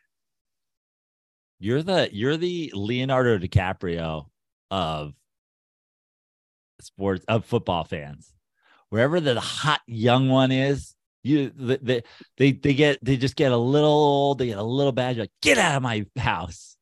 [1.59, 4.27] You're the you're the Leonardo DiCaprio
[4.71, 5.15] of
[6.81, 8.32] sports of football fans.
[8.93, 12.03] Wherever the hot young one is, you the, the,
[12.37, 15.17] they they get they just get a little old, they get a little bad.
[15.17, 16.77] You're like, get out of my house.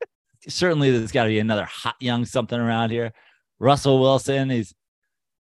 [0.48, 3.12] Certainly, there's got to be another hot young something around here.
[3.60, 4.74] Russell Wilson is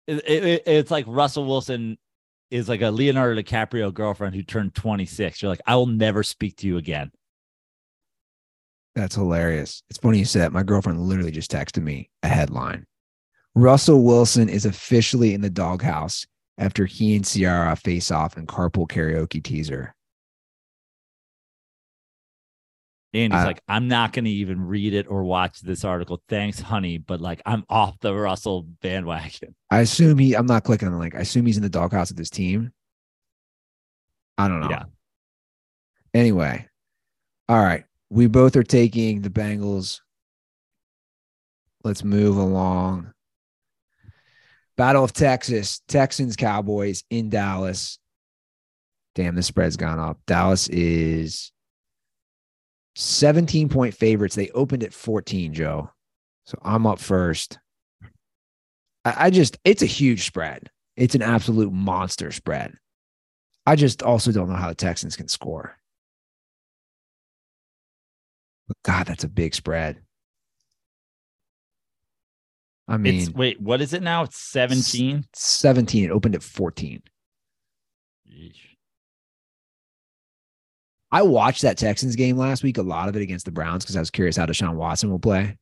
[0.05, 1.97] it, it- it's like Russell Wilson
[2.51, 5.41] is like a Leonardo DiCaprio girlfriend who turned 26.
[5.41, 7.09] You're like, I will never speak to you again.
[8.93, 9.81] That's hilarious.
[9.89, 10.51] It's funny you said that.
[10.53, 12.85] My girlfriend literally just texted me a headline.
[13.55, 16.25] Russell Wilson is officially in the doghouse
[16.57, 19.93] after he and Ciara face off in carpool karaoke teaser.
[23.13, 26.21] And he's Uh, like, I'm not going to even read it or watch this article.
[26.29, 26.97] Thanks, honey.
[26.97, 29.53] But like, I'm off the Russell bandwagon.
[29.69, 31.15] I assume he, I'm not clicking on the link.
[31.15, 32.71] I assume he's in the doghouse with his team.
[34.37, 34.69] I don't know.
[34.69, 34.83] Yeah.
[36.13, 36.67] Anyway,
[37.49, 37.83] all right.
[38.09, 39.99] We both are taking the Bengals.
[41.83, 43.13] Let's move along.
[44.81, 47.99] Battle of Texas, Texans, Cowboys in Dallas.
[49.13, 50.17] Damn, the spread's gone up.
[50.25, 51.51] Dallas is
[52.95, 54.33] 17 point favorites.
[54.33, 55.91] They opened at 14, Joe.
[56.47, 57.59] So I'm up first.
[59.05, 60.71] I, I just, it's a huge spread.
[60.97, 62.73] It's an absolute monster spread.
[63.67, 65.77] I just also don't know how the Texans can score.
[68.67, 70.01] But God, that's a big spread.
[72.91, 74.23] I mean, it's wait, what is it now?
[74.23, 75.25] It's 17.
[75.33, 76.03] 17.
[76.05, 77.01] It opened at 14.
[81.13, 83.97] I watched that Texans game last week, a lot of it against the Browns, because
[83.97, 85.57] I was curious how Deshaun Watson will play.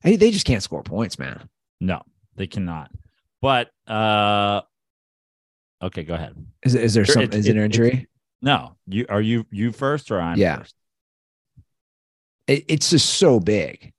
[0.00, 1.48] Hey, they just can't score points, man.
[1.80, 2.02] No,
[2.36, 2.90] they cannot.
[3.42, 4.62] But uh
[5.82, 6.34] okay, go ahead.
[6.64, 7.22] Is, is there some?
[7.24, 8.08] it- Is it an it- injury?
[8.40, 10.58] No, you are you you first or I'm Yeah.
[10.58, 10.74] first?
[12.46, 13.92] It, it's just so big.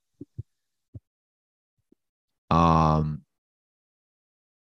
[2.50, 3.22] Um,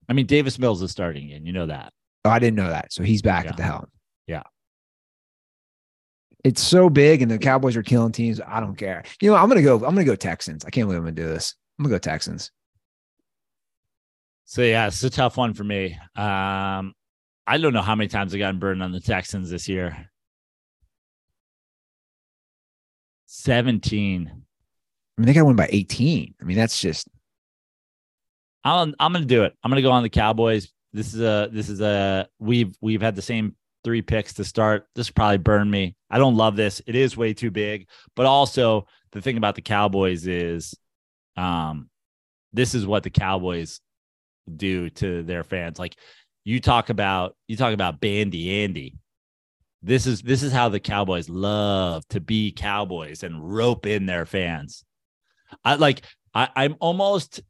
[0.07, 1.45] I mean, Davis Mills is starting again.
[1.45, 1.93] You know that.
[2.25, 2.93] oh, I didn't know that.
[2.93, 3.51] So he's back Yeah.
[3.51, 3.85] at the helm.
[4.27, 4.43] Yeah.
[6.43, 8.39] It's so big, and the Cowboys are killing teams.
[8.39, 9.03] I don't care.
[9.21, 9.75] You know, I'm gonna go.
[9.75, 10.63] I'm gonna go Texans.
[10.63, 11.55] I can't believe I'm gonna do this.
[11.79, 12.51] I'm gonna go Texans.
[14.45, 15.93] So yeah, it's a tough one for me.
[16.15, 16.93] Um,
[17.47, 20.09] I don't know how many times I've gotten burned on the Texans this year.
[23.25, 24.27] Seventeen.
[25.17, 26.35] I mean, they got win by 18.
[26.39, 27.07] I mean, that's just
[28.65, 29.53] I'm I'm gonna do it.
[29.63, 30.71] I'm gonna go on the Cowboys.
[30.91, 34.87] This is a this is a we've we've had the same three picks to start.
[34.95, 35.95] This probably burned me.
[36.09, 36.81] I don't love this.
[36.87, 37.87] It is way too big.
[38.15, 40.73] But also the thing about the Cowboys is
[41.37, 41.89] um
[42.53, 43.79] this is what the Cowboys
[44.53, 45.77] do to their fans.
[45.77, 45.95] Like
[46.43, 48.95] you talk about you talk about Bandy Andy.
[49.83, 54.25] This is this is how the Cowboys love to be Cowboys and rope in their
[54.25, 54.83] fans.
[55.63, 56.01] I like
[56.33, 57.41] I, I'm almost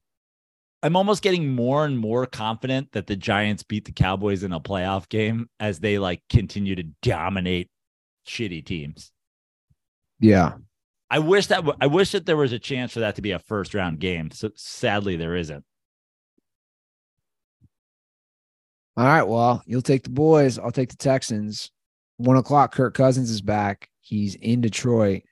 [0.85, 4.59] I'm almost getting more and more confident that the Giants beat the Cowboys in a
[4.59, 7.71] playoff game as they like continue to dominate
[8.27, 9.11] shitty teams.
[10.19, 10.53] yeah.
[11.09, 13.31] I wish that w- I wish that there was a chance for that to be
[13.31, 14.29] a first round game.
[14.29, 15.63] So sadly, there isn't.
[18.97, 19.23] All right.
[19.23, 20.57] Well, you'll take the boys.
[20.59, 21.71] I'll take the Texans.
[22.17, 22.73] One o'clock.
[22.73, 23.89] Kirk Cousins is back.
[24.01, 25.23] He's in Detroit.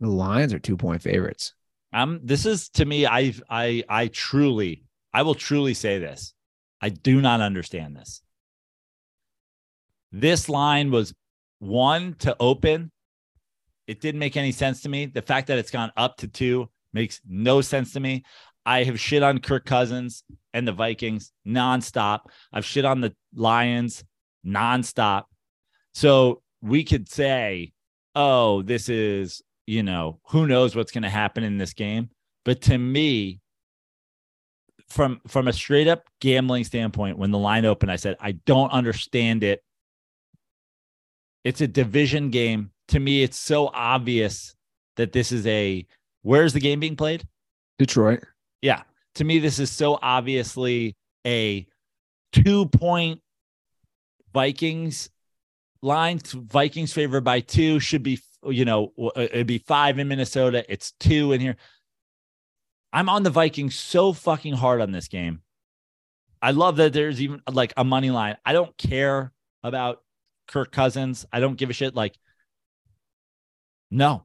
[0.00, 1.54] The Lions are two point favorites.
[1.92, 3.06] Um, this is to me.
[3.06, 6.34] I I I truly, I will truly say this.
[6.80, 8.22] I do not understand this.
[10.12, 11.14] This line was
[11.58, 12.90] one to open.
[13.86, 15.06] It didn't make any sense to me.
[15.06, 18.24] The fact that it's gone up to two makes no sense to me.
[18.66, 22.20] I have shit on Kirk Cousins and the Vikings nonstop.
[22.52, 24.04] I've shit on the Lions
[24.46, 25.24] nonstop.
[25.94, 27.72] So we could say,
[28.14, 32.08] oh, this is, you know, who knows what's going to happen in this game.
[32.46, 33.40] But to me,
[34.88, 38.70] from from a straight up gambling standpoint, when the line opened, I said, I don't
[38.72, 39.62] understand it.
[41.44, 42.70] It's a division game.
[42.88, 44.54] To me, it's so obvious
[44.96, 45.86] that this is a
[46.22, 47.28] where's the game being played?
[47.78, 48.24] Detroit.
[48.62, 48.84] Yeah.
[49.16, 50.96] To me, this is so obviously
[51.26, 51.66] a
[52.32, 53.20] two point
[54.32, 55.10] Vikings
[55.82, 56.20] line.
[56.24, 60.64] Vikings favored by two should be, you know, uh, it'd be five in Minnesota.
[60.68, 61.56] It's two in here.
[62.92, 65.42] I'm on the Vikings so fucking hard on this game.
[66.40, 68.36] I love that there's even like a money line.
[68.46, 69.32] I don't care
[69.62, 70.02] about
[70.46, 71.26] Kirk Cousins.
[71.32, 71.94] I don't give a shit.
[71.94, 72.16] Like,
[73.90, 74.24] no,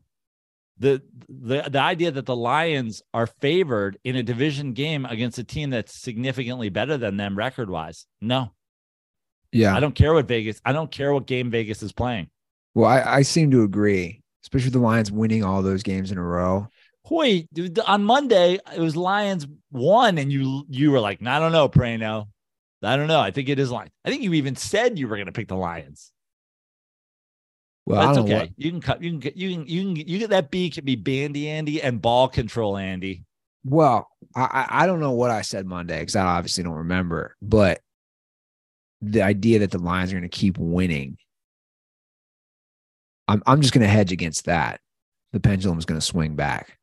[0.77, 5.43] the the the idea that the Lions are favored in a division game against a
[5.43, 8.05] team that's significantly better than them record wise.
[8.21, 8.53] No,
[9.51, 9.75] Yeah.
[9.75, 10.61] I don't care what Vegas.
[10.63, 12.29] I don't care what game Vegas is playing.
[12.75, 16.17] Well, I, I seem to agree, especially with the Lions winning all those games in
[16.17, 16.67] a row.
[17.05, 21.51] Hoy, dude, on Monday it was Lions one, and you you were like, I don't
[21.51, 22.27] know, Prano.
[22.81, 23.19] I don't know.
[23.19, 23.91] I think it is Lions.
[24.05, 26.11] I think you even said you were going to pick the Lions.
[27.85, 28.33] Well, I That's okay.
[28.39, 29.03] what- You can cut.
[29.03, 29.35] You can get.
[29.37, 29.67] You can.
[29.67, 29.95] You can.
[30.07, 33.23] You get that B can be Bandy Andy and ball control Andy.
[33.65, 37.35] well, I, I I don't know what I said Monday because I obviously don't remember,
[37.41, 37.81] but
[39.01, 41.17] the idea that the Lions are going to keep winning,
[43.27, 44.79] I'm I'm just going to hedge against that.
[45.31, 46.77] The pendulum is going to swing back.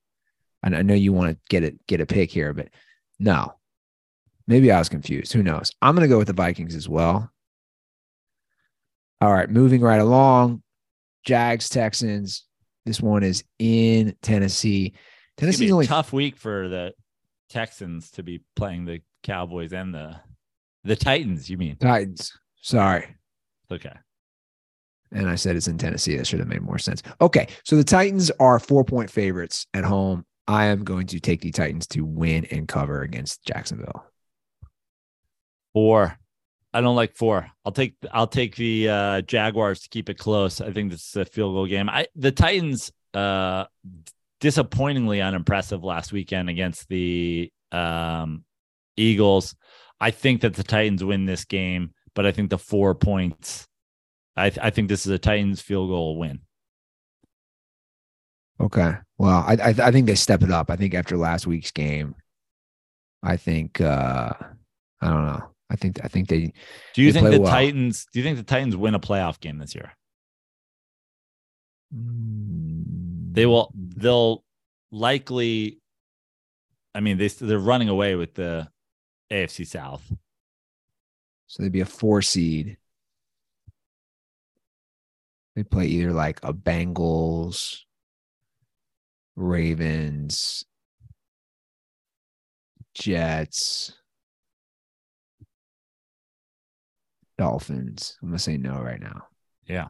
[0.63, 2.69] And I know you want to get it get a pick here, but
[3.19, 3.55] no.
[4.47, 5.33] Maybe I was confused.
[5.33, 5.71] Who knows?
[5.81, 7.31] I'm going to go with the Vikings as well.
[9.21, 10.63] All right, moving right along.
[11.25, 12.45] Jags Texans.
[12.87, 14.95] This one is in Tennessee.
[15.37, 16.95] Tennessee's a only tough week for the
[17.51, 20.17] Texans to be playing the Cowboys and the
[20.85, 21.51] the Titans.
[21.51, 21.77] You mean?
[21.77, 22.33] Titans.
[22.63, 23.15] Sorry.
[23.71, 23.93] Okay.
[25.13, 26.17] And I said it's in Tennessee.
[26.17, 27.03] That should have made more sense.
[27.21, 27.49] Okay.
[27.65, 30.25] So the Titans are four point favorites at home.
[30.47, 34.05] I am going to take the Titans to win and cover against Jacksonville.
[35.73, 36.17] Four.
[36.73, 37.51] I don't like four.
[37.65, 40.61] I'll take I'll take the uh, Jaguars to keep it close.
[40.61, 41.89] I think this is a field goal game.
[41.89, 43.65] I the Titans uh
[44.41, 48.45] disappointingly unimpressive last weekend against the um
[48.97, 49.57] Eagles.
[50.01, 53.67] I think that the Titans win this game, but I think the four points
[54.41, 56.41] I th- I think this is a Titans field goal win.
[58.61, 58.93] Okay.
[59.19, 60.71] Well, I I, I think they step it up.
[60.71, 62.15] I think after last week's game,
[63.23, 64.33] I think uh
[65.01, 65.51] I don't know.
[65.71, 66.53] I think I think they
[66.95, 67.51] Do you They think the well.
[67.51, 69.93] Titans do you think the Titans win a playoff game this year?
[71.93, 74.45] They will they'll
[74.91, 75.81] likely
[76.95, 78.69] I mean they they're running away with the
[79.31, 80.03] AFC South.
[81.47, 82.77] So they'd be a four seed.
[85.61, 87.81] They play either like a Bengals,
[89.37, 90.65] Ravens,
[92.95, 93.93] Jets,
[97.37, 98.17] Dolphins.
[98.23, 99.25] I'm gonna say no right now.
[99.67, 99.89] Yeah.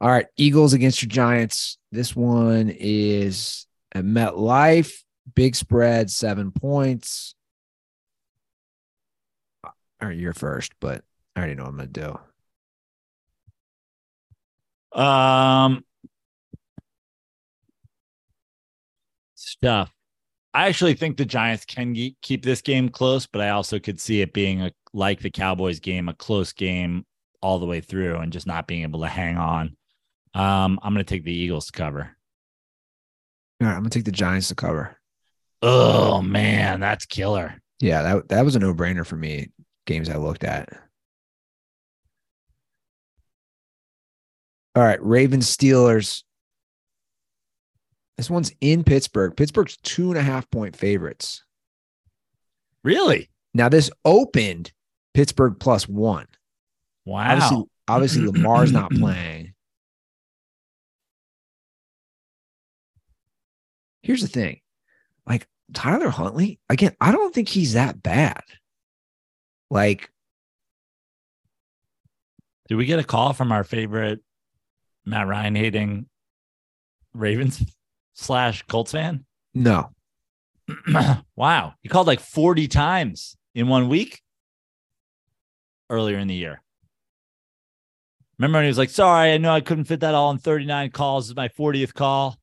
[0.00, 1.78] All right, Eagles against your Giants.
[1.90, 4.92] This one is at MetLife.
[5.34, 7.34] Big spread, seven points.
[9.64, 9.72] All
[10.02, 11.02] right, you're first, but
[11.34, 12.20] I already know what I'm gonna do.
[14.96, 15.84] Um,
[19.34, 19.92] stuff.
[20.54, 24.00] I actually think the Giants can ge- keep this game close, but I also could
[24.00, 27.04] see it being a like the Cowboys game, a close game
[27.42, 29.76] all the way through, and just not being able to hang on.
[30.32, 32.16] Um, I'm going to take the Eagles to cover.
[33.60, 34.98] All right, I'm gonna take the Giants to cover.
[35.62, 37.54] Oh man, that's killer.
[37.80, 39.48] Yeah, that that was a no brainer for me.
[39.86, 40.68] Games I looked at.
[44.76, 46.22] All right, Ravens Steelers.
[48.18, 49.34] This one's in Pittsburgh.
[49.34, 51.42] Pittsburgh's two and a half point favorites.
[52.84, 53.30] Really?
[53.54, 54.72] Now this opened
[55.14, 56.26] Pittsburgh plus one.
[57.06, 57.32] Wow.
[57.32, 59.54] Obviously, obviously Lamar's not playing.
[64.02, 64.60] Here's the thing.
[65.26, 68.42] Like Tyler Huntley, again, I don't think he's that bad.
[69.70, 70.10] Like,
[72.68, 74.20] Did we get a call from our favorite
[75.06, 76.06] Matt Ryan hating
[77.14, 77.62] Ravens
[78.14, 79.24] slash Colts fan?
[79.54, 79.90] no.
[81.36, 81.74] wow.
[81.80, 84.20] He called like 40 times in one week
[85.88, 86.60] earlier in the year.
[88.38, 90.90] Remember when he was like, sorry, I know I couldn't fit that all in 39
[90.90, 91.26] calls.
[91.26, 92.36] This is my 40th call.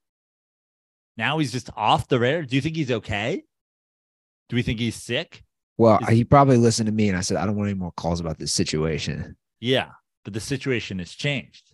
[1.17, 2.43] Now he's just off the radar.
[2.43, 3.43] Do you think he's okay?
[4.47, 5.43] Do we think he's sick?
[5.77, 7.91] Well, Is- he probably listened to me and I said, I don't want any more
[7.91, 9.35] calls about this situation.
[9.59, 9.89] Yeah,
[10.23, 11.72] but the situation has changed.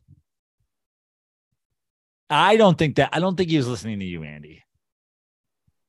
[2.29, 4.63] I don't think that I don't think he was listening to you, Andy.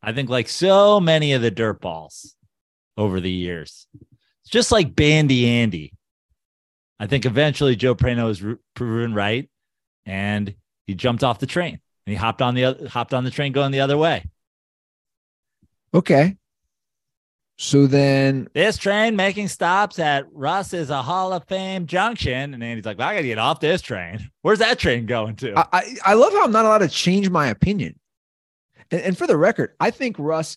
[0.03, 2.35] I think like so many of the dirt balls
[2.97, 3.87] over the years,
[4.43, 5.93] it's just like Bandy Andy.
[6.99, 8.43] I think eventually Joe Prano was
[8.75, 9.49] proven right,
[10.07, 10.55] and
[10.87, 13.73] he jumped off the train and he hopped on the hopped on the train going
[13.73, 14.25] the other way.
[15.93, 16.37] Okay.
[17.63, 22.65] So then, This train making stops at Russ is a Hall of Fame junction, and
[22.65, 24.31] Andy's like, well, "I got to get off this train.
[24.41, 27.29] Where's that train going to?" I, I, I love how I'm not allowed to change
[27.29, 28.01] my opinion.
[28.91, 30.57] And, and for the record, I think Russ,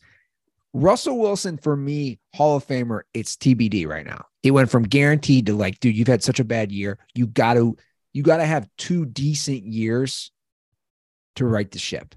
[0.71, 4.23] Russell Wilson, for me, Hall of Famer, it's TBD right now.
[4.41, 6.97] It went from guaranteed to like, dude, you've had such a bad year.
[7.15, 7.75] You got to,
[8.13, 10.31] you got to have two decent years
[11.35, 12.15] to right the ship.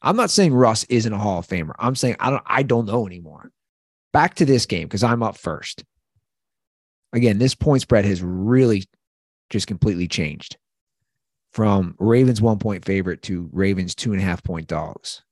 [0.00, 1.74] I'm not saying Russ isn't a Hall of Famer.
[1.78, 3.50] I'm saying I don't, I don't know anymore.
[4.12, 5.84] Back to this game because I'm up first.
[7.12, 8.84] Again, this point spread has really
[9.50, 10.56] just completely changed
[11.52, 15.22] from Ravens one point favorite to Ravens two and a half point dogs.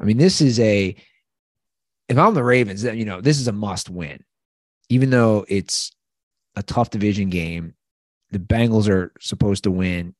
[0.00, 0.96] I mean, this is a,
[2.08, 4.24] if I'm the Ravens, then, you know, this is a must win,
[4.88, 5.92] even though it's
[6.56, 7.74] a tough division game.
[8.30, 10.14] The Bengals are supposed to win.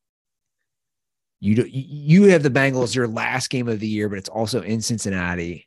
[1.40, 4.60] You do, you have the Bengals your last game of the year, but it's also
[4.60, 5.66] in Cincinnati.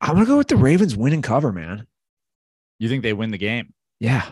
[0.00, 1.86] I'm gonna go with the Ravens win and cover, man.
[2.78, 3.72] you think they win the game?
[4.00, 4.24] Yeah.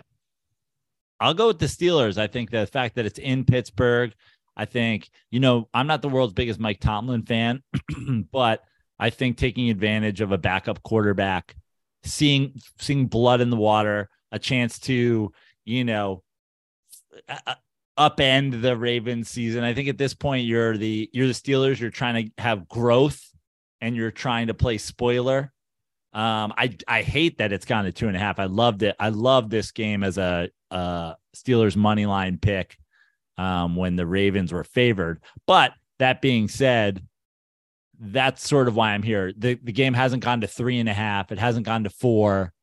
[1.18, 2.18] I'll go with the Steelers.
[2.18, 4.12] I think the fact that it's in Pittsburgh,
[4.56, 7.62] I think, you know, I'm not the world's biggest Mike Tomlin fan,
[8.32, 8.62] but
[8.98, 11.54] I think taking advantage of a backup quarterback,
[12.04, 15.32] seeing seeing blood in the water, a chance to,
[15.64, 16.22] you know,
[17.28, 17.54] uh, uh,
[17.98, 19.64] upend the Ravens season.
[19.64, 23.20] I think at this point you're the you're the Steelers, you're trying to have growth
[23.80, 25.52] and you're trying to play spoiler.
[26.16, 28.38] Um, I I hate that it's gone to two and a half.
[28.38, 28.96] I loved it.
[28.98, 32.78] I love this game as a, a Steelers money line pick
[33.36, 35.22] um, when the Ravens were favored.
[35.46, 37.02] But that being said,
[38.00, 39.30] that's sort of why I'm here.
[39.36, 41.32] The the game hasn't gone to three and a half.
[41.32, 42.54] It hasn't gone to four.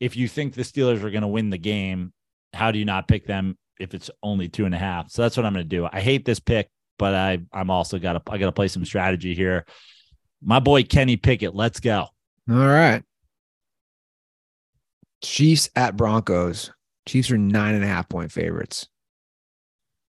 [0.00, 2.12] If you think the Steelers are going to win the game,
[2.54, 5.12] how do you not pick them if it's only two and a half?
[5.12, 5.88] So that's what I'm going to do.
[5.90, 8.84] I hate this pick, but I I'm also got to I got to play some
[8.84, 9.64] strategy here.
[10.42, 12.08] My boy Kenny Pickett, let's go.
[12.50, 13.02] All right.
[15.22, 16.70] Chiefs at Broncos.
[17.06, 18.88] Chiefs are nine and a half point favorites.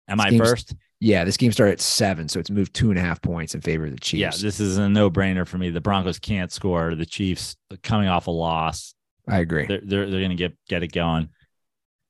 [0.09, 0.75] Am This I first?
[1.01, 3.61] Yeah, this game started at seven, so it's moved two and a half points in
[3.61, 4.21] favor of the Chiefs.
[4.21, 5.71] Yeah, this is a no brainer for me.
[5.71, 6.95] The Broncos can't score.
[6.95, 8.95] The Chiefs coming off a loss,
[9.29, 9.67] I agree.
[9.67, 11.31] they're they're, they're going to get get it going.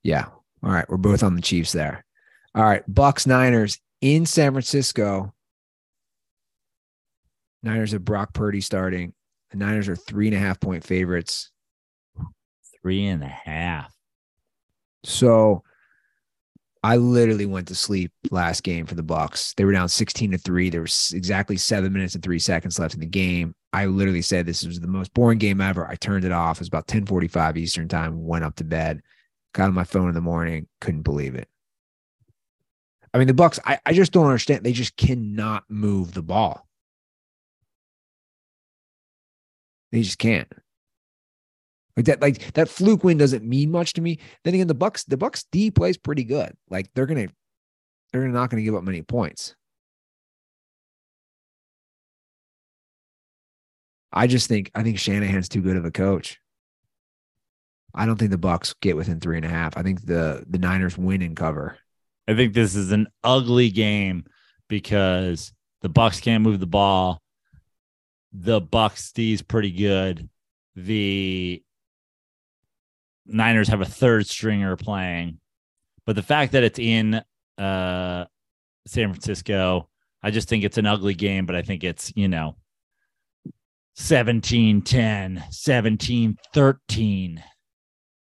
[0.02, 0.26] Yeah.
[0.62, 0.88] All right.
[0.88, 2.04] We're both on the Chiefs there.
[2.54, 5.32] All right, Bucks Niners in San Francisco.
[7.62, 9.14] Niners have Brock Purdy starting.
[9.52, 11.50] The Niners are three and a half point favorites.
[12.80, 13.94] Three and a half.
[15.04, 15.62] So
[16.82, 19.54] I literally went to sleep last game for the Bucks.
[19.54, 20.70] They were down 16 to 3.
[20.70, 23.54] There was exactly 7 minutes and 3 seconds left in the game.
[23.72, 25.86] I literally said this was the most boring game ever.
[25.86, 26.58] I turned it off.
[26.58, 29.00] It was about 10:45 Eastern time, went up to bed,
[29.54, 31.48] got on my phone in the morning, couldn't believe it.
[33.14, 34.64] I mean, the Bucks, I, I just don't understand.
[34.64, 36.66] They just cannot move the ball.
[39.92, 40.50] They just can't.
[41.96, 44.18] Like that, like that fluke win doesn't mean much to me.
[44.44, 46.54] Then again, the Bucks, the Bucks D plays pretty good.
[46.70, 47.28] Like they're gonna,
[48.12, 49.54] they're not gonna give up many points.
[54.12, 56.38] I just think I think Shanahan's too good of a coach.
[57.94, 59.76] I don't think the Bucks get within three and a half.
[59.76, 61.78] I think the the Niners win and cover.
[62.28, 64.24] I think this is an ugly game
[64.68, 67.21] because the Bucks can't move the ball.
[68.32, 70.28] The Bucks D's pretty good.
[70.74, 71.62] The
[73.26, 75.38] Niners have a third stringer playing,
[76.06, 77.22] but the fact that it's in
[77.58, 78.24] uh,
[78.86, 79.88] San Francisco,
[80.22, 81.46] I just think it's an ugly game.
[81.46, 82.56] But I think it's you know
[83.94, 87.44] 17 10, 17 13.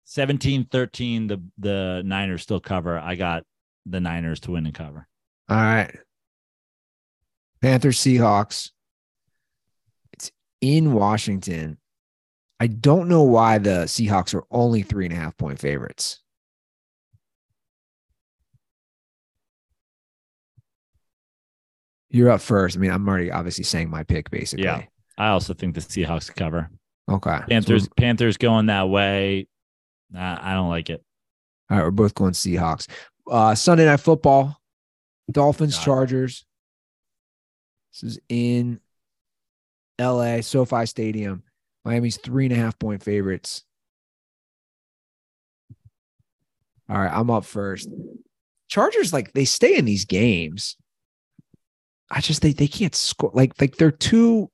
[0.08, 2.98] 17 13 the the Niners still cover.
[2.98, 3.42] I got
[3.84, 5.06] the Niners to win and cover.
[5.48, 5.94] All right.
[7.60, 8.70] Panthers Seahawks.
[10.60, 11.78] In Washington.
[12.58, 16.20] I don't know why the Seahawks are only three and a half point favorites.
[22.10, 22.76] You're up first.
[22.76, 24.64] I mean, I'm already obviously saying my pick basically.
[24.64, 24.84] Yeah.
[25.18, 26.70] I also think the Seahawks cover.
[27.08, 27.38] Okay.
[27.48, 29.48] Panthers So- Panthers going that way.
[30.10, 31.02] Nah, I don't like it.
[31.70, 32.86] all right, we're both going Seahawks.
[33.28, 34.56] Uh Sunday night football.
[35.30, 35.76] Dolphins.
[35.78, 36.44] Chargers.
[37.92, 38.80] This is in
[39.98, 41.42] LA, SoFi Stadium.
[41.84, 43.62] Miami's three and a half point favorites.
[46.88, 47.88] All right, I'm up first.
[48.68, 50.76] Chargers, like they stay in these games.
[52.10, 54.50] I just they they can't score like like they're too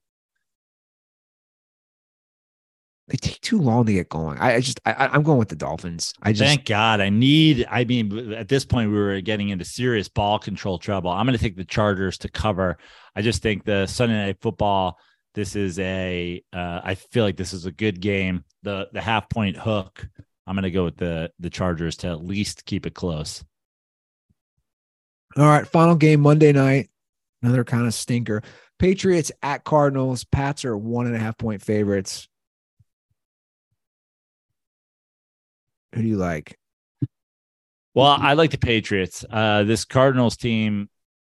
[3.09, 4.39] they take too long to get going.
[4.39, 6.14] I, I just I, I'm going with the Dolphins.
[6.23, 7.01] I just Thank God.
[7.01, 11.10] I need, I mean, at this point, we were getting into serious ball control trouble.
[11.10, 12.78] I'm going to take the Chargers to cover.
[13.14, 14.98] I just think the Sunday night football,
[15.34, 18.44] this is a, uh, I feel like this is a good game.
[18.62, 20.06] The, the half point hook,
[20.46, 23.44] I'm going to go with the, the Chargers to at least keep it close.
[25.36, 26.90] All right, final game Monday night.
[27.42, 28.42] Another kind of stinker.
[28.78, 30.24] Patriots at Cardinals.
[30.24, 32.28] Pats are one and a half point favorites.
[35.94, 36.59] Who do you like?
[37.94, 39.24] Well, I like the Patriots.
[39.28, 40.88] Uh, this Cardinals team,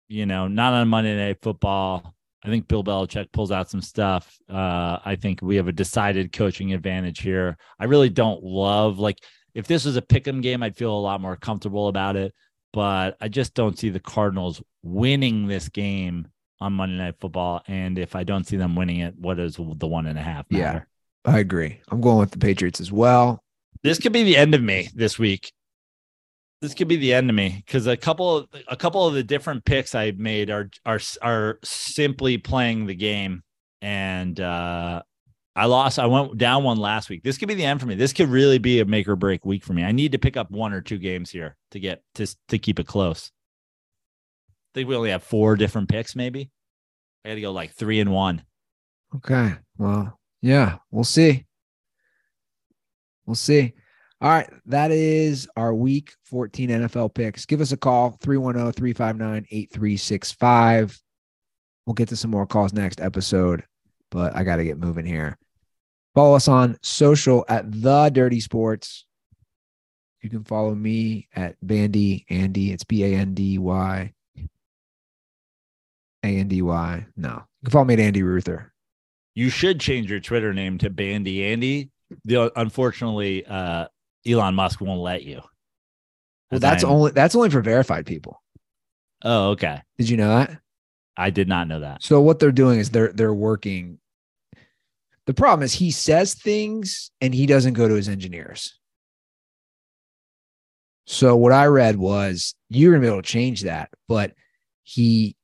[0.07, 2.13] you know, not on Monday Night Football.
[2.43, 4.37] I think Bill Belichick pulls out some stuff.
[4.49, 7.57] Uh, I think we have a decided coaching advantage here.
[7.79, 9.19] I really don't love like
[9.53, 12.33] if this was a pick'em game, I'd feel a lot more comfortable about it.
[12.73, 16.27] But I just don't see the Cardinals winning this game
[16.61, 17.61] on Monday Night Football.
[17.67, 20.45] And if I don't see them winning it, what is the one and a half
[20.49, 20.81] Yeah.
[21.25, 21.79] I agree.
[21.89, 23.43] I'm going with the Patriots as well.
[23.83, 25.51] this could be the end of me this week.
[26.61, 29.65] This could be the end of me because a couple a couple of the different
[29.65, 33.41] picks I've made are are are simply playing the game,
[33.81, 35.01] and uh,
[35.55, 35.97] I lost.
[35.97, 37.23] I went down one last week.
[37.23, 37.95] This could be the end for me.
[37.95, 39.83] This could really be a make or break week for me.
[39.83, 42.79] I need to pick up one or two games here to get to to keep
[42.79, 43.31] it close.
[44.47, 46.15] I think we only have four different picks.
[46.15, 46.51] Maybe
[47.25, 48.43] I got to go like three and one.
[49.15, 49.55] Okay.
[49.77, 51.45] Well, yeah, we'll see.
[53.25, 53.73] We'll see.
[54.21, 54.49] All right.
[54.67, 57.45] That is our week 14 NFL picks.
[57.47, 61.01] Give us a call oh, 310 359 8365.
[61.85, 63.63] We'll get to some more calls next episode,
[64.11, 65.39] but I got to get moving here.
[66.13, 69.05] Follow us on social at The Dirty Sports.
[70.21, 72.71] You can follow me at Bandy Andy.
[72.71, 74.13] It's B A N D Y.
[76.23, 77.05] A N D Y.
[77.17, 77.29] No.
[77.29, 78.71] You can follow me at Andy Ruther.
[79.33, 81.89] you should change your Twitter name to Bandy Andy.
[82.25, 83.87] The, unfortunately, uh,
[84.27, 85.41] Elon Musk won't let you.
[86.51, 88.41] Well, that's I'm- only that's only for verified people.
[89.23, 89.81] Oh, okay.
[89.97, 90.59] Did you know that?
[91.17, 92.03] I did not know that.
[92.03, 93.99] So what they're doing is they're they're working.
[95.27, 98.77] The problem is he says things and he doesn't go to his engineers.
[101.05, 104.33] So what I read was you're gonna be able to change that, but
[104.83, 105.35] he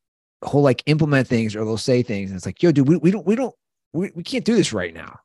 [0.49, 3.11] he'll like implement things or they'll say things and it's like, yo, dude, we, we
[3.11, 3.53] don't we don't
[3.93, 5.19] we, we can't do this right now.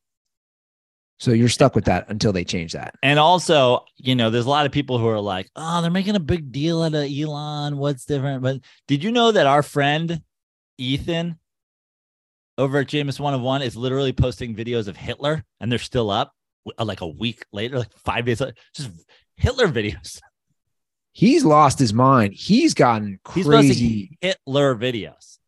[1.23, 2.97] So you're stuck with that until they change that.
[3.01, 6.17] And also, you know, there's a lot of people who are like, oh, they're making
[6.17, 7.77] a big deal out of Elon.
[7.77, 8.43] What's different?
[8.43, 8.59] But
[8.89, 10.21] did you know that our friend
[10.79, 11.39] Ethan
[12.59, 16.11] over at Jameis One of One is literally posting videos of Hitler and they're still
[16.11, 16.35] up
[16.77, 18.91] uh, like a week later, like five days later, just
[19.37, 20.21] Hitler videos.
[21.13, 22.33] He's lost his mind.
[22.35, 23.49] He's gotten crazy.
[23.49, 25.39] posting Hitler videos.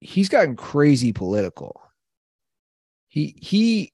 [0.00, 1.82] he's gotten crazy political.
[3.16, 3.92] He he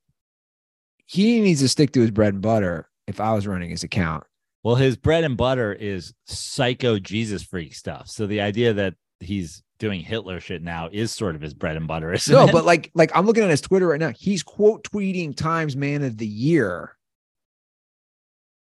[1.07, 2.89] he needs to stick to his bread and butter.
[3.07, 4.25] If I was running his account,
[4.65, 8.09] Well, his bread and butter is psycho Jesus freak stuff.
[8.09, 11.87] So the idea that he's doing Hitler shit now is sort of his bread and
[11.87, 12.53] butter, isn't no, it?
[12.53, 14.11] but like like I'm looking at his Twitter right now.
[14.19, 16.97] He's quote tweeting Times Man of the Year,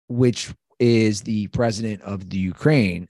[0.08, 3.08] which is the president of the Ukraine.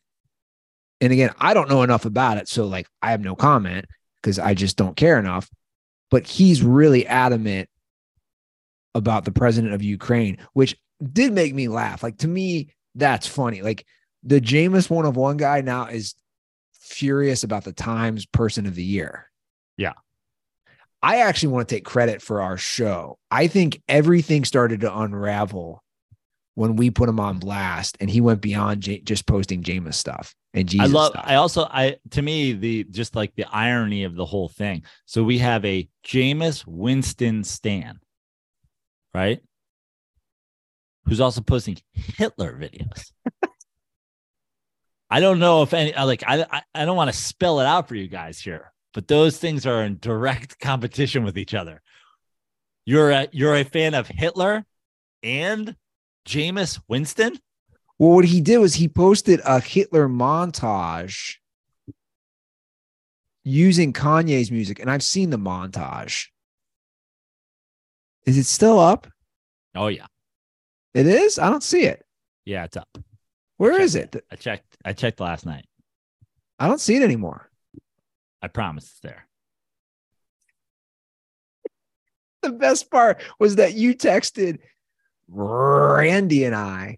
[0.99, 3.86] And again, I don't know enough about it, so like I have no comment
[4.22, 5.49] because I just don't care enough.
[6.11, 7.69] But he's really adamant
[8.95, 10.76] about the president of Ukraine, which
[11.14, 12.03] did make me laugh.
[12.03, 13.61] Like to me, that's funny.
[13.61, 13.86] Like
[14.23, 16.15] the Jameis one of one guy now is
[16.73, 19.30] furious about the Times Person of the Year.
[19.77, 19.94] Yeah.
[21.02, 23.18] I actually want to take credit for our show.
[23.31, 25.81] I think everything started to unravel
[26.60, 30.36] when we put him on blast, and he went beyond J- just posting Jameis stuff
[30.53, 31.23] and Jesus I love stuff.
[31.26, 34.84] I also I to me the just like the irony of the whole thing.
[35.06, 38.02] So we have a Jameis Winston Stan,
[39.14, 39.40] right?
[41.06, 43.14] Who's also posting Hitler videos.
[45.10, 47.88] I don't know if any like I I, I don't want to spell it out
[47.88, 51.81] for you guys here, but those things are in direct competition with each other.
[52.84, 54.65] You're a you're a fan of Hitler
[55.23, 55.73] and
[56.30, 57.39] Jameis Winston?
[57.97, 61.38] Well, what he did was he posted a Hitler montage
[63.43, 66.27] using Kanye's music, and I've seen the montage.
[68.27, 69.07] Is it still up?
[69.76, 70.06] Oh yeah.
[70.93, 71.39] It is.
[71.39, 72.06] I don't see it.
[72.45, 72.89] Yeah, it's up.
[73.57, 74.15] Where is it?
[74.31, 75.65] I checked I checked last night.
[76.60, 77.49] I don't see it anymore.
[78.41, 79.26] I promise it's there.
[82.43, 84.60] The best part was that you texted
[85.30, 86.97] Randy and I,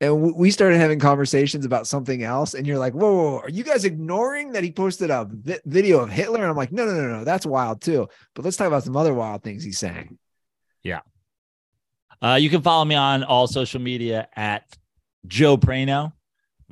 [0.00, 2.54] and we started having conversations about something else.
[2.54, 5.60] And you're like, whoa, whoa, whoa, are you guys ignoring that he posted a vi-
[5.66, 6.40] video of Hitler?
[6.40, 8.08] And I'm like, no, no, no, no, that's wild too.
[8.34, 10.18] But let's talk about some other wild things he's saying.
[10.82, 11.00] Yeah.
[12.22, 14.64] Uh, you can follow me on all social media at
[15.26, 16.12] Joe Prano.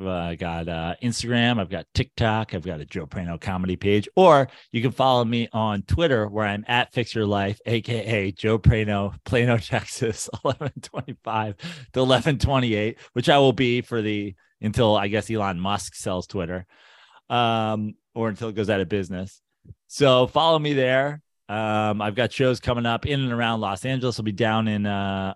[0.01, 4.09] Uh, I got uh, Instagram, I've got TikTok, I've got a Joe Prano comedy page,
[4.17, 8.59] or you can follow me on Twitter where I'm at Fix Your Life, aka Joe
[8.59, 15.31] Prano, Plano, Texas, 1125 to 1128, which I will be for the until I guess
[15.31, 16.67] Elon Musk sells Twitter,
[17.31, 19.41] um, or until it goes out of business.
[19.87, 21.23] So follow me there.
[21.49, 24.19] Um, I've got shows coming up in and around Los Angeles.
[24.19, 25.35] I'll be down in uh,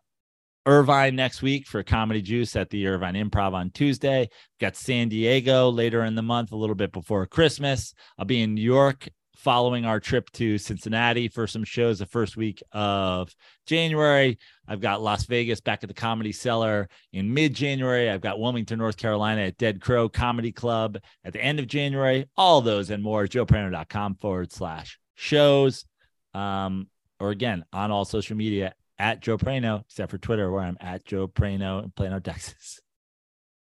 [0.66, 4.28] Irvine next week for Comedy Juice at the Irvine Improv on Tuesday.
[4.60, 7.94] Got San Diego later in the month, a little bit before Christmas.
[8.18, 12.36] I'll be in New York following our trip to Cincinnati for some shows the first
[12.36, 13.34] week of
[13.66, 14.38] January.
[14.68, 18.08] I've got Las Vegas back at the Comedy Cellar in mid January.
[18.08, 22.28] I've got Wilmington, North Carolina at Dead Crow Comedy Club at the end of January.
[22.36, 25.86] All those and more, joeprano.com forward slash shows.
[26.34, 26.86] Um,
[27.18, 31.04] or again, on all social media at Joe Prano, except for Twitter, where I'm at
[31.04, 32.80] Joe Prano in Plano, Texas.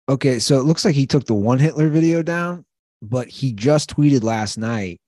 [0.09, 2.65] Okay, so it looks like he took the one Hitler video down,
[3.01, 5.01] but he just tweeted last night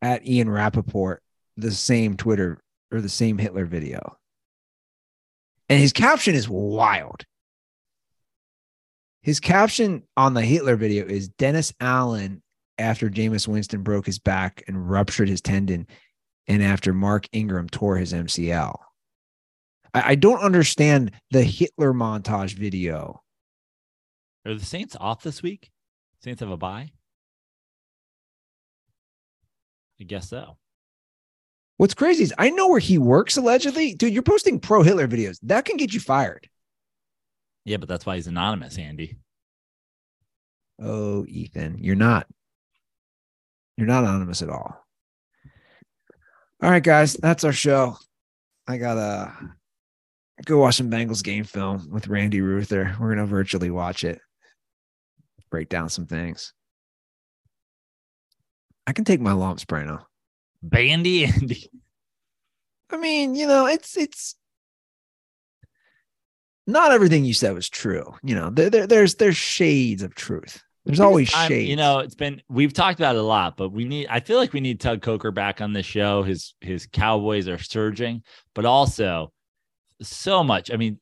[0.00, 1.22] at Ian Rapoport
[1.56, 2.60] the same Twitter
[2.92, 4.16] or the same Hitler video.
[5.68, 7.24] And his caption is wild.
[9.22, 12.42] His caption on the Hitler video is Dennis Allen
[12.78, 15.86] after Jameis Winston broke his back and ruptured his tendon,
[16.46, 18.76] and after Mark Ingram tore his MCL.
[19.92, 23.22] I, I don't understand the Hitler montage video.
[24.46, 25.70] Are the Saints off this week?
[26.22, 26.90] Saints have a bye?
[30.00, 30.58] I guess so.
[31.76, 33.94] What's crazy is I know where he works allegedly.
[33.94, 35.38] Dude, you're posting pro Hitler videos.
[35.42, 36.48] That can get you fired.
[37.64, 39.16] Yeah, but that's why he's anonymous, Andy.
[40.80, 42.26] Oh, Ethan, you're not.
[43.76, 44.83] You're not anonymous at all.
[46.64, 47.98] All right, guys, that's our show.
[48.66, 49.34] I gotta
[50.46, 52.96] go watch some Bengals game film with Randy Ruther.
[52.98, 54.18] We're gonna virtually watch it,
[55.50, 56.54] break down some things.
[58.86, 60.06] I can take my lumps, Brano.
[60.62, 61.68] Bandy Andy.
[62.88, 64.34] I mean, you know, it's it's
[66.66, 68.14] not everything you said was true.
[68.22, 70.63] You know, there, there there's there's shades of truth.
[70.84, 71.68] There's always shades.
[71.68, 74.06] You know, it's been we've talked about it a lot, but we need.
[74.08, 76.22] I feel like we need Tug Coker back on the show.
[76.22, 78.22] His his Cowboys are surging,
[78.54, 79.32] but also
[80.02, 80.70] so much.
[80.70, 81.00] I mean,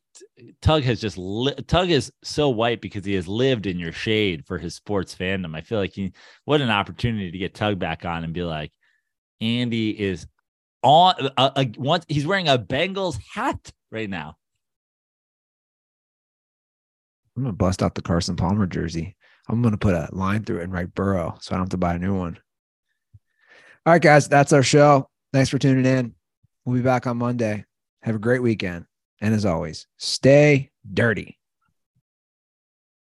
[0.60, 4.46] Tug has just li- Tug is so white because he has lived in your shade
[4.46, 5.56] for his sports fandom.
[5.56, 6.12] I feel like he
[6.44, 8.72] what an opportunity to get Tug back on and be like,
[9.40, 10.28] Andy is
[10.84, 11.14] on.
[11.36, 14.36] Uh, once he's wearing a Bengals hat right now.
[17.36, 19.16] I'm gonna bust out the Carson Palmer jersey.
[19.48, 21.76] I'm gonna put a line through it and write Burrow, so I don't have to
[21.76, 22.38] buy a new one.
[23.84, 25.08] All right, guys, that's our show.
[25.32, 26.14] Thanks for tuning in.
[26.64, 27.64] We'll be back on Monday.
[28.02, 28.86] Have a great weekend,
[29.20, 31.38] and as always, stay dirty.